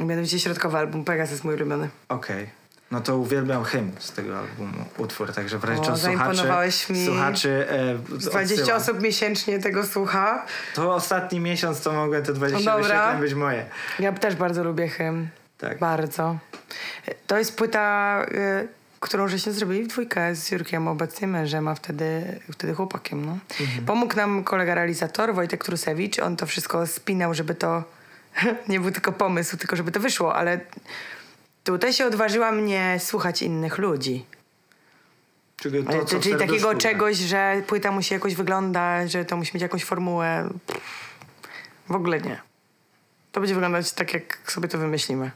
Mianowicie 0.00 0.38
środkowy 0.38 0.78
album 0.78 1.04
Pegas 1.04 1.30
jest 1.30 1.44
mój 1.44 1.54
ulubiony. 1.54 1.88
Okej. 2.08 2.59
No 2.90 3.00
to 3.00 3.16
uwielbiam 3.18 3.64
hymn 3.64 3.90
z 3.98 4.12
tego 4.12 4.38
albumu, 4.38 4.84
utwór, 4.98 5.32
także 5.32 5.58
w 5.58 5.64
razie 5.64 5.80
O, 5.92 5.96
słuchaczy, 5.96 6.92
mi. 6.92 7.06
słuchaczy 7.06 7.66
e, 7.68 7.94
20 8.18 8.40
odsyłam. 8.60 8.80
osób 8.82 9.02
miesięcznie 9.02 9.58
tego 9.58 9.86
słucha. 9.86 10.46
To 10.74 10.94
ostatni 10.94 11.40
miesiąc 11.40 11.80
to 11.80 11.92
mogłem 11.92 12.22
te 12.22 12.32
20 12.32 12.70
No 12.70 12.78
dobra. 12.78 12.88
wyświetleń 12.88 13.20
być 13.20 13.34
moje. 13.34 13.66
Ja 13.98 14.12
też 14.12 14.34
bardzo 14.36 14.64
lubię 14.64 14.88
hymn. 14.88 15.28
Tak. 15.58 15.78
Bardzo. 15.78 16.38
To 17.26 17.38
jest 17.38 17.56
płyta, 17.56 18.26
y, 18.62 18.68
którą 19.00 19.28
żeśmy 19.28 19.52
zrobili 19.52 19.82
w 19.84 19.86
dwójkę 19.86 20.34
z 20.34 20.50
Jurkiem, 20.50 20.88
obecnie 20.88 21.26
mężem, 21.28 21.68
a 21.68 21.74
wtedy, 21.74 22.40
wtedy 22.52 22.74
chłopakiem. 22.74 23.24
No. 23.26 23.38
Mhm. 23.60 23.84
Pomógł 23.86 24.16
nam 24.16 24.44
kolega 24.44 24.74
realizator 24.74 25.34
Wojtek 25.34 25.64
Trusewicz. 25.64 26.18
On 26.18 26.36
to 26.36 26.46
wszystko 26.46 26.86
spinał, 26.86 27.34
żeby 27.34 27.54
to 27.54 27.84
nie 28.68 28.80
był 28.80 28.90
tylko 28.90 29.12
pomysł, 29.12 29.56
tylko 29.56 29.76
żeby 29.76 29.92
to 29.92 30.00
wyszło, 30.00 30.34
ale 30.34 30.60
tutaj 31.64 31.92
się 31.92 32.06
odważyłam 32.06 32.66
nie 32.66 32.96
słuchać 33.00 33.42
innych 33.42 33.78
ludzi. 33.78 34.26
Czyli, 35.56 35.84
to, 35.84 36.04
co 36.04 36.20
Czyli 36.20 36.36
takiego 36.36 36.74
czegoś, 36.74 37.16
że 37.16 37.62
płyta 37.66 37.92
musi 37.92 38.14
jakoś 38.14 38.34
wyglądać, 38.34 39.12
że 39.12 39.24
to 39.24 39.36
musi 39.36 39.50
mieć 39.54 39.62
jakąś 39.62 39.84
formułę. 39.84 40.50
W 41.88 41.94
ogóle 41.94 42.20
nie. 42.20 42.40
To 43.32 43.40
będzie 43.40 43.54
wyglądać 43.54 43.92
tak, 43.92 44.14
jak 44.14 44.52
sobie 44.52 44.68
to 44.68 44.78
wymyślimy. 44.78 45.30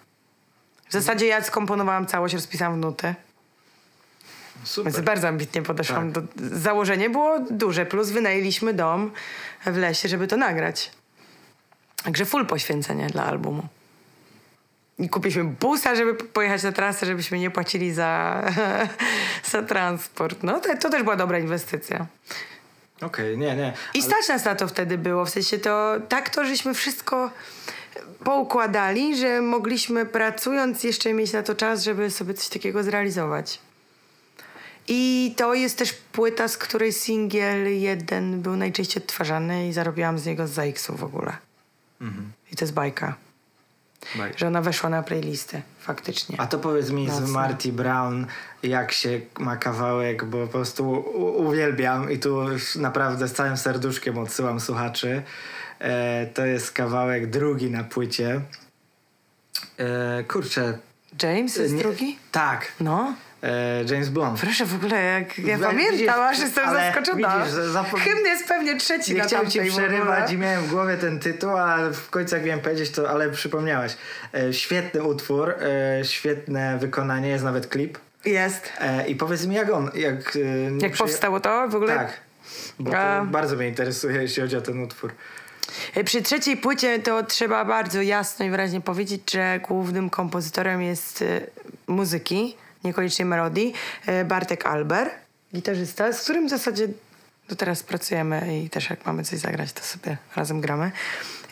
W 0.89 0.93
zasadzie 0.93 1.27
ja 1.27 1.43
skomponowałam 1.43 2.07
całość, 2.07 2.35
rozpisałam 2.35 2.75
w 2.75 2.79
nuty. 2.79 3.15
Super. 4.65 4.93
Więc 4.93 5.05
bardzo 5.05 5.29
ambitnie 5.29 5.63
podeszłam. 5.63 6.13
Tak. 6.13 6.25
Do, 6.25 6.59
założenie 6.59 7.11
było 7.11 7.39
duże, 7.51 7.87
plus 7.87 8.11
wynajęliśmy 8.11 8.75
dom 8.75 9.11
w 9.67 9.77
lesie, 9.77 10.09
żeby 10.09 10.27
to 10.27 10.37
nagrać. 10.37 10.91
Także 12.05 12.25
full 12.25 12.47
poświęcenie 12.47 13.07
dla 13.07 13.25
albumu. 13.25 13.63
I 14.99 15.09
kupiliśmy 15.09 15.45
busa, 15.45 15.95
żeby 15.95 16.15
po- 16.15 16.25
pojechać 16.25 16.63
na 16.63 16.73
trasę, 16.73 17.07
żebyśmy 17.07 17.39
nie 17.39 17.51
płacili 17.51 17.93
za, 17.93 18.43
za 19.51 19.63
transport. 19.63 20.43
No 20.43 20.61
to, 20.61 20.77
to 20.77 20.91
też 20.91 21.03
była 21.03 21.17
dobra 21.17 21.39
inwestycja. 21.39 22.07
Okej, 23.03 23.39
nie, 23.39 23.57
nie. 23.57 23.73
I 23.95 23.99
ale- 23.99 24.07
stać 24.11 24.29
nas 24.29 24.45
na 24.45 24.55
to 24.55 24.69
wtedy 24.69 24.99
było. 24.99 25.25
W 25.25 25.31
sensie 25.31 25.59
to 25.59 25.95
tak 26.09 26.31
to, 26.31 26.45
żeśmy 26.45 26.75
wszystko 26.75 27.31
poukładali, 28.25 29.17
że 29.17 29.41
mogliśmy 29.41 30.07
pracując 30.07 30.85
jeszcze 30.85 31.13
mieć 31.13 31.33
na 31.33 31.43
to 31.43 31.55
czas, 31.55 31.83
żeby 31.83 32.11
sobie 32.11 32.35
coś 32.35 32.49
takiego 32.49 32.83
zrealizować. 32.83 33.59
I 34.89 35.35
to 35.37 35.55
jest 35.55 35.79
też 35.79 35.93
płyta, 35.93 36.49
z 36.49 36.57
której 36.57 36.93
singiel 36.93 37.81
jeden 37.81 38.43
był 38.43 38.57
najczęściej 38.57 39.03
odtwarzany 39.03 39.69
i 39.69 39.73
zarobiłam 39.73 40.19
z 40.19 40.27
niego 40.27 40.47
z 40.47 40.51
ZX-u 40.51 40.97
w 40.97 41.05
ogóle. 41.05 41.37
Mhm. 42.01 42.33
I 42.53 42.57
to 42.57 42.65
jest 42.65 42.75
bajka, 42.75 43.15
Baj. 44.19 44.33
że 44.37 44.47
ona 44.47 44.63
weszła 44.63 44.91
na 44.91 45.03
playlisty, 45.03 45.63
faktycznie. 45.81 46.41
A 46.41 46.47
to 46.47 46.59
powiedz 46.59 46.91
mi 46.91 47.11
z. 47.11 47.21
Marty 47.31 47.73
Brown, 47.73 48.27
jak 48.63 48.93
się 48.93 49.21
ma 49.39 49.57
kawałek, 49.57 50.25
bo 50.25 50.47
po 50.47 50.53
prostu 50.53 50.91
uwielbiam 51.37 52.11
i 52.11 52.19
tu 52.19 52.51
już 52.53 52.77
naprawdę 52.77 53.29
z 53.29 53.33
całym 53.33 53.57
serduszkiem 53.57 54.19
odsyłam 54.19 54.61
słuchaczy. 54.61 55.23
E, 55.79 56.27
to 56.27 56.47
jest 56.47 56.73
kawałek 56.73 57.31
drugi 57.31 57.71
na 57.71 57.85
płycie. 57.85 58.41
E, 59.79 60.25
kurczę. 60.25 60.79
James 61.23 61.57
jest 61.57 61.75
nie- 61.75 61.83
drugi? 61.83 62.19
Tak. 62.33 62.73
No. 62.81 63.15
E, 63.45 63.85
James 63.91 64.09
Blunt. 64.09 64.41
Proszę 64.41 64.67
w 64.67 64.75
ogóle, 64.75 65.03
jak 65.05 65.39
ja 65.39 65.59
We- 65.59 65.67
pamiętam, 65.67 66.21
aż 66.21 66.39
jestem 66.39 66.71
zaskoczona. 66.71 67.39
widzisz, 67.39 67.55
że 67.55 67.63
zapo- 67.73 67.99
Hymn 67.99 68.25
jest 68.27 68.49
pewnie 68.49 68.77
trzeci 68.77 69.13
Nie 69.13 69.19
na 69.19 69.25
chciałem 69.25 69.51
ci 69.51 69.61
przerywać 69.61 70.33
i 70.33 70.39
miałem 70.39 70.63
w 70.63 70.71
głowie 70.71 70.97
ten 70.97 71.21
tytuł, 71.21 71.51
ale 71.51 71.91
w 71.93 72.11
końcu 72.11 72.35
jak 72.35 72.45
miałem 72.45 72.61
powiedzieć 72.61 72.91
to, 72.91 73.11
ale 73.11 73.31
przypomniałaś. 73.31 73.97
E, 74.35 74.53
świetny 74.53 75.03
utwór, 75.03 75.51
e, 75.51 76.05
świetne 76.05 76.79
wykonanie, 76.79 77.29
jest 77.29 77.45
nawet 77.45 77.67
klip. 77.67 77.99
Jest. 78.25 78.73
E, 78.81 79.07
I 79.07 79.15
powiedz 79.17 79.47
mi 79.47 79.55
jak 79.55 79.71
on, 79.73 79.91
jak... 79.95 80.37
E, 80.37 80.87
Jak 80.87 80.93
powstało 80.97 81.41
to 81.41 81.69
w 81.69 81.75
ogóle? 81.75 81.97
Tak. 81.97 82.13
Bo 82.79 82.97
A. 82.99 83.25
bardzo 83.25 83.57
mnie 83.57 83.69
interesuje, 83.69 84.23
jeśli 84.23 84.43
chodzi 84.43 84.57
o 84.57 84.61
ten 84.61 84.83
utwór. 84.83 85.13
E, 85.95 86.05
Przy 86.05 86.23
trzeciej 86.23 86.57
płycie 86.57 86.99
to 86.99 87.23
trzeba 87.23 87.65
bardzo 87.65 88.03
jasno 88.03 88.45
i 88.45 88.51
wyraźnie 88.51 88.81
powiedzieć, 88.81 89.33
że 89.33 89.61
głównym 89.69 90.11
kompozytorem 90.11 90.83
jest 90.83 91.25
muzyki, 91.87 92.57
niekoniecznie 92.85 93.25
melodii, 93.25 93.75
e, 94.07 94.25
Bartek 94.25 94.67
Alber, 94.67 95.11
gitarzysta, 95.55 96.13
z 96.13 96.23
którym 96.23 96.47
w 96.47 96.51
zasadzie 96.51 96.89
do 97.49 97.57
teraz 97.57 97.83
pracujemy 97.83 98.63
i 98.63 98.71
też 98.71 98.91
jak 98.91 99.07
mamy 99.07 99.25
coś 99.25 99.39
zagrać, 99.39 99.73
to 99.73 99.83
sobie 99.83 100.17
razem 100.37 100.61
gramy. 100.61 100.93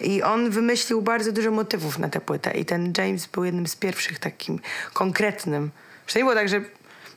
I 0.01 0.22
on 0.22 0.51
wymyślił 0.51 1.03
bardzo 1.03 1.33
dużo 1.33 1.51
motywów 1.51 1.99
na 1.99 2.09
tę 2.09 2.20
płytę 2.20 2.51
i 2.51 2.64
ten 2.64 2.93
James 2.99 3.26
był 3.26 3.45
jednym 3.45 3.66
z 3.66 3.76
pierwszych 3.76 4.18
takim 4.18 4.61
konkretnym. 4.93 5.70
Że 6.07 6.18
nie 6.18 6.24
było 6.24 6.35
tak, 6.35 6.49
że 6.49 6.61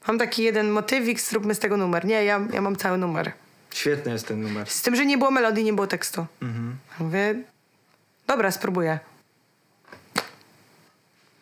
mam 0.07 0.19
taki 0.19 0.43
jeden 0.43 0.69
motywik, 0.69 1.21
zróbmy 1.21 1.55
z 1.55 1.59
tego 1.59 1.77
numer. 1.77 2.05
Nie, 2.05 2.25
ja, 2.25 2.41
ja 2.53 2.61
mam 2.61 2.75
cały 2.75 2.97
numer. 2.97 3.31
Świetny 3.73 4.11
jest 4.11 4.27
ten 4.27 4.41
numer. 4.41 4.69
Z 4.69 4.81
tym, 4.81 4.95
że 4.95 5.05
nie 5.05 5.17
było 5.17 5.31
melodii, 5.31 5.63
nie 5.63 5.73
było 5.73 5.87
tekstu. 5.87 6.25
Mhm. 6.41 6.77
Mówię, 6.99 7.35
dobra, 8.27 8.51
spróbuję. 8.51 8.99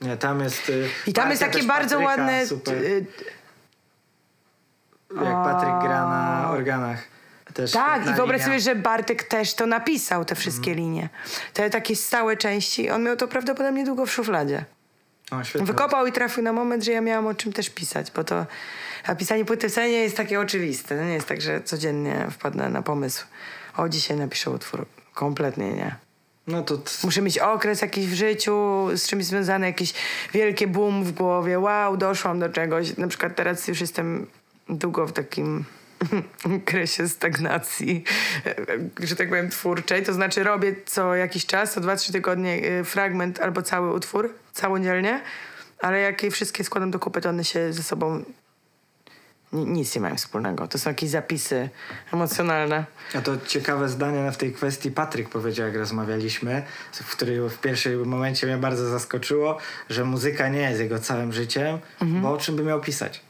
Nie, 0.03 0.17
tam 0.17 0.39
jest... 0.39 0.69
y, 0.69 0.89
I 1.07 1.13
tam 1.13 1.29
jest 1.29 1.41
takie 1.41 1.63
bardzo 1.63 1.95
Patryka, 1.99 2.21
ładne. 2.23 2.47
Super. 2.47 2.73
y, 2.83 3.05
Jak 5.15 5.33
Patryk 5.43 5.73
gra 5.81 6.07
na 6.09 6.49
organach. 6.51 7.03
Też 7.53 7.71
tak, 7.71 8.01
i 8.07 8.13
wyobraź 8.13 8.41
linia. 8.41 8.45
sobie, 8.45 8.59
że 8.59 8.75
Bartek 8.75 9.23
też 9.23 9.53
to 9.53 9.65
napisał, 9.65 10.25
te 10.25 10.35
wszystkie 10.35 10.71
Mhm. 10.71 10.77
linie. 10.77 11.09
Te 11.53 11.69
takie 11.69 11.95
stałe 11.95 12.37
części. 12.37 12.89
On 12.89 13.03
miał 13.03 13.15
to 13.15 13.27
prawdopodobnie 13.27 13.85
długo 13.85 14.05
w 14.05 14.11
szufladzie. 14.11 14.65
O, 15.31 15.43
świetne. 15.43 15.65
Wykopał 15.67 16.07
i 16.07 16.11
trafił 16.11 16.43
na 16.43 16.53
moment, 16.53 16.83
że 16.83 16.91
ja 16.91 17.01
miałam 17.01 17.27
o 17.27 17.33
czym 17.33 17.53
też 17.53 17.69
pisać, 17.69 18.11
bo 18.11 18.23
to. 18.23 18.45
A 19.05 19.15
pisanie 19.15 19.45
płyty 19.45 19.69
wcale 19.69 19.89
nie 19.89 19.97
jest 20.03 20.17
takie 20.17 20.39
oczywiste. 20.39 20.97
To 20.97 21.03
nie 21.03 21.13
jest 21.13 21.27
tak, 21.27 21.41
że 21.41 21.61
codziennie 21.61 22.27
wpadnę 22.31 22.69
na 22.69 22.81
pomysł. 22.81 23.25
O, 23.77 23.89
dzisiaj 23.89 24.17
napiszę 24.17 24.51
utwór. 24.51 24.85
Kompletnie 25.13 25.73
nie. 25.73 25.95
No 26.47 26.63
to... 26.63 26.79
Muszę 27.03 27.21
mieć 27.21 27.39
okres 27.39 27.81
jakiś 27.81 28.07
w 28.07 28.13
życiu, 28.13 28.87
z 28.95 29.07
czymś 29.07 29.25
związany, 29.25 29.65
jakieś 29.65 29.93
wielkie 30.33 30.67
boom 30.67 31.03
w 31.03 31.11
głowie. 31.11 31.59
Wow, 31.59 31.97
doszłam 31.97 32.39
do 32.39 32.49
czegoś. 32.49 32.97
Na 32.97 33.07
przykład 33.07 33.35
teraz 33.35 33.67
już 33.67 33.81
jestem 33.81 34.27
długo 34.69 35.07
w 35.07 35.13
takim 35.13 35.65
okresie 36.57 37.09
stagnacji, 37.09 38.03
że 38.99 39.15
tak 39.15 39.29
powiem, 39.29 39.49
twórczej. 39.49 40.03
To 40.03 40.13
znaczy 40.13 40.43
robię 40.43 40.75
co 40.85 41.15
jakiś 41.15 41.45
czas, 41.45 41.73
co 41.73 41.81
dwa, 41.81 41.95
trzy 41.95 42.11
tygodnie 42.11 42.79
y, 42.79 42.83
fragment 42.83 43.39
albo 43.39 43.61
cały 43.61 43.93
utwór, 43.93 44.33
całodzielnie, 44.53 45.21
ale 45.79 45.99
jak 45.99 46.23
je 46.23 46.31
wszystkie 46.31 46.63
składam 46.63 46.91
do 46.91 46.99
kupy, 46.99 47.21
to 47.21 47.29
one 47.29 47.43
się 47.43 47.73
ze 47.73 47.83
sobą 47.83 48.23
nic 49.53 49.95
nie 49.95 50.01
mają 50.01 50.15
wspólnego. 50.15 50.67
To 50.67 50.79
są 50.79 50.89
jakieś 50.89 51.09
zapisy 51.09 51.69
emocjonalne. 52.13 52.85
A 53.15 53.21
to 53.21 53.37
ciekawe 53.47 53.89
zdanie 53.89 54.31
w 54.31 54.37
tej 54.37 54.53
kwestii 54.53 54.91
Patryk 54.91 55.29
powiedział, 55.29 55.67
jak 55.67 55.75
rozmawialiśmy, 55.75 56.63
w 56.91 57.11
którym 57.15 57.49
w 57.49 57.57
pierwszym 57.57 58.05
momencie 58.05 58.47
mnie 58.47 58.57
bardzo 58.57 58.89
zaskoczyło, 58.89 59.57
że 59.89 60.05
muzyka 60.05 60.49
nie 60.49 60.61
jest 60.61 60.79
jego 60.79 60.99
całym 60.99 61.33
życiem, 61.33 61.79
bo 62.01 62.33
o 62.33 62.37
czym 62.37 62.55
by 62.55 62.63
miał 62.63 62.81
pisać. 62.81 63.21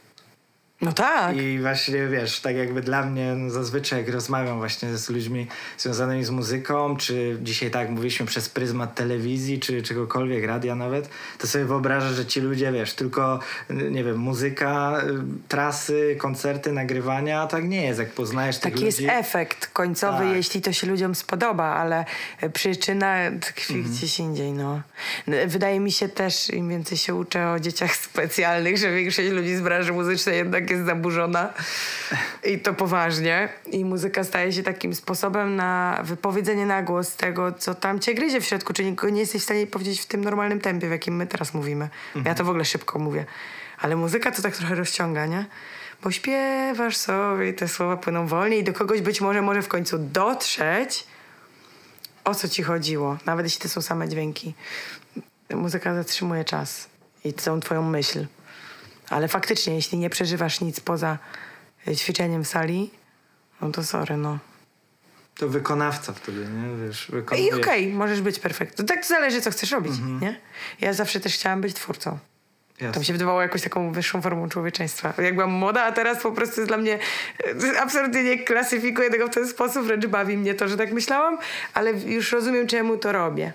No 0.84 0.94
tak. 0.94 1.38
I 1.38 1.60
właśnie 1.60 2.08
wiesz, 2.08 2.40
tak 2.40 2.56
jakby 2.56 2.82
dla 2.82 3.06
mnie 3.06 3.34
no, 3.38 3.50
zazwyczaj 3.50 4.00
jak 4.00 4.10
rozmawiam 4.14 4.58
właśnie 4.58 4.98
z 4.98 5.10
ludźmi 5.10 5.48
związanymi 5.78 6.24
z 6.24 6.30
muzyką, 6.30 6.98
czy 6.98 7.38
dzisiaj 7.42 7.72
tak 7.72 7.90
mówiliśmy 7.90 8.26
przez 8.26 8.50
pryzmat 8.50 8.96
telewizji, 8.96 9.60
czy 9.60 9.82
czegokolwiek, 9.84 10.46
radia 10.46 10.76
nawet, 10.76 11.10
to 11.38 11.48
sobie 11.48 11.66
wyobrażasz, 11.66 12.14
że 12.16 12.26
ci 12.26 12.42
ludzie, 12.42 12.72
wiesz, 12.72 12.94
tylko, 12.94 13.40
y, 13.72 13.74
nie 13.74 14.04
wiem, 14.04 14.18
muzyka, 14.18 15.02
y, 15.04 15.48
trasy, 15.48 16.16
koncerty, 16.20 16.72
nagrywania, 16.72 17.42
a 17.42 17.48
tak 17.48 17.64
nie 17.70 17.82
jest, 17.86 18.00
jak 18.00 18.10
poznajesz 18.12 18.58
tych 18.58 18.74
Taki 18.74 18.86
jest 18.86 19.00
ludzi. 19.00 19.12
efekt 19.12 19.68
końcowy, 19.68 20.24
Tak. 20.26 20.36
jeśli 20.36 20.62
to 20.62 20.74
się 20.74 20.88
ludziom 20.88 21.16
spodoba, 21.16 21.64
ale 21.66 22.06
e, 22.42 22.50
przyczyna 22.50 23.16
tkwi 23.42 23.74
Mhm. 23.74 23.94
gdzieś 23.96 24.20
indziej. 24.20 24.52
No. 24.54 24.82
Wydaje 25.48 25.80
mi 25.80 25.92
się 25.92 26.10
też, 26.10 26.50
im 26.50 26.70
więcej 26.70 26.98
się 26.98 27.16
uczę 27.16 27.52
o 27.52 27.60
dzieciach 27.60 27.96
specjalnych, 28.06 28.78
że 28.78 28.92
większość 28.96 29.30
ludzi 29.30 29.56
z 29.56 29.62
branży 29.62 29.94
muzycznej 29.94 30.38
jednak 30.38 30.73
jest 30.74 30.86
zaburzona 30.86 31.54
i 32.44 32.60
to 32.60 32.74
poważnie. 32.74 33.50
I 33.72 33.86
muzyka 33.86 34.24
staje 34.24 34.54
się 34.54 34.64
takim 34.64 34.96
sposobem 34.96 35.56
na 35.56 36.00
wypowiedzenie 36.04 36.66
na 36.66 36.84
głos 36.84 37.16
tego, 37.16 37.52
co 37.52 37.76
tam 37.76 38.00
cię 38.00 38.14
gryzie 38.14 38.42
w 38.42 38.46
środku, 38.46 38.74
czyli 38.74 38.96
nie 39.12 39.20
jesteś 39.20 39.42
w 39.42 39.46
stanie 39.46 39.68
powiedzieć 39.68 40.02
w 40.02 40.06
tym 40.06 40.24
normalnym 40.24 40.62
tempie, 40.62 40.88
w 40.88 40.92
jakim 40.92 41.16
my 41.16 41.28
teraz 41.28 41.54
mówimy. 41.54 41.90
Ja 42.26 42.36
to 42.36 42.44
w 42.44 42.50
ogóle 42.50 42.66
szybko 42.66 43.00
mówię. 43.00 43.26
Ale 43.80 43.96
muzyka 43.96 44.32
to 44.32 44.42
tak 44.42 44.56
trochę 44.58 44.76
rozciąga, 44.76 45.26
nie? 45.26 45.46
Bo 46.04 46.12
śpiewasz 46.12 46.98
sobie 46.98 47.50
i 47.50 47.54
te 47.54 47.68
słowa 47.68 47.98
płyną 47.98 48.28
wolniej 48.28 48.60
i 48.60 48.64
do 48.64 48.74
kogoś 48.74 49.02
być 49.02 49.22
może 49.22 49.42
może 49.42 49.62
w 49.62 49.68
końcu 49.68 49.98
dotrzeć, 49.98 51.08
o 52.24 52.36
co 52.36 52.48
ci 52.48 52.64
chodziło, 52.64 53.18
nawet 53.26 53.46
jeśli 53.46 53.62
to 53.62 53.70
są 53.70 53.82
same 53.82 54.10
dźwięki. 54.10 54.54
Muzyka 55.50 55.96
zatrzymuje 55.96 56.46
czas 56.46 56.88
i 57.24 57.34
całą 57.34 57.60
twoją 57.60 57.82
myśl. 57.82 58.26
Ale 59.14 59.28
faktycznie, 59.28 59.76
jeśli 59.76 59.98
nie 59.98 60.10
przeżywasz 60.10 60.62
nic 60.62 60.80
poza 60.80 61.18
y, 61.88 61.96
ćwiczeniem 61.96 62.46
sali, 62.46 62.92
no 63.62 63.72
to 63.72 63.84
sorry, 63.84 64.18
no. 64.18 64.40
To 65.38 65.50
wykonawca 65.50 66.14
wtedy, 66.14 66.40
nie? 66.46 66.88
Wiesz, 66.88 67.10
I 67.10 67.12
wykonuje. 67.12 67.56
okej, 67.56 67.94
możesz 67.94 68.22
być 68.22 68.40
perfekty. 68.40 68.76
To 68.78 68.84
tak 68.84 69.06
zależy, 69.06 69.42
co 69.42 69.52
chcesz 69.52 69.72
robić, 69.72 69.94
nie? 70.22 70.40
Ja 70.82 70.94
zawsze 70.94 71.20
też 71.20 71.34
chciałam 71.34 71.62
być 71.62 71.74
twórcą. 71.74 72.18
To 72.78 72.86
Jasne. 72.86 73.00
mi 73.00 73.06
się 73.06 73.14
wydawało 73.14 73.42
jakąś 73.42 73.62
taką 73.62 73.92
wyższą 73.92 74.22
formą 74.22 74.50
człowieczeństwa. 74.50 75.14
Jak 75.18 75.34
byłam 75.36 75.52
młoda, 75.52 75.84
a 75.84 75.92
teraz 75.92 76.24
po 76.24 76.32
prostu 76.32 76.62
jest 76.62 76.70
dla 76.70 76.78
mnie... 76.78 77.00
e, 77.74 77.82
Absolutnie 77.82 78.24
nie 78.24 78.44
klasyfikuję 78.44 79.10
tego 79.10 79.28
w 79.28 79.30
ten 79.34 79.48
sposób, 79.48 79.86
wręcz 79.86 80.06
bawi 80.08 80.38
mnie 80.38 80.54
to, 80.54 80.68
że 80.68 80.78
tak 80.78 80.94
myślałam, 80.94 81.38
ale 81.74 81.92
już 81.92 82.32
rozumiem, 82.32 82.68
czemu 82.68 82.98
to 82.98 83.12
robię. 83.12 83.54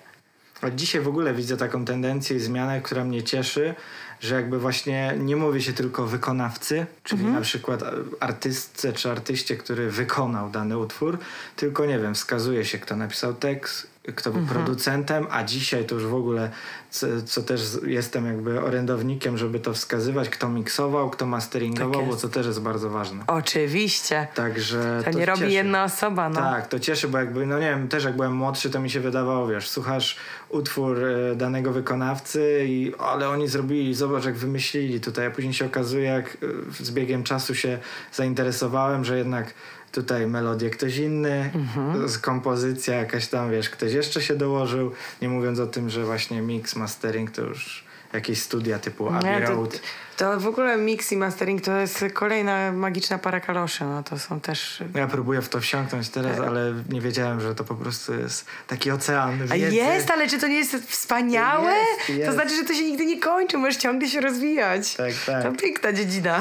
A 0.63 0.71
dzisiaj 0.71 1.01
w 1.01 1.09
ogóle 1.09 1.35
widzę 1.35 1.57
taką 1.57 1.85
tendencję 1.85 2.37
i 2.37 2.41
zmianę, 2.41 2.81
która 2.81 3.05
mnie 3.05 3.23
cieszy, 3.23 3.75
że 4.21 4.35
jakby 4.35 4.59
właśnie 4.59 5.15
nie 5.19 5.37
mówi 5.37 5.63
się 5.63 5.73
tylko 5.73 6.03
o 6.03 6.07
wykonawcy, 6.07 6.87
czyli 7.05 7.21
Mhm. 7.21 7.35
na 7.37 7.43
przykład 7.45 7.81
artystce 8.21 8.93
czy 8.93 9.11
artyście, 9.11 9.57
który 9.57 9.91
wykonał 9.91 10.51
dany 10.51 10.79
utwór, 10.79 11.19
tylko 11.57 11.87
nie 11.87 11.99
wiem, 11.99 12.15
wskazuje 12.15 12.65
się, 12.65 12.79
kto 12.79 12.97
napisał 12.97 13.35
tekst, 13.35 13.87
kto 14.15 14.31
był 14.31 14.41
mhm. 14.41 14.59
producentem, 14.59 15.27
a 15.31 15.45
dzisiaj 15.45 15.85
to 15.85 15.95
już 15.95 16.05
w 16.05 16.15
ogóle, 16.15 16.51
co, 16.91 17.07
co, 17.27 17.43
też 17.43 17.61
jestem 17.87 18.27
jakby 18.27 18.61
orędownikiem, 18.61 19.39
żeby 19.39 19.61
to 19.61 19.73
wskazywać, 19.73 20.29
kto 20.29 20.49
miksował, 20.49 21.11
kto 21.11 21.27
masteringował, 21.27 22.01
tak 22.01 22.11
bo 22.11 22.17
to 22.17 22.29
też 22.29 22.47
jest 22.47 22.61
bardzo 22.61 22.91
ważne. 22.91 23.25
Oczywiście. 23.27 24.27
Także 24.35 25.03
to, 25.05 25.13
to 25.13 25.19
nie 25.19 25.27
robi 25.27 25.41
cieszy. 25.41 25.53
jedna 25.53 25.85
osoba, 25.85 26.29
no. 26.29 26.41
Tak, 26.41 26.67
to 26.67 26.81
cieszy, 26.81 27.09
bo 27.09 27.19
jakby, 27.19 27.47
no 27.47 27.59
nie 27.59 27.71
wiem, 27.71 27.89
też 27.89 28.05
jak 28.05 28.17
byłem 28.17 28.33
młodszy, 28.33 28.71
to 28.71 28.81
mi 28.81 28.91
się 28.91 29.01
wydawało, 29.01 29.47
wiesz, 29.47 29.69
słuchasz 29.69 30.17
utwór 30.49 31.05
e, 31.05 31.37
danego 31.37 31.73
wykonawcy 31.73 32.65
i 32.69 32.93
ale 32.99 33.29
oni 33.29 33.49
zrobili, 33.49 33.95
zobacz 33.95 34.25
jak 34.25 34.35
wymyślili 34.35 35.01
tutaj, 35.01 35.27
a 35.27 35.31
później 35.31 35.55
się 35.55 35.67
okazuje, 35.67 36.05
jak 36.05 36.37
e, 36.81 36.85
z 36.85 36.91
biegiem 36.91 37.25
czasu 37.25 37.55
się 37.55 37.79
zainteresowałem, 38.13 39.05
że 39.05 39.19
jednak 39.19 39.55
tutaj 39.93 40.27
melodię 40.27 40.71
ktoś 40.71 40.97
inny, 40.97 41.51
mhm. 41.55 42.09
kompozycja 42.23 42.95
jakaś 42.95 43.29
tam, 43.29 43.51
wiesz, 43.51 43.71
ktoś 43.71 43.93
jeszcze 43.93 44.23
się 44.23 44.37
dołożył, 44.37 44.93
nie 45.23 45.29
mówiąc 45.29 45.59
o 45.59 45.67
tym, 45.67 45.91
że 45.91 46.05
właśnie 46.05 46.43
mix, 46.43 46.77
mastering 46.77 47.31
to 47.31 47.43
już 47.43 47.89
jakieś 48.13 48.43
studia 48.43 48.79
typu 48.79 49.09
Abbey 49.09 49.41
Road. 49.41 49.81
To 50.17 50.41
w 50.41 50.47
ogóle 50.47 50.77
mix 50.77 51.13
i 51.13 51.17
mastering 51.17 51.63
to 51.63 51.79
jest 51.79 52.05
kolejna 52.15 52.73
magiczna 52.73 53.19
para 53.19 53.41
kaloszy, 53.41 53.85
no 53.85 54.03
to 54.03 54.19
są 54.19 54.41
też... 54.41 54.83
Ja 54.95 55.07
próbuję 55.07 55.43
w 55.43 55.49
to 55.49 55.61
wsiąknąć 55.61 56.09
teraz, 56.09 56.39
ale 56.39 56.75
nie 56.89 57.01
wiedziałem, 57.01 57.41
że 57.41 57.55
to 57.55 57.65
po 57.65 57.75
prostu 57.75 58.15
jest 58.15 58.47
taki 58.67 58.91
ocean 58.91 59.39
wiedzy. 59.39 59.53
A 59.53 59.57
jest, 59.57 60.11
ale 60.11 60.29
czy 60.29 60.39
to 60.39 60.49
nie 60.49 60.57
jest 60.57 60.77
wspaniałe? 60.77 61.73
Jest, 61.73 62.09
jest. 62.09 62.27
To 62.27 62.33
znaczy, 62.33 62.57
że 62.57 62.65
to 62.65 62.75
się 62.75 62.85
nigdy 62.85 63.07
nie 63.07 63.21
kończy, 63.21 63.59
możesz 63.59 63.77
ciągle 63.77 64.09
się 64.09 64.21
rozwijać. 64.21 64.95
Tak, 64.95 65.13
tak. 65.27 65.43
To 65.43 65.53
piękna 65.53 65.93
dziedzina. 65.93 66.41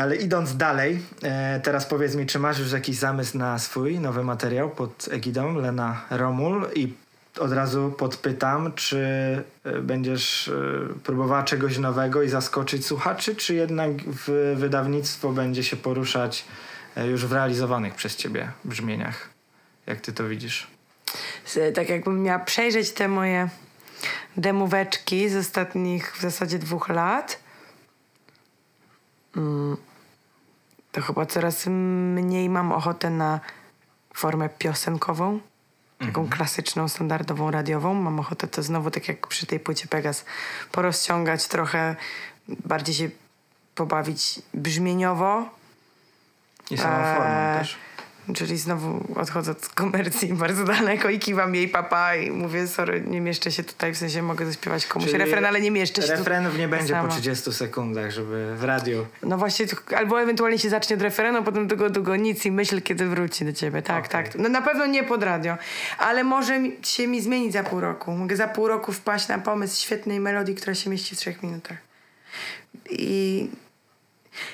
Ale 0.00 0.16
idąc 0.16 0.56
dalej, 0.56 1.02
e, 1.22 1.60
teraz 1.60 1.86
powiedz 1.86 2.14
mi, 2.14 2.26
czy 2.26 2.38
masz 2.38 2.58
już 2.58 2.72
jakiś 2.72 2.96
zamysł 2.96 3.38
na 3.38 3.58
swój 3.58 3.98
nowy 3.98 4.24
materiał 4.24 4.70
pod 4.70 5.08
egidą 5.10 5.54
Lena 5.54 6.04
Romul 6.10 6.66
i 6.74 6.92
od 7.40 7.52
razu 7.52 7.94
podpytam, 7.98 8.72
czy 8.72 8.98
e, 9.64 9.80
będziesz 9.80 10.48
e, 10.48 10.52
próbowała 11.04 11.42
czegoś 11.42 11.78
nowego 11.78 12.22
i 12.22 12.28
zaskoczyć 12.28 12.86
słuchaczy, 12.86 13.36
czy 13.36 13.54
jednak 13.54 13.90
w 14.06 14.54
wydawnictwo 14.56 15.32
będzie 15.32 15.64
się 15.64 15.76
poruszać 15.76 16.44
już 17.10 17.26
w 17.26 17.32
realizowanych 17.32 17.94
przez 17.94 18.16
ciebie 18.16 18.50
brzmieniach? 18.64 19.28
Jak 19.86 20.00
ty 20.00 20.12
to 20.12 20.28
widzisz? 20.28 20.66
Tak 21.74 21.88
jakbym 21.88 22.22
miała 22.22 22.38
przejrzeć 22.38 22.90
te 22.90 23.08
moje 23.08 23.48
demóweczki 24.36 25.28
z 25.28 25.36
ostatnich 25.36 26.16
w 26.16 26.20
zasadzie 26.20 26.58
dwóch 26.58 26.88
lat, 26.88 27.45
to 30.92 31.02
chyba 31.02 31.26
coraz 31.26 31.66
mniej 31.66 32.50
mam 32.50 32.72
ochotę 32.72 33.10
na 33.10 33.40
formę 34.14 34.48
piosenkową, 34.48 35.40
taką 35.98 36.20
mhm. 36.20 36.28
klasyczną, 36.28 36.88
standardową, 36.88 37.50
radiową. 37.50 37.94
Mam 37.94 38.20
ochotę 38.20 38.48
to 38.48 38.62
znowu, 38.62 38.90
tak 38.90 39.08
jak 39.08 39.26
przy 39.26 39.46
tej 39.46 39.60
płycie 39.60 39.88
Pegas, 39.88 40.24
porozciągać 40.72 41.48
trochę, 41.48 41.96
bardziej 42.48 42.94
się 42.94 43.10
pobawić 43.74 44.42
brzmieniowo. 44.54 45.48
I 46.70 46.78
samą 46.78 47.14
formą 47.14 47.30
eee, 47.30 47.58
też. 47.58 47.78
Czyli 48.34 48.58
znowu 48.58 49.04
odchodzę 49.16 49.50
od 49.50 49.68
komercji 49.68 50.32
bardzo 50.44 50.64
daleko 50.64 51.08
i 51.08 51.18
kiwam 51.18 51.54
jej 51.54 51.68
papa 51.68 52.16
i 52.16 52.30
mówię, 52.30 52.68
sorry, 52.68 53.00
nie 53.00 53.20
mieszczę 53.20 53.52
się 53.52 53.64
tutaj, 53.64 53.94
w 53.94 53.98
sensie 53.98 54.22
mogę 54.22 54.46
zaśpiewać 54.46 54.86
komuś 54.86 55.08
Czyli 55.08 55.18
refren, 55.18 55.44
ale 55.44 55.60
nie 55.60 55.70
mieszczę 55.70 56.02
się 56.02 56.16
Refrenów 56.16 56.58
nie 56.58 56.68
będzie 56.68 56.94
sama. 56.94 57.08
po 57.08 57.14
30 57.14 57.52
sekundach, 57.52 58.10
żeby 58.10 58.56
w 58.56 58.64
radiu. 58.64 59.06
No 59.22 59.38
właśnie, 59.38 59.66
albo 59.96 60.22
ewentualnie 60.22 60.58
się 60.58 60.70
zacznie 60.70 60.96
od 60.96 61.02
refrenu, 61.02 61.42
potem 61.42 61.66
długo, 61.66 61.90
długo 61.90 62.16
nic 62.16 62.46
i 62.46 62.50
myśl, 62.50 62.82
kiedy 62.82 63.06
wróci 63.06 63.44
do 63.44 63.52
ciebie. 63.52 63.82
Tak, 63.82 64.06
okay. 64.06 64.24
tak. 64.24 64.38
No 64.38 64.48
na 64.48 64.62
pewno 64.62 64.86
nie 64.86 65.04
pod 65.04 65.22
radio, 65.22 65.56
ale 65.98 66.24
może 66.24 66.60
się 66.82 67.06
mi 67.06 67.20
zmienić 67.20 67.52
za 67.52 67.62
pół 67.62 67.80
roku. 67.80 68.12
Mogę 68.12 68.36
za 68.36 68.48
pół 68.48 68.68
roku 68.68 68.92
wpaść 68.92 69.28
na 69.28 69.38
pomysł 69.38 69.82
świetnej 69.82 70.20
melodii, 70.20 70.54
która 70.54 70.74
się 70.74 70.90
mieści 70.90 71.16
w 71.16 71.18
trzech 71.18 71.42
minutach. 71.42 71.78
I 72.90 73.48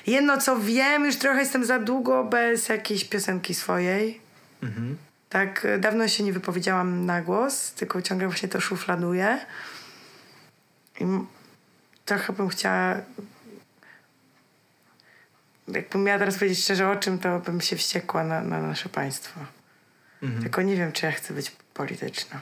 Jedno 0.06 0.38
co 0.38 0.60
wiem, 0.60 1.04
już 1.04 1.16
trochę 1.16 1.40
jestem 1.40 1.64
za 1.64 1.78
długo 1.78 2.24
bez 2.24 2.68
jakiejś 2.68 3.04
piosenki 3.04 3.54
swojej. 3.54 4.20
Mhm. 4.62 4.96
Tak, 5.28 5.66
dawno 5.78 6.08
się 6.08 6.24
nie 6.24 6.32
wypowiedziałam 6.32 7.06
na 7.06 7.22
głos, 7.22 7.72
tylko 7.72 8.02
ciągle 8.02 8.26
właśnie 8.28 8.48
to 8.48 8.60
szufladuję. 8.60 9.46
I 11.00 11.04
trochę 12.04 12.32
bym 12.32 12.48
chciała. 12.48 12.96
Jakbym 15.68 16.04
miała 16.04 16.18
teraz 16.18 16.34
powiedzieć 16.34 16.64
szczerze 16.64 16.90
o 16.90 16.96
czym, 16.96 17.18
to 17.18 17.38
bym 17.38 17.60
się 17.60 17.76
wściekła 17.76 18.24
na, 18.24 18.40
na 18.40 18.60
nasze 18.60 18.88
państwo. 18.88 19.40
Mhm. 20.22 20.42
Tylko 20.42 20.62
nie 20.62 20.76
wiem, 20.76 20.92
czy 20.92 21.06
ja 21.06 21.12
chcę 21.12 21.34
być 21.34 21.50
polityczna. 21.74 22.40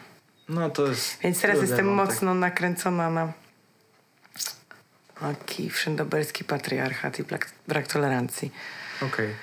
No 0.49 0.71
to 0.71 0.87
jest. 0.87 1.19
Więc 1.23 1.41
teraz 1.41 1.61
jestem 1.61 1.95
mocno 1.95 2.35
nakręcona 2.35 3.11
na 3.11 3.33
Taki 5.21 5.71
wszędobelski 5.71 6.45
patriarchat 6.45 7.19
i 7.19 7.23
brak, 7.23 7.51
brak 7.69 7.87
tolerancji. 7.87 8.53
Okej. 8.97 9.09
Okay. 9.09 9.35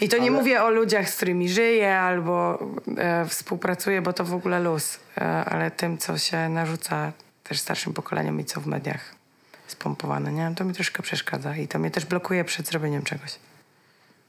I 0.00 0.08
to 0.08 0.16
Ale... 0.16 0.24
nie 0.24 0.30
mówię 0.30 0.62
o 0.62 0.70
ludziach, 0.70 1.10
z 1.10 1.16
którymi 1.16 1.48
żyję 1.48 1.98
albo 1.98 2.58
e, 2.96 3.26
współpracuję, 3.26 4.02
bo 4.02 4.12
to 4.12 4.24
w 4.24 4.34
ogóle 4.34 4.60
luz, 4.60 5.00
e, 5.16 5.20
ale 5.44 5.70
tym, 5.70 5.98
co 5.98 6.18
się 6.18 6.48
narzuca 6.48 7.12
też 7.44 7.60
starszym 7.60 7.92
pokoleniom 7.92 8.40
i 8.40 8.44
co 8.44 8.60
w 8.60 8.66
mediach 8.66 9.14
spompowane, 9.66 10.32
nie? 10.32 10.52
To 10.56 10.64
mi 10.64 10.74
troszkę 10.74 11.02
przeszkadza 11.02 11.56
i 11.56 11.68
to 11.68 11.78
mnie 11.78 11.90
też 11.90 12.04
blokuje 12.04 12.44
przed 12.44 12.66
zrobieniem 12.66 13.02
czegoś. 13.02 13.38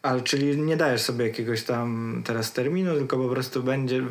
Ale 0.01 0.21
czyli 0.21 0.57
nie 0.57 0.77
dajesz 0.77 1.01
sobie 1.01 1.27
jakiegoś 1.27 1.63
tam 1.63 2.21
teraz 2.25 2.51
terminu, 2.53 2.95
tylko 2.95 3.17
po 3.17 3.29
prostu 3.29 3.63
będzie 3.63 4.03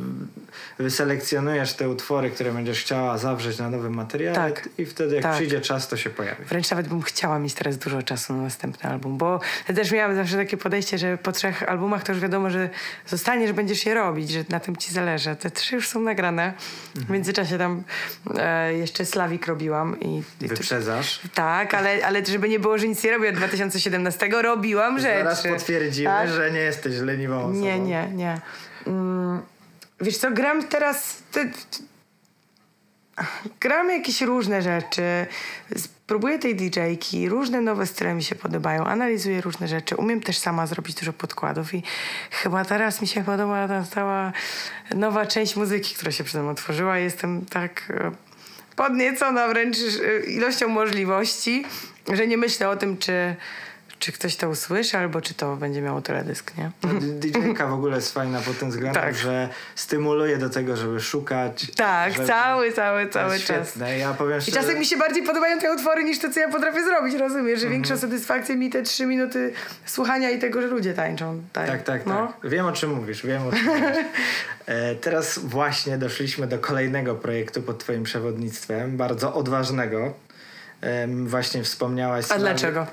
wyselekcjonujesz 0.78 1.72
te 1.74 1.88
utwory, 1.88 2.30
które 2.30 2.52
będziesz 2.52 2.80
chciała 2.80 3.18
zawrzeć 3.18 3.58
na 3.58 3.70
nowym 3.70 3.94
materiale 3.94 4.36
tak, 4.36 4.68
i 4.78 4.86
wtedy 4.86 5.14
jak 5.14 5.22
tak. 5.22 5.34
przyjdzie 5.34 5.60
czas, 5.60 5.88
to 5.88 5.96
się 5.96 6.10
pojawi. 6.10 6.44
Wręcz 6.44 6.70
nawet 6.70 6.88
bym 6.88 7.02
chciała 7.02 7.38
mieć 7.38 7.54
teraz 7.54 7.78
dużo 7.78 8.02
czasu 8.02 8.32
na 8.32 8.42
następny 8.42 8.90
album, 8.90 9.18
bo 9.18 9.40
ja 9.68 9.74
też 9.74 9.92
miałam 9.92 10.16
zawsze 10.16 10.36
takie 10.36 10.56
podejście, 10.56 10.98
że 10.98 11.18
po 11.18 11.32
trzech 11.32 11.62
albumach 11.62 12.02
to 12.04 12.12
już 12.12 12.20
wiadomo, 12.20 12.50
że 12.50 12.70
zostaniesz, 13.06 13.52
będziesz 13.52 13.86
je 13.86 13.94
robić, 13.94 14.30
że 14.30 14.44
na 14.48 14.60
tym 14.60 14.76
ci 14.76 14.92
zależy. 14.92 15.36
Te 15.36 15.50
trzy 15.50 15.74
już 15.74 15.88
są 15.88 16.00
nagrane. 16.00 16.44
Mhm. 16.44 17.06
W 17.06 17.10
międzyczasie 17.10 17.58
tam 17.58 17.82
e, 18.36 18.74
jeszcze 18.74 19.04
Slawik 19.04 19.46
robiłam. 19.46 20.00
I, 20.00 20.22
i 20.40 20.48
Wyprzedzasz? 20.48 21.20
Tak, 21.34 21.74
ale, 21.74 22.06
ale 22.06 22.26
żeby 22.26 22.48
nie 22.48 22.58
było, 22.58 22.78
że 22.78 22.88
nic 22.88 23.04
nie 23.04 23.10
robię 23.10 23.28
od 23.28 23.34
2017 23.34 24.28
robiłam 24.42 25.00
Zaraz 25.00 25.42
rzeczy 25.42 25.77
stwierdzimy, 25.78 26.08
tak? 26.08 26.28
że 26.30 26.50
nie 26.50 26.60
jesteś 26.60 26.96
leniwą 26.98 27.36
osobą. 27.36 27.60
Nie, 27.60 27.78
nie, 27.78 28.08
nie. 28.14 28.40
Mm, 28.86 29.42
wiesz 30.00 30.16
co, 30.16 30.30
gram 30.30 30.62
teraz... 30.62 31.22
Te, 31.32 31.44
te, 31.44 31.52
gram 33.60 33.90
jakieś 33.90 34.22
różne 34.22 34.62
rzeczy. 34.62 35.26
Spróbuję 35.76 36.38
tej 36.38 36.56
DJ-ki, 36.56 37.28
różne 37.28 37.60
nowe 37.60 37.86
style 37.86 38.14
mi 38.14 38.22
się 38.22 38.34
podobają, 38.34 38.84
analizuję 38.84 39.40
różne 39.40 39.68
rzeczy. 39.68 39.96
Umiem 39.96 40.20
też 40.20 40.38
sama 40.38 40.66
zrobić 40.66 40.94
dużo 40.94 41.12
podkładów 41.12 41.74
i 41.74 41.82
chyba 42.30 42.64
teraz 42.64 43.00
mi 43.00 43.06
się 43.06 43.24
podoba 43.24 43.68
ta 43.68 43.84
cała 43.84 44.32
nowa 44.94 45.26
część 45.26 45.56
muzyki, 45.56 45.94
która 45.94 46.12
się 46.12 46.24
przede 46.24 46.42
mną 46.42 46.52
otworzyła. 46.52 46.98
Jestem 46.98 47.46
tak 47.46 47.82
e, 47.90 48.10
podniecona 48.76 49.48
wręcz 49.48 49.76
e, 49.76 50.30
ilością 50.30 50.68
możliwości, 50.68 51.64
że 52.12 52.26
nie 52.26 52.36
myślę 52.36 52.68
o 52.68 52.76
tym, 52.76 52.98
czy 52.98 53.36
czy 53.98 54.12
ktoś 54.12 54.36
to 54.36 54.48
usłyszy, 54.48 54.98
albo 54.98 55.20
czy 55.20 55.34
to 55.34 55.56
będzie 55.56 55.82
miało 55.82 56.00
teledysk, 56.00 56.52
nie? 56.56 56.70
DJ-ka 57.00 57.66
w 57.66 57.72
ogóle 57.72 57.96
jest 57.96 58.14
fajna 58.14 58.40
pod 58.40 58.58
tym 58.58 58.70
względem, 58.70 59.02
tak. 59.02 59.14
że 59.14 59.48
stymuluje 59.74 60.38
do 60.38 60.50
tego, 60.50 60.76
żeby 60.76 61.00
szukać. 61.00 61.66
Tak, 61.76 62.12
żeby... 62.12 62.26
cały, 62.26 62.72
cały, 62.72 63.08
cały 63.08 63.38
czas. 63.38 63.78
Ja 63.98 64.14
powiem 64.14 64.40
szczerze... 64.40 64.58
I 64.58 64.62
czasem 64.62 64.78
mi 64.78 64.86
się 64.86 64.96
bardziej 64.96 65.22
podobają 65.22 65.58
te 65.58 65.74
utwory 65.74 66.04
niż 66.04 66.18
to, 66.18 66.30
co 66.30 66.40
ja 66.40 66.48
potrafię 66.48 66.84
zrobić, 66.84 67.14
rozumiesz? 67.14 67.60
Że 67.60 67.66
mm. 67.66 67.72
większa 67.72 67.96
satysfakcja 67.96 68.56
mi 68.56 68.70
te 68.70 68.82
trzy 68.82 69.06
minuty 69.06 69.52
słuchania 69.86 70.30
i 70.30 70.38
tego, 70.38 70.62
że 70.62 70.68
ludzie 70.68 70.94
tańczą. 70.94 71.42
Tak, 71.52 71.66
tak, 71.66 71.82
tak. 71.82 72.06
No? 72.06 72.32
tak. 72.40 72.50
Wiem 72.50 72.66
o 72.66 72.72
czym 72.72 72.94
mówisz, 72.94 73.26
wiem 73.26 73.46
o 73.46 73.52
czym 73.52 73.66
mówisz. 73.66 74.04
E, 74.66 74.94
teraz 74.94 75.38
właśnie 75.38 75.98
doszliśmy 75.98 76.46
do 76.46 76.58
kolejnego 76.58 77.14
projektu 77.14 77.62
pod 77.62 77.78
twoim 77.78 78.02
przewodnictwem, 78.02 78.96
bardzo 78.96 79.34
odważnego. 79.34 80.14
E, 80.80 81.06
właśnie 81.06 81.62
wspomniałaś... 81.62 82.24
A 82.30 82.38
dlaczego? 82.38 82.86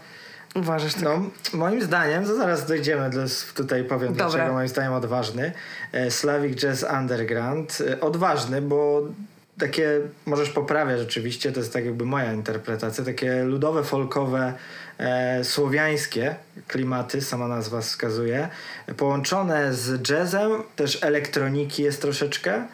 Uważasz 0.56 0.94
tak? 0.94 1.04
No, 1.04 1.22
moim 1.54 1.82
zdaniem, 1.82 2.26
to 2.26 2.36
zaraz 2.36 2.66
dojdziemy, 2.66 3.10
do, 3.10 3.20
tutaj 3.56 3.84
powiem 3.84 4.14
Dobra. 4.14 4.30
dlaczego 4.30 4.54
moim 4.54 4.68
zdaniem 4.68 4.94
odważny. 4.94 5.52
E, 5.92 6.12
Slavic 6.12 6.60
Jazz 6.60 6.86
Underground. 7.00 7.78
E, 7.92 8.02
odważny, 8.02 8.62
bo 8.62 9.02
takie, 9.58 10.02
możesz 10.26 10.50
poprawiać 10.50 11.00
rzeczywiście, 11.00 11.52
to 11.52 11.60
jest 11.60 11.74
tak 11.74 11.86
jakby 11.86 12.06
moja 12.06 12.34
interpretacja, 12.34 13.04
takie 13.04 13.44
ludowe, 13.44 13.84
folkowe, 13.84 14.54
e, 14.98 15.44
słowiańskie 15.44 16.36
klimaty, 16.68 17.22
sama 17.22 17.48
nazwa 17.48 17.82
wskazuje, 17.82 18.50
połączone 18.98 19.74
z 19.74 20.10
jazzem, 20.10 20.52
też 20.76 21.04
elektroniki 21.04 21.84
jest 21.84 22.02
troszeczkę. 22.02 22.68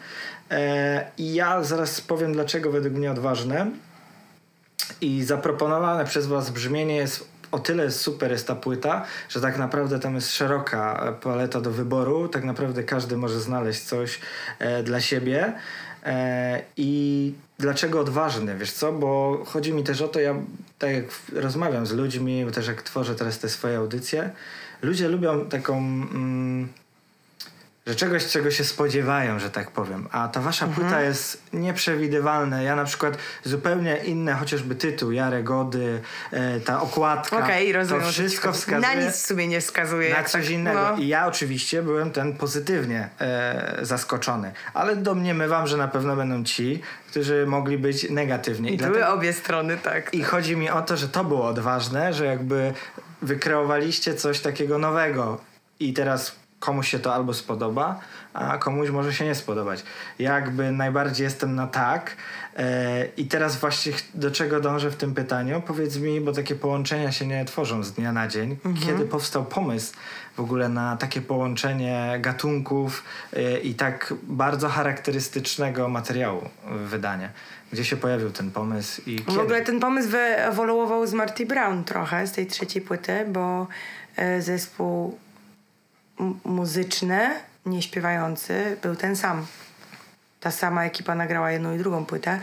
E, 0.50 1.04
I 1.18 1.34
ja 1.34 1.62
zaraz 1.62 2.00
powiem, 2.00 2.32
dlaczego 2.32 2.70
według 2.70 2.94
mnie 2.94 3.10
odważne. 3.10 3.70
I 5.00 5.24
zaproponowane 5.24 6.04
przez 6.04 6.26
Was 6.26 6.50
brzmienie 6.50 6.96
jest 6.96 7.32
o 7.52 7.58
tyle 7.58 7.90
super 7.90 8.30
jest 8.30 8.46
ta 8.46 8.54
płyta, 8.54 9.04
że 9.28 9.40
tak 9.40 9.58
naprawdę 9.58 10.00
tam 10.00 10.14
jest 10.14 10.32
szeroka 10.32 11.12
paleta 11.22 11.60
do 11.60 11.70
wyboru. 11.70 12.28
Tak 12.28 12.44
naprawdę 12.44 12.82
każdy 12.82 13.16
może 13.16 13.40
znaleźć 13.40 13.80
coś 13.80 14.20
e, 14.58 14.82
dla 14.82 15.00
siebie. 15.00 15.52
E, 16.04 16.62
I 16.76 17.32
dlaczego 17.58 18.00
odważny, 18.00 18.58
wiesz 18.58 18.72
co? 18.72 18.92
Bo 18.92 19.42
chodzi 19.46 19.72
mi 19.72 19.84
też 19.84 20.00
o 20.00 20.08
to, 20.08 20.20
ja 20.20 20.34
tak 20.78 20.90
jak 20.90 21.04
rozmawiam 21.32 21.86
z 21.86 21.92
ludźmi, 21.92 22.46
też 22.54 22.66
jak 22.66 22.82
tworzę 22.82 23.14
teraz 23.14 23.38
te 23.38 23.48
swoje 23.48 23.78
audycje, 23.78 24.30
ludzie 24.82 25.08
lubią 25.08 25.46
taką... 25.48 25.76
Mm, 25.76 26.68
że 27.86 27.94
czegoś, 27.94 28.26
czego 28.26 28.50
się 28.50 28.64
spodziewają, 28.64 29.38
że 29.38 29.50
tak 29.50 29.70
powiem. 29.70 30.08
A 30.12 30.28
ta 30.28 30.40
wasza 30.40 30.66
mhm. 30.66 30.86
płyta 30.86 31.02
jest 31.02 31.42
nieprzewidywalna. 31.52 32.62
Ja 32.62 32.76
na 32.76 32.84
przykład 32.84 33.18
zupełnie 33.44 33.96
inne, 33.96 34.34
chociażby 34.34 34.74
tytuł, 34.74 35.12
Jare 35.12 35.42
Gody, 35.42 36.00
e, 36.30 36.60
ta 36.60 36.80
okładka. 36.80 37.36
Okej, 37.36 37.70
okay, 37.70 37.80
rozumiem. 37.80 38.02
To 38.02 38.10
wszystko 38.10 38.52
wskazuje. 38.52 38.94
Na 38.96 39.04
nic 39.04 39.14
w 39.14 39.26
sumie 39.26 39.48
nie 39.48 39.60
wskazuje. 39.60 40.14
Na 40.14 40.24
coś 40.24 40.44
tak, 40.44 40.50
innego. 40.50 40.80
No. 40.90 40.96
I 40.96 41.08
ja 41.08 41.26
oczywiście 41.26 41.82
byłem 41.82 42.10
ten 42.10 42.36
pozytywnie 42.36 43.08
e, 43.20 43.78
zaskoczony. 43.82 44.52
Ale 44.74 44.96
domniemywam, 44.96 45.66
że 45.66 45.76
na 45.76 45.88
pewno 45.88 46.16
będą 46.16 46.44
ci, 46.44 46.82
którzy 47.10 47.46
mogli 47.46 47.78
być 47.78 48.10
negatywnie. 48.10 48.70
I, 48.70 48.74
I 48.74 48.76
były 48.76 48.90
dlatego... 48.90 49.14
obie 49.14 49.32
strony, 49.32 49.76
tak. 49.76 50.14
I 50.14 50.22
chodzi 50.22 50.56
mi 50.56 50.70
o 50.70 50.82
to, 50.82 50.96
że 50.96 51.08
to 51.08 51.24
było 51.24 51.46
odważne, 51.46 52.12
że 52.12 52.26
jakby 52.26 52.72
wykreowaliście 53.22 54.14
coś 54.14 54.40
takiego 54.40 54.78
nowego. 54.78 55.40
I 55.80 55.92
teraz 55.92 56.41
komuś 56.62 56.88
się 56.88 56.98
to 56.98 57.14
albo 57.14 57.34
spodoba, 57.34 58.00
a 58.34 58.58
komuś 58.58 58.90
może 58.90 59.12
się 59.12 59.24
nie 59.24 59.34
spodobać. 59.34 59.82
Jakby 60.18 60.72
najbardziej 60.72 61.24
jestem 61.24 61.54
na 61.54 61.66
tak. 61.66 62.16
E, 62.56 63.06
I 63.16 63.26
teraz 63.26 63.56
właśnie 63.56 63.92
do 64.14 64.30
czego 64.30 64.60
dążę 64.60 64.90
w 64.90 64.96
tym 64.96 65.14
pytaniu? 65.14 65.62
Powiedz 65.66 65.96
mi, 65.96 66.20
bo 66.20 66.32
takie 66.32 66.54
połączenia 66.54 67.12
się 67.12 67.26
nie 67.26 67.44
tworzą 67.44 67.82
z 67.82 67.92
dnia 67.92 68.12
na 68.12 68.28
dzień. 68.28 68.56
Mhm. 68.64 68.76
Kiedy 68.86 69.04
powstał 69.04 69.44
pomysł 69.44 69.92
w 70.36 70.40
ogóle 70.40 70.68
na 70.68 70.96
takie 70.96 71.20
połączenie 71.20 72.18
gatunków 72.20 73.04
e, 73.32 73.58
i 73.58 73.74
tak 73.74 74.14
bardzo 74.22 74.68
charakterystycznego 74.68 75.88
materiału 75.88 76.48
wydania? 76.86 77.28
Gdzie 77.72 77.84
się 77.84 77.96
pojawił 77.96 78.30
ten 78.30 78.50
pomysł 78.50 79.02
i 79.06 79.16
kiedy? 79.16 79.32
W 79.32 79.38
ogóle 79.38 79.62
ten 79.62 79.80
pomysł 79.80 80.08
wyewoluował 80.08 81.06
z 81.06 81.12
Marty 81.12 81.46
Brown 81.46 81.84
trochę, 81.84 82.26
z 82.26 82.32
tej 82.32 82.46
trzeciej 82.46 82.82
płyty, 82.82 83.24
bo 83.28 83.66
e, 84.16 84.42
zespół 84.42 85.18
muzyczny, 86.44 87.30
nieśpiewający, 87.66 88.76
był 88.82 88.96
ten 88.96 89.16
sam. 89.16 89.46
Ta 90.40 90.50
sama 90.50 90.84
ekipa 90.84 91.14
nagrała 91.14 91.50
jedną 91.50 91.74
i 91.74 91.78
drugą 91.78 92.06
płytę, 92.06 92.40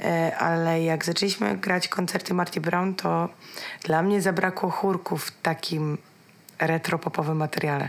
e, 0.00 0.36
ale 0.36 0.82
jak 0.82 1.04
zaczęliśmy 1.04 1.56
grać 1.56 1.88
koncerty 1.88 2.34
Marty 2.34 2.60
Brown, 2.60 2.94
to 2.94 3.28
dla 3.84 4.02
mnie 4.02 4.22
zabrakło 4.22 4.70
chórków 4.70 5.24
w 5.24 5.42
takim 5.42 5.98
retro-popowym 6.58 7.36
materiale, 7.36 7.88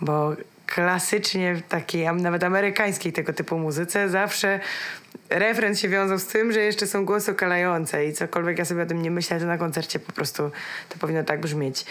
bo 0.00 0.32
klasycznie 0.66 1.54
w 1.54 1.62
takiej 1.62 2.06
nawet 2.06 2.44
amerykańskiej 2.44 3.12
tego 3.12 3.32
typu 3.32 3.58
muzyce 3.58 4.08
zawsze 4.08 4.60
refren 5.30 5.76
się 5.76 5.88
wiązał 5.88 6.18
z 6.18 6.26
tym, 6.26 6.52
że 6.52 6.60
jeszcze 6.60 6.86
są 6.86 7.04
głosy 7.04 7.30
okalające 7.30 8.06
i 8.06 8.12
cokolwiek 8.12 8.58
ja 8.58 8.64
sobie 8.64 8.82
o 8.82 8.86
tym 8.86 9.02
nie 9.02 9.10
myślę, 9.10 9.40
to 9.40 9.46
na 9.46 9.58
koncercie 9.58 9.98
po 9.98 10.12
prostu 10.12 10.50
to 10.88 10.98
powinno 10.98 11.24
tak 11.24 11.40
brzmieć. 11.40 11.86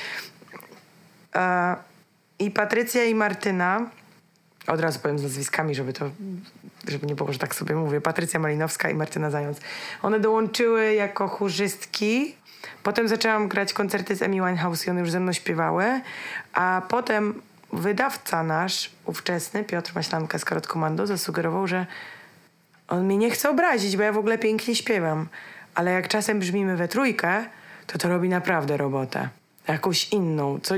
I 2.39 2.51
Patrycja 2.51 3.03
i 3.03 3.15
Martyna, 3.15 3.89
od 4.67 4.79
razu 4.79 4.99
powiem 4.99 5.19
z 5.19 5.23
nazwiskami, 5.23 5.75
żeby 5.75 5.93
to, 5.93 6.09
żeby 6.87 7.07
nie 7.07 7.15
było, 7.15 7.33
że 7.33 7.39
tak 7.39 7.55
sobie 7.55 7.75
mówię, 7.75 8.01
Patrycja 8.01 8.39
Malinowska 8.39 8.89
i 8.89 8.95
Martyna 8.95 9.29
Zając. 9.29 9.59
One 10.01 10.19
dołączyły 10.19 10.93
jako 10.93 11.27
chórzystki. 11.27 12.35
Potem 12.83 13.07
zaczęłam 13.07 13.47
grać 13.47 13.73
koncerty 13.73 14.15
z 14.15 14.21
Amy 14.21 14.35
Winehouse 14.35 14.87
i 14.87 14.89
one 14.89 14.99
już 14.99 15.11
ze 15.11 15.19
mną 15.19 15.33
śpiewały. 15.33 16.01
A 16.53 16.81
potem 16.89 17.41
wydawca 17.73 18.43
nasz, 18.43 18.91
ówczesny, 19.05 19.63
Piotr 19.63 19.91
Maślanka 19.95 20.39
z 20.39 20.45
Karot 20.45 20.67
Komando, 20.67 21.07
zasugerował, 21.07 21.67
że 21.67 21.85
on 22.87 23.05
mnie 23.05 23.17
nie 23.17 23.31
chce 23.31 23.49
obrazić, 23.49 23.97
bo 23.97 24.03
ja 24.03 24.11
w 24.11 24.17
ogóle 24.17 24.37
pięknie 24.37 24.75
śpiewam. 24.75 25.27
Ale 25.75 25.91
jak 25.91 26.07
czasem 26.07 26.39
brzmimy 26.39 26.77
we 26.77 26.87
trójkę, 26.87 27.45
to 27.87 27.97
to 27.97 28.09
robi 28.09 28.29
naprawdę 28.29 28.77
robotę. 28.77 29.29
Jakąś 29.67 30.09
inną, 30.09 30.59
co, 30.63 30.75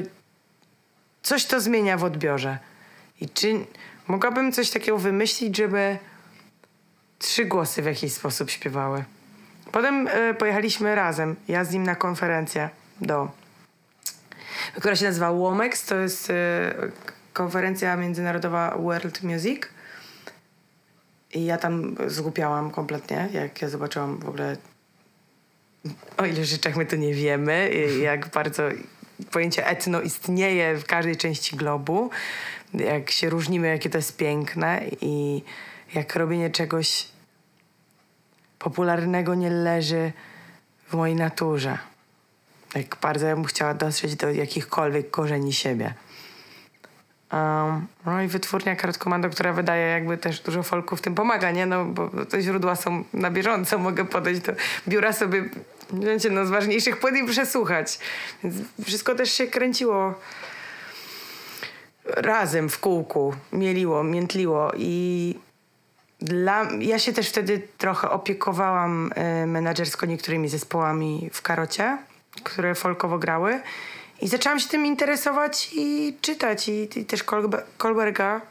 coś 1.25 1.45
to 1.45 1.61
zmienia 1.61 1.97
w 1.97 2.03
odbiorze. 2.03 2.57
I 3.21 3.29
czy 3.29 3.65
mogłabym 4.07 4.51
coś 4.51 4.69
takiego 4.69 4.97
wymyślić, 4.97 5.57
żeby 5.57 5.97
trzy 7.19 7.45
głosy 7.45 7.81
w 7.81 7.85
jakiś 7.85 8.13
sposób 8.13 8.49
śpiewały? 8.49 9.03
Potem 9.71 10.07
y, 10.07 10.33
pojechaliśmy 10.33 10.95
razem, 10.95 11.35
ja 11.47 11.65
z 11.65 11.71
nim 11.71 11.83
na 11.83 11.95
konferencję 11.95 12.69
do, 13.01 13.31
która 14.75 14.95
się 14.95 15.05
nazywa 15.05 15.31
WOMEX, 15.31 15.85
to 15.85 15.95
jest 15.95 16.29
y, 16.29 16.33
konferencja 17.33 17.95
międzynarodowa 17.95 18.77
World 18.77 19.23
Music. 19.23 19.61
I 21.33 21.45
ja 21.45 21.57
tam 21.57 21.95
zgłupiałam 22.07 22.71
kompletnie, 22.71 23.29
jak 23.33 23.61
ja 23.61 23.69
zobaczyłam 23.69 24.17
w 24.17 24.29
ogóle 24.29 24.57
o 26.17 26.25
ile 26.25 26.45
rzeczach 26.45 26.75
my 26.75 26.85
to 26.85 26.95
nie 26.95 27.13
wiemy, 27.13 27.71
jak 28.01 28.27
bardzo 28.27 28.63
pojęcie 29.31 29.67
etno 29.67 30.01
istnieje 30.01 30.77
w 30.77 30.85
każdej 30.85 31.17
części 31.17 31.55
globu, 31.55 32.09
jak 32.73 33.11
się 33.11 33.29
różnimy, 33.29 33.67
jakie 33.67 33.89
to 33.89 33.97
jest 33.97 34.17
piękne 34.17 34.81
i 35.01 35.43
jak 35.93 36.15
robienie 36.15 36.49
czegoś 36.49 37.07
popularnego 38.59 39.35
nie 39.35 39.49
leży 39.49 40.11
w 40.87 40.93
mojej 40.93 41.15
naturze. 41.15 41.77
Jak 42.75 42.97
bardzo 43.01 43.27
ja 43.27 43.35
bym 43.35 43.45
chciała 43.45 43.73
dotrzeć 43.73 44.15
do 44.15 44.31
jakichkolwiek 44.31 45.11
korzeni 45.11 45.53
siebie. 45.53 45.93
Um, 47.31 47.87
no 48.05 48.21
i 48.21 48.27
wytwórnia 48.27 48.75
Kartkomando, 48.75 49.29
która 49.29 49.53
wydaje 49.53 49.87
jakby 49.87 50.17
też 50.17 50.39
dużo 50.39 50.63
folku 50.63 50.95
w 50.95 51.01
tym 51.01 51.15
pomaga, 51.15 51.51
nie? 51.51 51.65
No 51.65 51.85
bo 51.85 52.25
te 52.25 52.41
źródła 52.41 52.75
są 52.75 53.03
na 53.13 53.31
bieżąco, 53.31 53.77
mogę 53.77 54.05
podejść 54.05 54.41
do 54.41 54.51
biura 54.87 55.13
sobie 55.13 55.49
wiecie, 55.93 56.29
no, 56.29 56.45
z 56.45 56.49
ważniejszych 56.49 56.99
płyt 56.99 57.15
i 57.15 57.27
przesłuchać. 57.27 57.99
Więc 58.43 58.55
wszystko 58.85 59.15
też 59.15 59.31
się 59.31 59.47
kręciło 59.47 60.13
razem 62.05 62.69
w 62.69 62.79
kółku, 62.79 63.33
mieliło, 63.53 64.03
miętliło 64.03 64.71
i 64.77 65.35
dla, 66.19 66.67
ja 66.79 66.99
się 66.99 67.13
też 67.13 67.29
wtedy 67.29 67.67
trochę 67.77 68.09
opiekowałam 68.09 69.11
y, 69.43 69.47
menadżersko 69.47 70.05
niektórymi 70.05 70.49
zespołami 70.49 71.29
w 71.33 71.41
Karocie, 71.41 71.97
które 72.43 72.75
folkowo 72.75 73.19
grały 73.19 73.61
i 74.21 74.27
zaczęłam 74.27 74.59
się 74.59 74.69
tym 74.69 74.85
interesować 74.85 75.69
i 75.73 76.17
czytać 76.21 76.69
i, 76.69 76.99
i 76.99 77.05
też 77.05 77.23
Kolberga, 77.77 78.41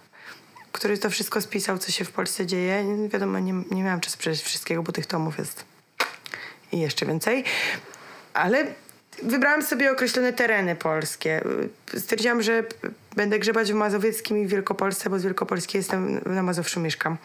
który 0.73 0.99
to 0.99 1.11
wszystko 1.11 1.41
spisał, 1.41 1.79
co 1.79 1.93
się 1.93 2.05
w 2.05 2.13
Polsce 2.13 2.47
dzieje. 2.47 2.85
Wiadomo, 3.09 3.39
nie, 3.39 3.53
nie 3.71 3.83
miałam 3.83 4.01
czasu 4.01 4.19
przeczytać 4.19 4.47
wszystkiego, 4.47 4.83
bo 4.83 4.93
tych 4.93 5.07
tomów 5.07 5.39
jest 5.39 5.74
i 6.73 6.79
jeszcze 6.81 7.07
więcej. 7.07 7.45
Ale 8.35 8.67
wybrałam 9.23 9.63
sobie 9.63 9.93
określone 9.93 10.33
tereny 10.33 10.77
polskie. 10.77 11.45
Stwierdziłam, 11.99 12.43
że 12.43 12.65
będę 13.17 13.39
grzebać 13.39 13.73
w 13.73 13.75
Mazowieckim 13.75 14.39
i 14.39 14.47
w 14.47 14.51
Wielkopolsce, 14.51 15.11
bo 15.11 15.19
z 15.19 15.23
Wielkopolski 15.23 15.79
jestem, 15.79 16.21
na 16.27 16.43
Mazowszu 16.43 16.81
mieszkam. 16.81 17.17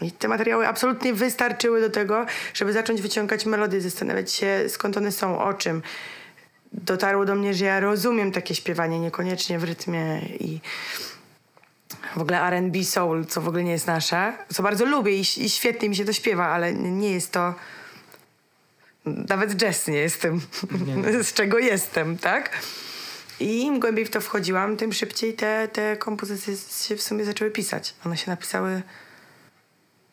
I 0.00 0.12
te 0.12 0.28
materiały 0.28 0.68
absolutnie 0.68 1.14
wystarczyły 1.14 1.80
do 1.80 1.90
tego, 1.90 2.26
żeby 2.54 2.72
zacząć 2.72 3.02
wyciągać 3.02 3.46
melodie, 3.46 3.80
zastanawiać 3.80 4.32
się 4.32 4.64
skąd 4.68 4.96
one 4.96 5.12
są, 5.12 5.38
o 5.38 5.54
czym. 5.54 5.82
Dotarło 6.72 7.24
do 7.24 7.34
mnie, 7.34 7.54
że 7.54 7.64
ja 7.64 7.80
rozumiem 7.80 8.32
takie 8.32 8.54
śpiewanie, 8.54 9.00
niekoniecznie 9.00 9.58
w 9.58 9.64
rytmie 9.64 10.20
i 10.40 10.60
w 12.16 12.20
ogóle 12.20 12.40
R&B 12.40 12.84
soul, 12.84 13.26
co 13.26 13.40
w 13.40 13.48
ogóle 13.48 13.64
nie 13.64 13.72
jest 13.72 13.86
nasze, 13.86 14.32
co 14.54 14.62
bardzo 14.62 14.84
lubię 14.84 15.16
i, 15.16 15.20
i 15.20 15.50
świetnie 15.50 15.88
mi 15.88 15.96
się 15.96 16.04
to 16.04 16.12
śpiewa, 16.12 16.46
ale 16.46 16.74
nie 16.74 17.12
jest 17.12 17.32
to 17.32 17.54
nawet 19.04 19.54
jazz 19.56 19.88
nie 19.88 19.98
jestem, 19.98 20.40
nie. 20.86 21.24
z 21.24 21.32
czego 21.32 21.58
jestem, 21.58 22.18
tak? 22.18 22.50
I 23.40 23.62
im 23.62 23.80
głębiej 23.80 24.04
w 24.04 24.10
to 24.10 24.20
wchodziłam, 24.20 24.76
tym 24.76 24.92
szybciej 24.92 25.34
te, 25.34 25.68
te 25.68 25.96
kompozycje 25.96 26.54
się 26.86 26.96
w 26.96 27.02
sumie 27.02 27.24
zaczęły 27.24 27.50
pisać. 27.50 27.94
One 28.06 28.16
się 28.16 28.30
napisały 28.30 28.82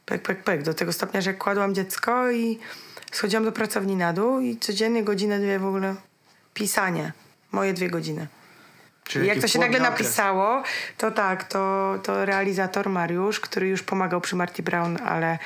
pek, 0.05 0.21
pek, 0.21 0.43
pek. 0.43 0.63
Do 0.63 0.73
tego 0.73 0.93
stopnia, 0.93 1.21
że 1.21 1.33
kładłam 1.33 1.75
dziecko 1.75 2.31
i 2.31 2.59
schodziłam 3.11 3.45
do 3.45 3.51
pracowni 3.51 3.95
na 3.95 4.13
dół 4.13 4.39
i 4.39 4.57
codziennie 4.57 5.03
godzinę, 5.03 5.39
dwie 5.39 5.59
w 5.59 5.65
ogóle 5.65 5.95
pisanie. 6.53 7.13
Moje 7.51 7.73
dwie 7.73 7.89
godziny. 7.89 8.27
Czyli 9.03 9.25
I 9.25 9.27
jak 9.27 9.39
to 9.39 9.47
się 9.47 9.59
nagle 9.59 9.77
okres. 9.77 9.91
napisało, 9.91 10.63
to 10.97 11.11
tak, 11.11 11.43
to, 11.43 11.93
to 12.03 12.25
realizator 12.25 12.89
Mariusz, 12.89 13.39
który 13.39 13.67
już 13.67 13.83
pomagał 13.83 14.21
przy 14.21 14.35
Marty 14.35 14.63
Brown, 14.63 14.97
ale 15.05 15.39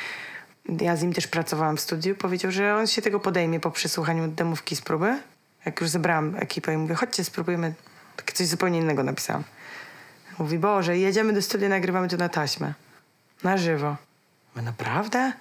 ja 0.82 0.96
z 0.96 1.02
nim 1.02 1.14
też 1.14 1.28
pracowałam 1.28 1.78
w 1.78 1.82
studiu, 1.82 2.16
powiedział, 2.16 2.52
że 2.52 2.76
on 2.76 2.88
się 2.88 3.02
tego 3.02 3.20
podejmie 3.20 3.60
po 3.60 3.72
przesłuchaniu 3.72 4.28
demówki 4.28 4.76
z 4.76 4.82
próby. 4.82 5.20
Jak 5.66 5.82
już 5.82 5.90
zebrałam 5.90 6.36
ekipę 6.40 6.74
i 6.74 6.78
mówię, 6.78 6.96
chodźcie, 6.96 7.24
spróbujemy. 7.24 7.74
Takie 8.16 8.34
coś 8.34 8.48
zupełnie 8.48 8.80
innego 8.80 9.04
napisałam. 9.04 9.44
Mówi, 10.40 10.60
Boże, 10.60 10.98
jedziemy 10.98 11.34
do 11.34 11.42
studia, 11.42 11.70
nagrywamy 11.70 12.08
to 12.08 12.18
na 12.18 12.30
taśmę. 12.30 12.74
Na 13.44 13.58
żywo. 13.58 13.96
My 14.56 14.62
naprawdę? 14.62 15.34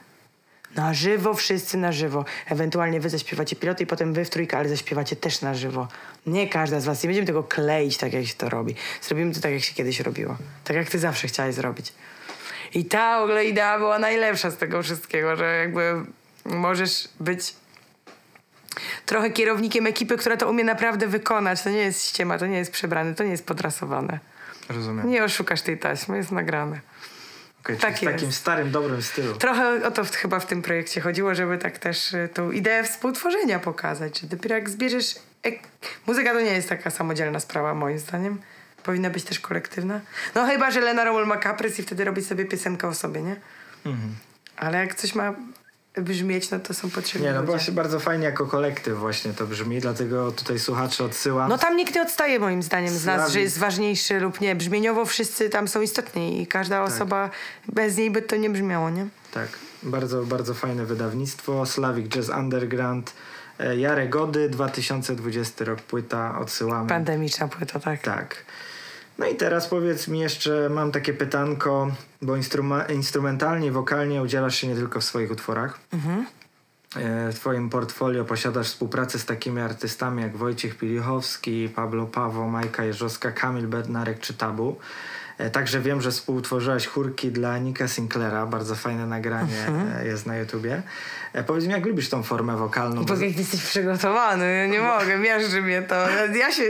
Na 0.74 0.94
żywo, 0.94 1.34
wszyscy 1.34 1.76
na 1.76 1.92
żywo. 1.92 2.24
Ewentualnie 2.46 3.00
wy 3.00 3.10
zaśpiewacie 3.10 3.56
piloty 3.56 3.84
i 3.84 3.86
potem 3.86 4.12
wy 4.12 4.24
w 4.24 4.30
trójkę, 4.30 4.58
ale 4.58 4.68
zaśpiewacie 4.68 5.16
też 5.16 5.40
na 5.40 5.54
żywo. 5.54 5.88
Nie 6.26 6.48
każda 6.48 6.80
z 6.80 6.84
was. 6.84 7.02
Nie 7.02 7.08
będziemy 7.08 7.26
tego 7.26 7.42
kleić 7.42 7.96
tak, 7.96 8.12
jak 8.12 8.26
się 8.26 8.34
to 8.34 8.48
robi. 8.48 8.74
Zrobimy 9.02 9.34
to 9.34 9.40
tak, 9.40 9.52
jak 9.52 9.62
się 9.62 9.74
kiedyś 9.74 10.00
robiło. 10.00 10.36
Tak, 10.64 10.76
jak 10.76 10.90
ty 10.90 10.98
zawsze 10.98 11.28
chciałeś 11.28 11.54
zrobić. 11.54 11.92
I 12.74 12.84
ta 12.84 13.20
w 13.20 13.22
ogóle 13.22 13.44
idea 13.44 13.78
była 13.78 13.98
najlepsza 13.98 14.50
z 14.50 14.56
tego 14.56 14.82
wszystkiego, 14.82 15.36
że 15.36 15.56
jakby 15.56 15.94
możesz 16.44 17.08
być 17.20 17.54
trochę 19.06 19.30
kierownikiem 19.30 19.86
ekipy, 19.86 20.16
która 20.16 20.36
to 20.36 20.50
umie 20.50 20.64
naprawdę 20.64 21.06
wykonać. 21.06 21.62
To 21.62 21.70
nie 21.70 21.78
jest 21.78 22.08
ściema, 22.08 22.38
to 22.38 22.46
nie 22.46 22.58
jest 22.58 22.72
przebrane, 22.72 23.14
to 23.14 23.24
nie 23.24 23.30
jest 23.30 23.46
podrasowane. 23.46 24.18
Rozumiem. 24.68 25.10
Nie 25.10 25.24
oszukasz 25.24 25.62
tej 25.62 25.78
taśmy, 25.78 26.16
jest 26.16 26.32
nagrane. 26.32 26.80
Okay, 27.64 27.76
tak 27.76 27.96
w 27.96 28.00
takim 28.00 28.26
jest. 28.26 28.38
starym, 28.38 28.70
dobrym 28.70 29.02
stylu. 29.02 29.34
Trochę 29.34 29.86
o 29.86 29.90
to 29.90 30.04
chyba 30.04 30.40
w 30.40 30.46
tym 30.46 30.62
projekcie 30.62 31.00
chodziło, 31.00 31.34
żeby 31.34 31.58
tak 31.58 31.78
też 31.78 32.12
y, 32.12 32.28
tą 32.34 32.50
ideę 32.50 32.84
współtworzenia 32.84 33.58
pokazać. 33.58 34.20
Że 34.20 34.26
dopiero 34.26 34.54
jak 34.54 34.70
zbierzesz... 34.70 35.14
Ek... 35.42 35.58
Muzyka 36.06 36.32
to 36.32 36.40
nie 36.40 36.52
jest 36.52 36.68
taka 36.68 36.90
samodzielna 36.90 37.40
sprawa, 37.40 37.74
moim 37.74 37.98
zdaniem. 37.98 38.38
Powinna 38.84 39.10
być 39.10 39.24
też 39.24 39.40
kolektywna. 39.40 40.00
No 40.34 40.46
chyba, 40.46 40.70
że 40.70 40.80
Lena 40.80 41.04
Romul 41.04 41.26
ma 41.26 41.36
kaprys 41.36 41.78
i 41.78 41.82
wtedy 41.82 42.04
robi 42.04 42.22
sobie 42.24 42.44
piosenkę 42.44 42.88
o 42.88 42.94
sobie, 42.94 43.22
nie? 43.22 43.36
Mhm. 43.86 44.14
Ale 44.56 44.78
jak 44.78 44.94
coś 44.94 45.14
ma 45.14 45.34
brzmieć, 45.96 46.50
no 46.50 46.58
to 46.60 46.74
są 46.74 46.90
potrzebne 46.90 47.26
Nie, 47.28 47.34
no 47.34 47.40
ludzie. 47.40 47.50
właśnie 47.52 47.74
bardzo 47.74 48.00
fajnie 48.00 48.24
jako 48.24 48.46
kolektyw 48.46 48.98
właśnie 48.98 49.32
to 49.32 49.46
brzmi, 49.46 49.80
dlatego 49.80 50.32
tutaj 50.32 50.58
słuchaczy 50.58 51.04
odsyłam. 51.04 51.48
No 51.48 51.58
tam 51.58 51.76
nikt 51.76 51.94
nie 51.94 52.02
odstaje 52.02 52.38
moim 52.38 52.62
zdaniem 52.62 52.94
z 52.94 53.04
nas, 53.04 53.30
że 53.32 53.40
jest 53.40 53.58
ważniejszy 53.58 54.20
lub 54.20 54.40
nie. 54.40 54.56
Brzmieniowo 54.56 55.04
wszyscy 55.04 55.48
tam 55.50 55.68
są 55.68 55.80
istotni 55.82 56.42
i 56.42 56.46
każda 56.46 56.84
Tak. 56.84 56.92
osoba, 56.94 57.30
bez 57.68 57.96
niej 57.96 58.10
by 58.10 58.22
to 58.22 58.36
nie 58.36 58.50
brzmiało, 58.50 58.90
nie? 58.90 59.06
Tak, 59.34 59.48
bardzo, 59.82 60.22
bardzo 60.22 60.54
fajne 60.54 60.84
wydawnictwo. 60.86 61.66
Slavic 61.66 62.08
Jazz 62.08 62.28
Underground. 62.28 63.12
E, 63.60 63.76
Jarek 63.76 64.10
Gody, 64.10 64.48
2020 64.48 65.64
rok 65.64 65.80
płyta, 65.82 66.38
odsyłamy. 66.38 66.88
Pandemiczna 66.88 67.48
płyta, 67.48 67.80
tak. 67.80 68.00
Tak. 68.02 68.36
No 69.18 69.26
i 69.26 69.34
teraz 69.36 69.68
powiedz 69.68 70.08
mi 70.08 70.20
jeszcze, 70.20 70.68
mam 70.70 70.92
takie 70.92 71.12
pytanko, 71.14 71.90
bo 72.22 72.36
instrumentalnie 72.88 73.66
i 73.66 73.70
wokalnie 73.70 74.22
udzielasz 74.22 74.56
się 74.56 74.66
nie 74.68 74.74
tylko 74.74 75.00
w 75.00 75.04
swoich 75.04 75.30
utworach. 75.30 75.78
E, 76.96 77.32
W 77.32 77.34
twoim 77.34 77.70
portfolio 77.70 78.24
posiadasz 78.24 78.66
współpracę 78.66 79.18
z 79.18 79.24
takimi 79.26 79.60
artystami 79.60 80.22
jak 80.22 80.36
Wojciech 80.36 80.76
Pilichowski, 80.78 81.68
Pablo 81.74 82.06
Pawo, 82.06 82.48
Majka 82.48 82.84
Jeżowska, 82.84 83.32
Kamil 83.32 83.66
Bednarek 83.66 84.20
czy 84.20 84.34
Tabu. 84.34 84.76
E, 85.38 85.50
Także 85.50 85.80
wiem, 85.80 86.00
że 86.00 86.10
współtworzyłaś 86.10 86.86
chórki 86.86 87.30
dla 87.30 87.58
Nika 87.58 87.88
Sinclaira. 87.88 88.46
Bardzo 88.46 88.74
fajne 88.74 89.06
nagranie 89.06 89.66
e, 90.00 90.06
jest 90.06 90.26
na 90.26 90.36
YouTubie. 90.36 90.82
E, 91.32 91.44
Powiedz 91.44 91.64
mi, 91.64 91.70
jak 91.72 91.86
lubisz 91.86 92.08
tą 92.08 92.22
formę 92.22 92.56
wokalną? 92.56 93.04
Bo 93.04 93.14
jak 93.16 93.38
jesteś 93.38 93.62
przygotowany, 93.62 94.56
ja 94.56 94.66
nie 94.66 94.80
mogę, 94.80 95.18
miażdży 95.18 95.62
mnie 95.62 95.82
to. 95.82 95.94
Ja 96.38 96.52
się, 96.52 96.62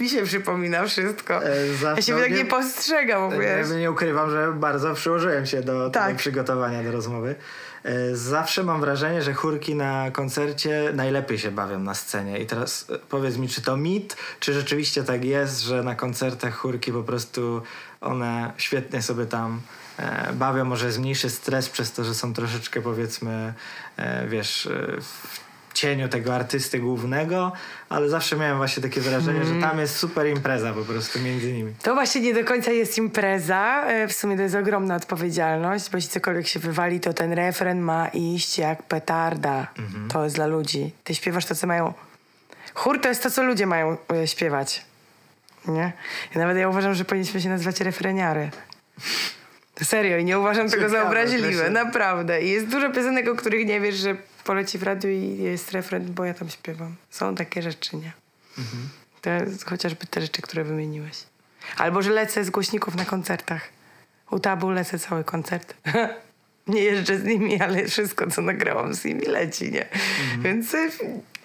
mi 0.00 0.08
się 0.08 0.22
przypomina 0.22 0.84
wszystko. 0.86 1.44
E, 1.46 1.66
Ja 1.66 1.74
zawsze 1.80 2.02
się 2.02 2.16
tak 2.18 2.30
nie- 2.32 2.44
postrzegam, 2.44 3.30
Ja 3.30 3.38
wiesz. 3.38 3.68
nie 3.78 3.90
ukrywam, 3.90 4.30
że 4.30 4.52
bardzo 4.52 4.94
przyłożyłem 4.94 5.46
się 5.46 5.62
do 5.62 5.90
Tak. 5.90 6.06
tego 6.06 6.18
przygotowania 6.18 6.82
do 6.82 6.92
rozmowy. 6.92 7.34
Zawsze 8.12 8.62
mam 8.64 8.80
wrażenie, 8.80 9.22
że 9.22 9.32
chórki 9.34 9.74
na 9.74 10.10
koncercie 10.10 10.90
najlepiej 10.94 11.38
się 11.38 11.50
bawią 11.50 11.78
na 11.78 11.94
scenie. 11.94 12.38
I 12.38 12.46
teraz 12.46 12.86
powiedz 13.08 13.36
mi, 13.36 13.48
czy 13.48 13.62
to 13.62 13.76
mit, 13.76 14.16
czy 14.40 14.52
rzeczywiście 14.52 15.04
tak 15.04 15.24
jest, 15.24 15.60
że 15.60 15.82
na 15.82 15.94
koncertach 15.94 16.54
chórki 16.54 16.92
po 16.92 17.02
prostu 17.02 17.62
one 18.00 18.52
świetnie 18.56 19.02
sobie 19.02 19.26
tam 19.26 19.60
e, 19.98 20.32
bawią, 20.32 20.64
może 20.64 20.86
jest 20.86 20.98
mniejszy 20.98 21.30
stres 21.30 21.68
przez 21.68 21.92
to, 21.92 22.04
że 22.04 22.14
są 22.14 22.34
troszeczkę 22.34 22.80
powiedzmy, 22.82 23.54
e, 23.96 24.26
wiesz, 24.28 24.66
e, 24.66 25.00
w 25.00 25.40
cieniu 25.74 26.08
tego 26.08 26.34
artysty 26.34 26.78
głównego, 26.78 27.52
ale 27.88 28.08
zawsze 28.08 28.36
miałem 28.36 28.56
właśnie 28.56 28.82
takie 28.82 29.00
wrażenie, 29.00 29.40
Mhm. 29.40 29.60
że 29.60 29.68
tam 29.68 29.78
jest 29.78 29.96
super 29.96 30.26
impreza 30.26 30.72
po 30.72 30.84
prostu 30.84 31.18
między 31.18 31.52
nimi. 31.52 31.74
To 31.82 31.94
właśnie 31.94 32.20
nie 32.20 32.34
do 32.34 32.44
końca 32.44 32.70
jest 32.70 32.98
impreza. 32.98 33.84
W 34.08 34.12
sumie 34.12 34.36
to 34.36 34.42
jest 34.42 34.54
ogromna 34.54 34.96
odpowiedzialność, 34.96 35.90
bo 35.90 35.98
jeśli 35.98 36.10
cokolwiek 36.10 36.46
się 36.48 36.60
wywali, 36.60 37.00
to 37.00 37.12
ten 37.12 37.32
refren 37.32 37.80
ma 37.80 38.08
iść 38.08 38.58
jak 38.58 38.82
petarda. 38.82 39.66
To 40.12 40.24
jest 40.24 40.36
dla 40.36 40.46
ludzi. 40.46 40.92
Ty 41.04 41.14
śpiewasz 41.14 41.46
to, 41.46 41.54
co 41.54 41.66
mają... 41.66 41.94
Chór 42.74 43.00
to 43.00 43.08
jest 43.08 43.22
to, 43.22 43.30
co 43.30 43.42
ludzie 43.42 43.66
mają 43.66 43.96
śpiewać. 44.26 44.84
Nie? 45.68 45.92
I 46.36 46.38
nawet 46.38 46.56
ja 46.58 46.68
uważam, 46.68 46.94
że 46.94 47.04
powinniśmy 47.04 47.40
się 47.40 47.48
nazywać 47.48 47.80
refreniary. 47.80 48.50
Serio, 49.82 50.18
i 50.18 50.24
nie 50.24 50.38
uważam 50.38 50.70
tego 50.70 50.82
za 50.82 50.88
Ciekawe, 50.88 51.08
obraźliwe, 51.08 51.70
naprawdę. 51.70 52.42
I 52.42 52.50
jest 52.50 52.66
dużo 52.66 52.90
piosenek, 52.90 53.28
o 53.28 53.34
których 53.34 53.66
nie 53.66 53.80
wiesz, 53.80 53.94
że 53.94 54.16
poleci 54.44 54.78
w 54.78 54.82
radiu 54.82 55.10
i 55.10 55.38
jest 55.38 55.72
refren, 55.72 56.14
bo 56.14 56.24
ja 56.24 56.34
tam 56.34 56.50
śpiewam. 56.50 56.96
Są 57.10 57.34
takie 57.34 57.62
rzeczy, 57.62 57.96
nie? 57.96 58.12
To 59.20 59.30
jest 59.30 59.64
chociażby 59.64 60.06
te 60.06 60.20
rzeczy, 60.20 60.42
które 60.42 60.64
wymieniłeś. 60.64 61.16
Albo, 61.76 62.02
że 62.02 62.10
lecę 62.10 62.44
z 62.44 62.50
głośników 62.50 62.94
na 62.94 63.04
koncertach. 63.04 63.68
U 64.30 64.40
tabu 64.40 64.70
lecę 64.70 64.98
cały 64.98 65.24
koncert. 65.24 65.74
nie 66.66 66.82
jeżdżę 66.82 67.18
z 67.18 67.24
nimi, 67.24 67.60
ale 67.60 67.86
wszystko, 67.88 68.30
co 68.30 68.42
nagrałam 68.42 68.94
z 68.94 69.04
nimi 69.04 69.26
leci, 69.26 69.72
nie? 69.72 69.86
Więc 70.38 70.74
y, 70.74 70.90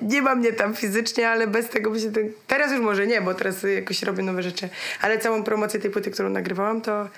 nie 0.01 0.22
ma 0.22 0.36
mnie 0.36 0.53
tam 0.53 0.76
fizycznie, 0.76 1.30
ale 1.30 1.47
bez 1.47 1.70
tego 1.70 1.91
by 1.91 1.99
się... 1.99 2.11
Ten... 2.11 2.32
Teraz 2.47 2.72
już 2.72 2.82
może 2.82 3.07
nie, 3.07 3.22
bo 3.22 3.34
teraz 3.34 3.63
y, 3.63 3.74
jakoś 3.74 4.03
robię 4.03 4.24
nowe 4.24 4.43
rzeczy. 4.43 4.70
Ale 5.01 5.20
całą 5.20 5.43
promocję 5.43 5.80
tej 5.80 5.91
płyty, 5.91 6.11
którą 6.11 6.30
nagrywałam, 6.30 6.82
to 6.82 7.09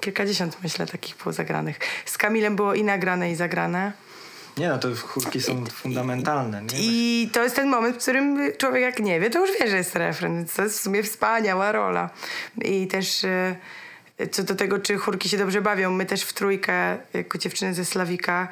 kilkadziesiąt, 0.00 0.56
myślę, 0.62 0.86
takich 0.86 1.16
było 1.16 1.32
zagranych. 1.32 1.78
Z 2.04 2.18
Kamilem 2.18 2.56
było 2.56 2.74
i 2.74 2.84
nagrane, 2.84 3.32
i 3.32 3.36
zagrane. 3.36 3.92
Nie 4.58 4.68
no, 4.68 4.78
to 4.78 4.88
chórki 4.94 5.40
są 5.40 5.66
fundamentalne. 5.66 6.62
Nie? 6.62 6.78
I 6.78 7.30
to 7.32 7.42
jest 7.42 7.56
ten 7.56 7.68
moment, 7.68 7.96
w 7.96 7.98
którym 7.98 8.52
człowiek 8.58 8.82
jak 8.82 9.00
nie 9.00 9.20
wie, 9.20 9.30
to 9.30 9.46
już 9.46 9.58
wie, 9.60 9.70
że 9.70 9.76
jest 9.76 9.96
refren. 9.96 10.46
To 10.56 10.62
jest 10.62 10.78
w 10.78 10.82
sumie 10.82 11.02
wspaniała 11.02 11.72
rola. 11.72 12.10
I 12.64 12.86
też 12.86 13.24
e, 13.24 13.56
co 14.30 14.42
do 14.42 14.54
tego, 14.54 14.78
czy 14.78 14.96
chórki 14.98 15.28
się 15.28 15.38
dobrze 15.38 15.60
bawią, 15.62 15.90
my 15.90 16.06
też 16.06 16.22
w 16.22 16.32
trójkę, 16.32 16.98
jako 17.14 17.38
dziewczyny 17.38 17.74
ze 17.74 17.84
Slawika, 17.84 18.48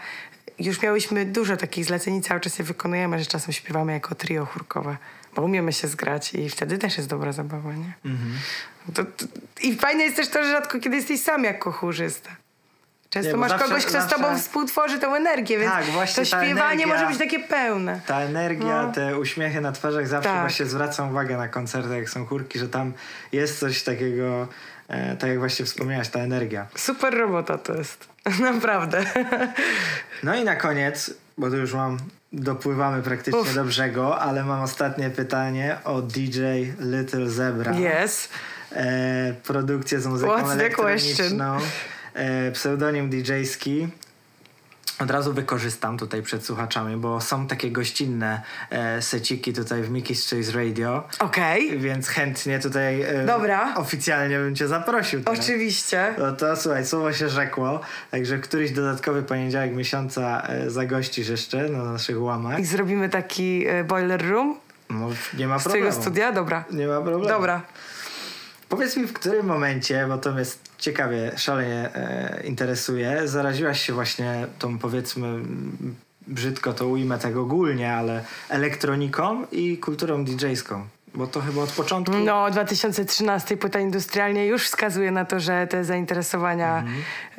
już 0.58 0.82
miałyśmy 0.82 1.24
dużo 1.24 1.56
takich 1.56 1.84
zleceń 1.84 2.14
i 2.16 2.22
cały 2.22 2.40
czas 2.40 2.58
je 2.58 2.64
wykonujemy, 2.64 3.18
że 3.18 3.26
czasem 3.26 3.52
śpiewamy 3.52 3.92
jako 3.92 4.14
trio 4.14 4.44
chórkowe. 4.46 4.96
Bo 5.34 5.42
umiemy 5.42 5.72
się 5.72 5.88
zgrać 5.88 6.34
i 6.34 6.50
wtedy 6.50 6.78
też 6.78 6.96
jest 6.96 7.08
dobra 7.08 7.32
zabawa, 7.32 7.72
nie? 7.72 7.92
To, 8.94 9.04
to, 9.04 9.24
I 9.62 9.76
fajne 9.76 10.04
jest 10.04 10.16
też 10.16 10.28
to, 10.28 10.44
że 10.44 10.50
rzadko 10.50 10.78
kiedy 10.80 10.96
jesteś 10.96 11.22
sam 11.22 11.44
jako 11.44 11.72
chórzysta. 11.72 12.30
Często 13.10 13.32
Nie, 13.32 13.36
masz 13.38 13.50
zawsze- 13.50 13.66
kogoś, 13.68 13.82
kto 13.84 13.92
zawsze- 13.92 14.08
z 14.08 14.12
tobą 14.20 14.38
współtworzy 14.38 14.98
tą 14.98 15.14
energię, 15.14 15.58
więc 15.58 15.72
Tak, 15.72 15.84
to 16.16 16.24
śpiewanie 16.24 16.54
energia- 16.54 16.86
może 16.86 17.06
być 17.06 17.18
takie 17.18 17.38
pełne. 17.40 18.00
Ta 18.06 18.20
energia, 18.20 18.82
No. 18.82 18.92
te 18.92 19.18
uśmiechy 19.18 19.60
na 19.60 19.72
twarzach 19.72 20.08
zawsze 20.08 20.30
Tak. 20.30 20.40
właśnie 20.40 20.66
zwracam 20.66 21.10
uwagę 21.10 21.36
na 21.36 21.48
koncertach, 21.48 21.92
jak 21.96 22.10
są 22.10 22.26
chórki, 22.26 22.58
że 22.58 22.68
tam 22.68 22.92
jest 23.32 23.58
coś 23.58 23.82
takiego, 23.82 24.48
e, 24.88 25.16
tak 25.16 25.30
jak 25.30 25.38
właśnie 25.38 25.64
wspomniałaś, 25.64 26.08
ta 26.08 26.20
energia. 26.20 26.66
Super 26.76 27.14
robota 27.14 27.58
to 27.58 27.74
jest. 27.74 28.08
Naprawdę. 28.52 29.04
No 30.22 30.36
i 30.36 30.44
na 30.44 30.56
koniec, 30.56 31.14
bo 31.38 31.50
tu 31.50 31.56
już 31.56 31.74
mam, 31.74 31.98
dopływamy 32.32 33.02
praktycznie 33.02 33.40
Uf. 33.40 33.54
do 33.54 33.64
brzegu, 33.64 34.02
ale 34.02 34.44
mam 34.44 34.62
ostatnie 34.62 35.10
pytanie 35.10 35.76
o 35.84 36.02
DJ 36.02 36.40
Little 36.80 37.28
Zebra. 37.28 37.72
Yes. 37.72 38.28
E, 38.72 39.34
produkcję 39.44 40.00
z 40.00 40.06
muzyką 40.06 40.32
What's 40.32 40.46
the 40.46 40.52
elektroniczną, 40.52 41.58
e, 42.14 42.52
pseudonim 42.52 43.10
DJ-ski. 43.10 43.88
Od 45.00 45.10
razu 45.10 45.32
wykorzystam 45.32 45.98
tutaj 45.98 46.22
przed 46.22 46.44
słuchaczami, 46.46 46.96
bo 46.96 47.20
są 47.20 47.46
takie 47.46 47.70
gościnne 47.70 48.42
e, 48.70 49.02
seciki 49.02 49.52
tutaj 49.52 49.82
w 49.82 49.90
Mickey's 49.92 50.36
Chase 50.36 50.58
Radio, 50.64 51.08
Okej. 51.18 51.78
więc 51.78 52.08
chętnie 52.08 52.58
tutaj 52.58 53.02
e, 53.02 53.26
Dobra. 53.26 53.74
oficjalnie 53.76 54.38
bym 54.38 54.54
cię 54.56 54.68
zaprosił. 54.68 55.22
teraz. 55.24 55.40
Oczywiście. 55.40 56.14
No 56.18 56.32
to 56.32 56.56
słuchaj, 56.56 56.86
słowo 56.86 57.12
się 57.12 57.28
rzekło, 57.28 57.80
także 58.10 58.38
któryś 58.38 58.70
dodatkowy 58.70 59.22
poniedziałek 59.22 59.72
miesiąca 59.74 60.42
e, 60.42 60.70
zagościsz 60.70 61.28
jeszcze 61.28 61.68
na 61.68 61.84
naszych 61.84 62.22
łamach. 62.22 62.58
I 62.58 62.64
zrobimy 62.64 63.08
taki 63.08 63.66
e, 63.66 63.84
boiler 63.84 64.28
room 64.30 64.56
No, 64.90 65.08
nie 65.38 65.46
ma 65.48 65.58
z 65.58 65.62
problemu. 65.62 65.86
twojego 65.86 65.92
studia? 66.02 66.32
Dobra. 66.32 66.64
Nie 66.70 66.86
ma 66.86 67.00
problemu. 67.00 67.28
Dobra. 67.28 67.62
Powiedz 68.68 68.96
mi, 68.96 69.06
w 69.06 69.12
którym 69.12 69.46
momencie, 69.46 70.06
bo 70.08 70.18
to 70.18 70.32
mnie 70.32 70.42
ciekawie, 70.78 71.32
szalenie 71.36 71.94
e, 71.94 72.42
interesuje, 72.44 73.28
zaraziłaś 73.28 73.80
się 73.80 73.92
właśnie 73.92 74.46
tą, 74.58 74.78
powiedzmy, 74.78 75.42
brzydko 76.26 76.72
to 76.72 76.88
ujmę 76.88 77.18
tak 77.18 77.36
ogólnie, 77.36 77.94
ale 77.94 78.24
elektroniką 78.48 79.46
i 79.52 79.78
kulturą 79.78 80.24
DJ-ską. 80.24 80.84
Bo 81.14 81.26
to 81.26 81.40
chyba 81.40 81.62
od 81.62 81.72
początku... 81.72 82.16
No, 82.16 82.50
2013 82.50 83.56
płyta 83.56 83.80
industrialnie 83.80 84.46
już 84.46 84.66
wskazuje 84.66 85.10
na 85.10 85.24
to, 85.24 85.40
że 85.40 85.66
te 85.66 85.84
zainteresowania 85.84 86.84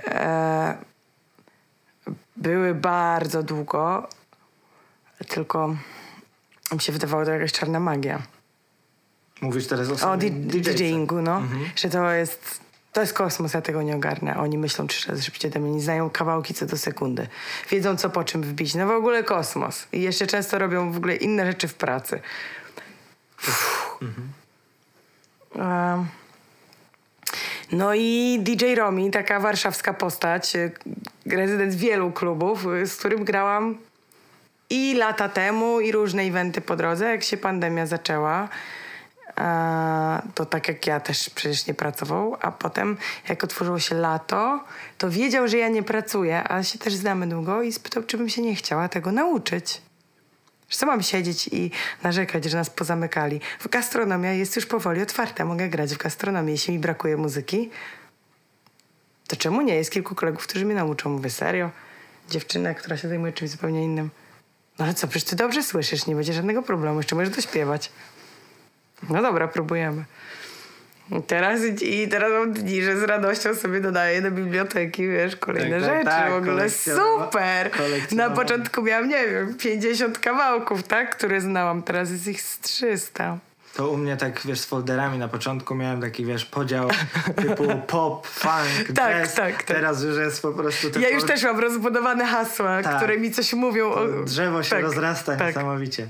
e, 0.07 0.77
były 2.37 2.75
bardzo 2.75 3.43
długo, 3.43 4.07
tylko 5.27 5.75
mi 6.71 6.81
się 6.81 6.91
wydawało 6.91 7.25
to 7.25 7.31
jakaś 7.31 7.51
czarna 7.51 7.79
magia. 7.79 8.21
Mówisz 9.41 9.67
teraz 9.67 10.03
o, 10.03 10.11
O. 10.11 10.17
DJingu, 10.17 11.21
no. 11.21 11.41
Że 11.75 11.89
to 11.89 12.11
jest 12.11 12.59
To 12.93 13.01
jest 13.01 13.13
kosmos, 13.13 13.53
ja 13.53 13.61
tego 13.61 13.81
nie 13.81 13.95
ogarnę. 13.95 14.37
Oni 14.37 14.57
myślą 14.57 14.87
trzy 14.87 15.09
razy 15.09 15.23
szybciej 15.23 15.51
ode 15.51 15.59
mnie, 15.59 15.71
nie 15.71 15.81
znają 15.81 16.09
kawałki 16.09 16.53
co 16.53 16.65
do 16.65 16.77
sekundy. 16.77 17.27
Wiedzą, 17.69 17.97
co 17.97 18.09
po 18.09 18.23
czym 18.23 18.43
wbić. 18.43 18.75
No 18.75 18.87
w 18.87 18.91
ogóle 18.91 19.23
kosmos. 19.23 19.87
I 19.91 20.01
jeszcze 20.01 20.27
często 20.27 20.59
robią 20.59 20.91
w 20.91 20.97
ogóle 20.97 21.15
inne 21.15 21.45
rzeczy 21.45 21.67
w 21.67 21.73
pracy. 21.73 22.19
Um, 25.55 26.07
no 27.71 27.93
i 27.95 28.39
DJ 28.41 28.75
Romi, 28.75 29.11
taka 29.11 29.39
warszawska 29.39 29.93
postać, 29.93 30.55
y, 30.55 30.71
rezydent 31.25 31.75
wielu 31.75 32.11
klubów, 32.11 32.65
y, 32.65 32.87
z 32.87 32.95
którym 32.95 33.23
grałam 33.23 33.77
i 34.69 34.95
lata 34.95 35.29
temu, 35.29 35.79
i 35.79 35.91
różne 35.91 36.23
eventy 36.23 36.61
po 36.61 36.75
drodze, 36.75 37.09
jak 37.09 37.23
się 37.23 37.37
pandemia 37.37 37.85
zaczęła. 37.85 38.49
To 40.35 40.45
tak 40.45 40.67
jak 40.67 40.87
ja 40.87 40.99
też 40.99 41.29
przecież 41.29 41.67
nie 41.67 41.73
pracował, 41.73 42.37
a 42.41 42.51
potem 42.51 42.97
jak 43.29 43.43
otworzyło 43.43 43.79
się 43.79 43.95
lato, 43.95 44.63
to 44.97 45.09
wiedział, 45.09 45.47
że 45.47 45.57
ja 45.57 45.67
nie 45.67 45.83
pracuję, 45.83 46.51
a 46.51 46.63
się 46.63 46.79
też 46.79 46.95
znamy 46.95 47.27
długo 47.27 47.61
i 47.61 47.73
spytał, 47.73 48.03
czy 48.03 48.17
bym 48.17 48.29
się 48.29 48.41
nie 48.41 48.55
chciała 48.55 48.89
tego 48.89 49.11
nauczyć. 49.11 49.81
Że 50.69 50.77
co 50.77 50.85
mam 50.85 51.03
siedzieć 51.03 51.47
i 51.47 51.71
narzekać, 52.03 52.45
że 52.45 52.57
nas 52.57 52.69
pozamykali. 52.69 53.41
W 53.59 53.67
gastronomia 53.67 54.33
jest 54.33 54.55
już 54.55 54.65
powoli 54.65 55.01
otwarta. 55.01 55.45
Mogę 55.45 55.69
grać 55.69 55.93
w 55.93 55.97
gastronomii. 55.97 56.51
Jeśli 56.51 56.73
mi 56.73 56.79
brakuje 56.79 57.17
muzyki, 57.17 57.69
to 59.27 59.35
czemu 59.35 59.61
nie? 59.61 59.75
Jest 59.75 59.91
kilku 59.91 60.15
kolegów, 60.15 60.47
którzy 60.47 60.65
mnie 60.65 60.75
nauczą. 60.75 61.09
Mówię, 61.09 61.29
serio? 61.29 61.69
Dziewczyna, 62.29 62.73
która 62.73 62.97
się 62.97 63.09
zajmuje 63.09 63.33
czymś 63.33 63.51
zupełnie 63.51 63.83
innym. 63.83 64.09
No 64.79 64.85
ale 64.85 64.93
co, 64.93 65.07
przecież 65.07 65.29
ty 65.29 65.35
dobrze 65.35 65.63
słyszysz, 65.63 66.05
nie 66.05 66.15
będzie 66.15 66.33
żadnego 66.33 66.63
problemu. 66.63 66.97
Jeszcze 66.99 67.15
możesz 67.15 67.35
dośpiewać. 67.35 67.91
No 69.09 69.21
dobra, 69.21 69.47
próbujemy. 69.47 70.03
I 71.11 71.21
teraz, 71.23 71.61
I 71.81 72.07
teraz 72.07 72.31
mam 72.31 72.53
dni, 72.53 72.83
że 72.83 72.99
z 72.99 73.03
radością 73.03 73.55
sobie 73.55 73.81
dodaję 73.81 74.21
do 74.21 74.31
biblioteki, 74.31 75.07
wiesz, 75.07 75.35
kolejne 75.35 75.81
Tak, 75.81 75.89
tak, 75.89 75.95
rzeczy. 75.97 76.05
tak, 76.09 76.31
w 76.31 76.35
ogóle 76.35 76.69
super! 76.69 77.69
Na 78.11 78.29
początku 78.29 78.81
miałam, 78.81 79.09
nie 79.09 79.27
wiem, 79.27 79.55
50 79.57 80.19
kawałków, 80.19 80.83
tak? 80.83 81.15
Które 81.17 81.41
znałam. 81.41 81.83
Teraz 81.83 82.11
jest 82.11 82.27
ich 82.27 82.41
z 82.41 82.59
300. 82.59 83.37
To 83.75 83.89
u 83.89 83.97
mnie 83.97 84.17
tak, 84.17 84.41
wiesz, 84.45 84.59
z 84.59 84.65
folderami 84.65 85.17
na 85.17 85.27
początku 85.27 85.75
miałem 85.75 86.01
taki, 86.01 86.25
wiesz, 86.25 86.45
podział 86.45 86.89
typu 87.41 87.63
pop, 87.87 88.27
funk, 88.27 88.87
Tak, 88.95 89.23
jazz. 89.23 89.33
tak, 89.35 89.53
tak. 89.55 89.63
Teraz 89.63 90.03
już 90.03 90.17
jest 90.17 90.41
po 90.41 90.51
prostu... 90.51 90.89
te 90.89 90.99
Ja 91.01 91.09
już 91.09 91.23
też 91.23 91.43
mam 91.43 91.59
rozbudowane 91.59 92.25
hasła, 92.25 92.83
Tak. 92.83 92.97
które 92.97 93.17
mi 93.17 93.31
coś 93.31 93.53
mówią. 93.53 93.91
O... 93.91 94.07
drzewo 94.25 94.63
się 94.63 94.69
tak, 94.69 94.81
rozrasta 94.81 95.35
tak. 95.35 95.47
niesamowicie. 95.47 96.07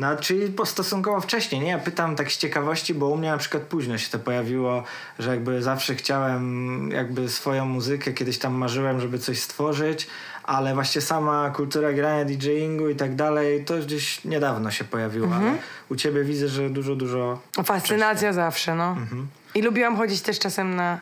No, 0.00 0.16
czyli 0.16 0.52
stosunkowo 0.64 1.20
wcześnie, 1.20 1.58
nie? 1.60 1.68
Ja 1.70 1.78
pytam 1.78 2.16
tak 2.16 2.32
z 2.32 2.36
ciekawości, 2.38 2.94
bo 2.94 3.08
u 3.08 3.16
mnie 3.16 3.30
na 3.30 3.38
przykład 3.38 3.62
późno 3.62 3.98
się 3.98 4.10
to 4.10 4.18
pojawiło, 4.18 4.82
że 5.18 5.30
jakby 5.30 5.62
zawsze 5.62 5.94
chciałem 5.94 6.90
jakby 6.90 7.28
swoją 7.28 7.64
muzykę, 7.64 8.12
kiedyś 8.12 8.38
tam 8.38 8.54
marzyłem, 8.54 9.00
żeby 9.00 9.18
coś 9.18 9.40
stworzyć, 9.40 10.06
ale 10.42 10.74
właśnie 10.74 11.00
sama 11.00 11.50
kultura 11.50 11.92
grania 11.92 12.24
DJingu 12.24 12.88
i 12.88 12.96
tak 12.96 13.14
dalej, 13.14 13.64
to 13.64 13.78
gdzieś 13.78 14.24
niedawno 14.24 14.70
się 14.70 14.84
pojawiło, 14.84 15.26
Mhm. 15.26 15.44
ale 15.44 15.58
u 15.88 15.96
ciebie 15.96 16.24
widzę, 16.24 16.48
że 16.48 16.70
dużo, 16.70 16.96
dużo... 16.96 17.38
Fascynacja 17.64 18.32
zawsze, 18.32 18.74
no. 18.74 18.88
Mhm. 18.90 19.28
I 19.54 19.62
lubiłam 19.62 19.96
chodzić 19.96 20.20
też 20.22 20.38
czasem 20.38 20.76
na 20.76 21.00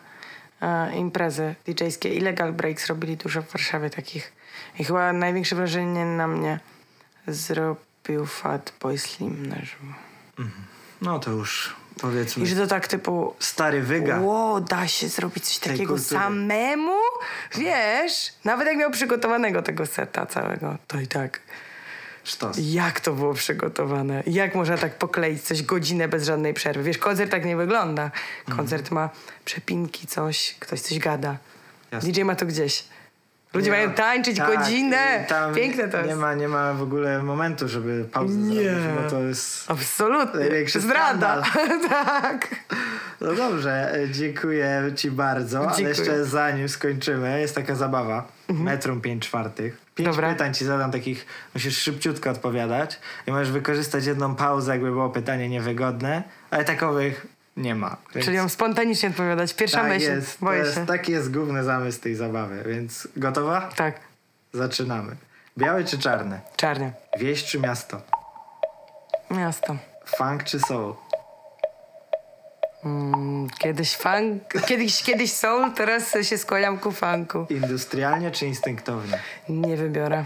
e, 0.62 0.96
imprezy 0.96 1.54
DJ-skie. 1.66 2.08
Illegal 2.14 2.52
Breaks 2.52 2.86
robili 2.86 3.16
dużo 3.16 3.42
w 3.42 3.52
Warszawie 3.52 3.90
takich. 3.90 4.32
I 4.78 4.84
chyba 4.84 5.12
największe 5.12 5.56
wrażenie 5.56 6.04
na 6.04 6.26
mnie 6.28 6.60
zrobił 7.26 7.87
Fat 8.26 8.72
Boy 8.80 8.98
Slim 8.98 9.46
na 9.46 9.56
żywo. 9.56 9.92
No 11.02 11.18
to 11.18 11.30
już 11.30 11.76
powiedzmy 12.00 12.44
I 12.44 12.46
że 12.46 12.56
to 12.56 12.66
tak 12.66 12.88
typu 12.88 13.34
stary 13.38 13.82
wyga. 13.82 14.20
Ło, 14.20 14.60
da 14.60 14.88
się 14.88 15.08
zrobić 15.08 15.44
coś 15.44 15.58
takiego 15.58 15.94
kultury. 15.94 16.20
samemu? 16.20 16.98
Wiesz, 17.54 18.32
nawet 18.44 18.68
jak 18.68 18.76
miał 18.76 18.90
przygotowanego 18.90 19.62
tego 19.62 19.86
seta 19.86 20.26
całego, 20.26 20.76
to 20.86 21.00
i 21.00 21.06
tak. 21.06 21.40
Sztos. 22.24 22.56
Jak 22.60 23.00
to 23.00 23.12
było 23.12 23.34
przygotowane? 23.34 24.22
Jak 24.26 24.54
można 24.54 24.78
tak 24.78 24.94
pokleić 24.98 25.42
coś 25.42 25.62
godzinę 25.62 26.08
bez 26.08 26.24
żadnej 26.24 26.54
przerwy? 26.54 26.82
Wiesz, 26.82 26.98
koncert 26.98 27.30
tak 27.30 27.44
nie 27.44 27.56
wygląda. 27.56 28.10
Koncert 28.56 28.90
ma 28.90 29.10
przepinki, 29.44 30.06
coś, 30.06 30.56
ktoś 30.58 30.80
coś 30.80 30.98
gada. 30.98 31.36
Jasne. 31.90 32.12
DJ 32.12 32.22
ma 32.22 32.34
to 32.34 32.46
gdzieś. 32.46 32.84
Ludzie 33.54 33.70
Nie 33.70 33.76
mają 33.76 33.88
ma- 33.88 33.94
tańczyć 33.94 34.36
tak, 34.38 34.56
godzinę. 34.56 35.26
Piękne 35.54 35.88
to 35.88 36.02
nie 36.02 36.08
jest. 36.08 36.20
Ma, 36.20 36.34
nie 36.34 36.48
ma 36.48 36.74
w 36.74 36.82
ogóle 36.82 37.22
momentu, 37.22 37.68
żeby 37.68 38.04
pauzę 38.12 38.34
Nie. 38.38 38.54
zrobić, 38.62 39.02
bo 39.04 39.10
to 39.10 39.20
jest... 39.22 39.70
Absolutnie. 39.70 40.68
Zdrada. 40.80 41.42
tak. 41.88 42.48
No 43.20 43.34
dobrze, 43.34 43.94
e, 43.94 44.10
dziękuję 44.10 44.82
ci 44.96 45.10
bardzo, 45.10 45.58
ale 45.58 45.68
Dziękuję. 45.76 45.88
jeszcze 45.88 46.24
zanim 46.24 46.68
skończymy, 46.68 47.40
jest 47.40 47.54
taka 47.54 47.74
zabawa. 47.74 48.28
Metrum 48.48 49.00
5 49.00 49.22
czwartych. 49.26 49.78
Pięć 49.94 50.08
Dobra. 50.08 50.28
pytań 50.28 50.54
ci 50.54 50.64
zadam 50.64 50.90
takich, 50.90 51.26
musisz 51.54 51.78
szybciutko 51.78 52.30
odpowiadać 52.30 53.00
i 53.26 53.30
możesz 53.30 53.50
wykorzystać 53.50 54.06
jedną 54.06 54.34
pauzę, 54.34 54.72
jakby 54.72 54.90
było 54.90 55.10
pytanie 55.10 55.48
niewygodne, 55.48 56.22
ale 56.50 56.64
takowych 56.64 57.26
nie 57.58 57.74
ma. 57.74 57.96
Więc 58.14 58.24
Czyli 58.26 58.36
mam 58.38 58.48
spontanicznie 58.48 59.08
odpowiadać. 59.08 59.54
Pierwsza 59.54 59.78
tak 59.80 59.88
myśl. 59.88 60.10
jest, 60.10 60.40
Boję 60.40 60.58
jest, 60.58 60.74
się. 60.74 60.86
taki 60.86 61.12
jest 61.12 61.32
główny 61.32 61.64
zamysł 61.64 62.00
tej 62.00 62.14
zabawy, 62.14 62.64
więc 62.66 63.08
gotowa? 63.16 63.60
Tak. 63.76 64.00
Zaczynamy. 64.52 65.16
Białe 65.58 65.84
czy 65.84 65.98
czarne? 65.98 66.40
Czarny. 66.56 66.92
Wieś 67.18 67.44
czy 67.44 67.60
miasto? 67.60 68.00
Miasto. 69.30 69.76
Funk 70.06 70.44
czy 70.44 70.60
soul? 70.60 70.94
Mm, 72.84 73.48
Kiedyś 73.58 73.96
funk, 73.96 74.42
kiedyś, 74.66 75.02
kiedyś 75.02 75.32
soul, 75.32 75.72
teraz 75.72 76.14
się 76.22 76.38
skłaniam 76.38 76.78
ku 76.78 76.92
funku. 76.92 77.46
Industrialnie 77.50 78.30
czy 78.30 78.46
instynktownie? 78.46 79.18
Nie 79.48 79.76
wybiorę. 79.76 80.24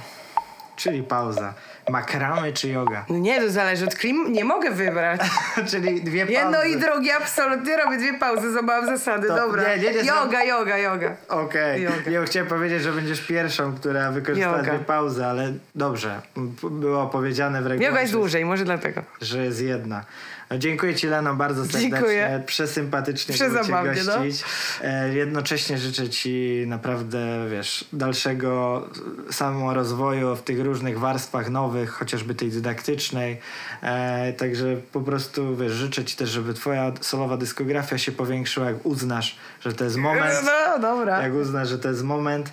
Czyli 0.76 1.02
pauza. 1.02 1.54
Makramy 1.90 2.52
czy 2.52 2.68
yoga? 2.68 3.04
No 3.08 3.18
nie, 3.18 3.40
to 3.40 3.50
zależy 3.50 3.84
od 3.84 3.94
klim. 3.94 4.32
Nie 4.32 4.44
mogę 4.44 4.70
wybrać. 4.70 5.20
Czyli 5.70 6.00
dwie 6.02 6.20
pauzy. 6.26 6.32
Jedno 6.32 6.64
i 6.64 6.76
drugie, 6.76 7.16
absolutnie 7.16 7.76
robię 7.76 7.96
dwie 7.98 8.18
pauzy, 8.18 8.52
zobaczam 8.52 8.86
zasady. 8.86 9.28
To- 9.28 9.36
Dobra. 9.36 9.62
nie, 9.76 9.82
nie, 9.82 9.90
nie, 9.92 10.08
Yoga, 10.08 10.44
yoga, 10.44 10.78
yoga. 10.78 11.16
Okej. 11.28 11.86
Ja 12.10 12.22
chciałem 12.24 12.48
powiedzieć, 12.48 12.82
że 12.82 12.92
będziesz 12.92 13.20
pierwszą, 13.20 13.74
która 13.74 14.10
wykorzystała 14.10 14.58
Yoga. 14.58 14.72
dwie 14.74 14.84
pauzy, 14.84 15.26
ale 15.26 15.52
dobrze. 15.74 16.20
Było 16.62 17.06
powiedziane 17.06 17.58
w 17.62 17.66
regulaminie, 17.66 17.86
Yoga 17.86 18.00
jest 18.00 18.12
dłużej, 18.12 18.44
może 18.44 18.64
dlatego. 18.64 19.02
że 19.20 19.44
jest 19.44 19.60
jedna. 19.60 20.04
No, 20.52 20.58
dziękuję 20.58 20.94
Ci, 20.94 21.06
Leno, 21.06 21.34
bardzo 21.34 21.64
serdecznie. 21.64 21.90
Dziękuję. 21.90 22.42
Przesympatycznie 22.46 23.34
było 23.34 23.48
Cię 23.48 23.60
Przezabawnie, 23.60 24.02
no. 24.06 24.18
gościć. 24.18 24.44
E, 24.82 25.14
jednocześnie 25.14 25.78
życzę 25.78 26.08
Ci 26.08 26.64
naprawdę, 26.66 27.46
wiesz, 27.50 27.84
dalszego 27.92 28.88
samorozwoju 29.30 30.36
w 30.36 30.42
tych 30.42 30.60
różnych 30.60 30.98
warstwach 30.98 31.50
nowych, 31.50 31.90
chociażby 31.90 32.34
tej 32.34 32.50
dydaktycznej. 32.50 33.40
E, 33.82 34.32
także 34.32 34.76
po 34.92 35.00
prostu, 35.00 35.56
wiesz, 35.56 35.72
życzę 35.72 36.04
Ci 36.04 36.16
też, 36.16 36.30
żeby 36.30 36.54
Twoja 36.54 36.92
solowa 37.00 37.36
dyskografia 37.36 37.98
się 37.98 38.12
powiększyła, 38.12 38.66
jak 38.66 38.86
uznasz, 38.86 39.36
że 39.60 39.72
to 39.72 39.84
jest 39.84 39.96
moment. 39.96 40.34
No, 40.44 40.78
dobra. 40.78 41.22
Jak 41.22 41.34
uznasz, 41.34 41.68
że 41.68 41.78
to 41.78 41.88
jest 41.88 42.02
moment. 42.02 42.52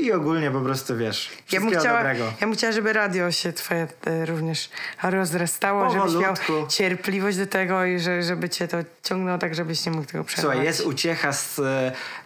I 0.00 0.12
ogólnie 0.12 0.50
po 0.50 0.60
prostu, 0.60 0.96
wiesz, 0.96 1.30
Ja 1.52 1.60
bym, 1.60 1.70
chciała, 1.70 1.98
dobrego. 1.98 2.24
ja 2.24 2.46
bym 2.46 2.52
chciała, 2.56 2.72
żeby 2.72 2.92
radio 2.92 3.32
się 3.32 3.52
twoje 3.52 3.88
e, 4.06 4.26
również 4.26 4.70
rozrastało, 5.02 5.90
żebyś 5.90 6.14
miał 6.14 6.34
Powolutku. 6.34 6.66
cierpliwość 6.68 7.38
do 7.38 7.46
tego 7.46 7.84
i 7.84 7.98
że, 8.00 8.22
żeby 8.22 8.48
cię 8.48 8.68
to 8.68 8.76
ciągnęło 9.02 9.38
tak, 9.38 9.54
żebyś 9.54 9.86
nie 9.86 9.92
mógł 9.92 10.06
tego 10.06 10.24
przerwać. 10.24 10.44
Słuchaj, 10.52 10.66
jest 10.66 10.80
uciecha 10.80 11.32
z, 11.32 11.54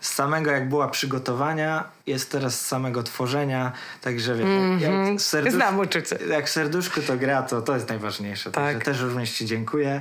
z 0.00 0.12
samego 0.14 0.50
jak 0.50 0.68
była 0.68 0.88
przygotowania, 0.88 1.84
jest 2.06 2.30
teraz 2.30 2.60
z 2.60 2.66
samego 2.66 3.02
tworzenia, 3.02 3.72
także 4.00 4.34
wiesz, 4.34 4.46
jak, 4.80 4.92
jak, 5.10 5.20
serdusz, 5.20 5.52
Mhm. 5.54 5.72
Znam 5.72 5.78
uczucie. 5.80 6.18
jak 6.30 6.48
serduszku 6.50 7.00
to 7.02 7.16
gra, 7.16 7.42
to 7.42 7.62
to 7.62 7.74
jest 7.74 7.88
najważniejsze. 7.88 8.50
Także 8.50 8.74
Tak. 8.74 8.84
też 8.84 9.00
również 9.00 9.30
Ci 9.30 9.46
dziękuję. 9.46 10.00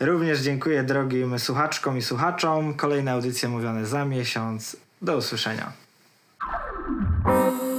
Również 0.00 0.40
dziękuję 0.40 0.82
drogim 0.82 1.38
słuchaczkom 1.38 1.98
i 1.98 2.02
słuchaczom. 2.02 2.74
Kolejne 2.74 3.12
audycje 3.12 3.48
mówione 3.48 3.86
za 3.86 4.04
miesiąc. 4.04 4.76
Do 5.02 5.16
usłyszenia. 5.16 5.72
Oh. 7.22 7.69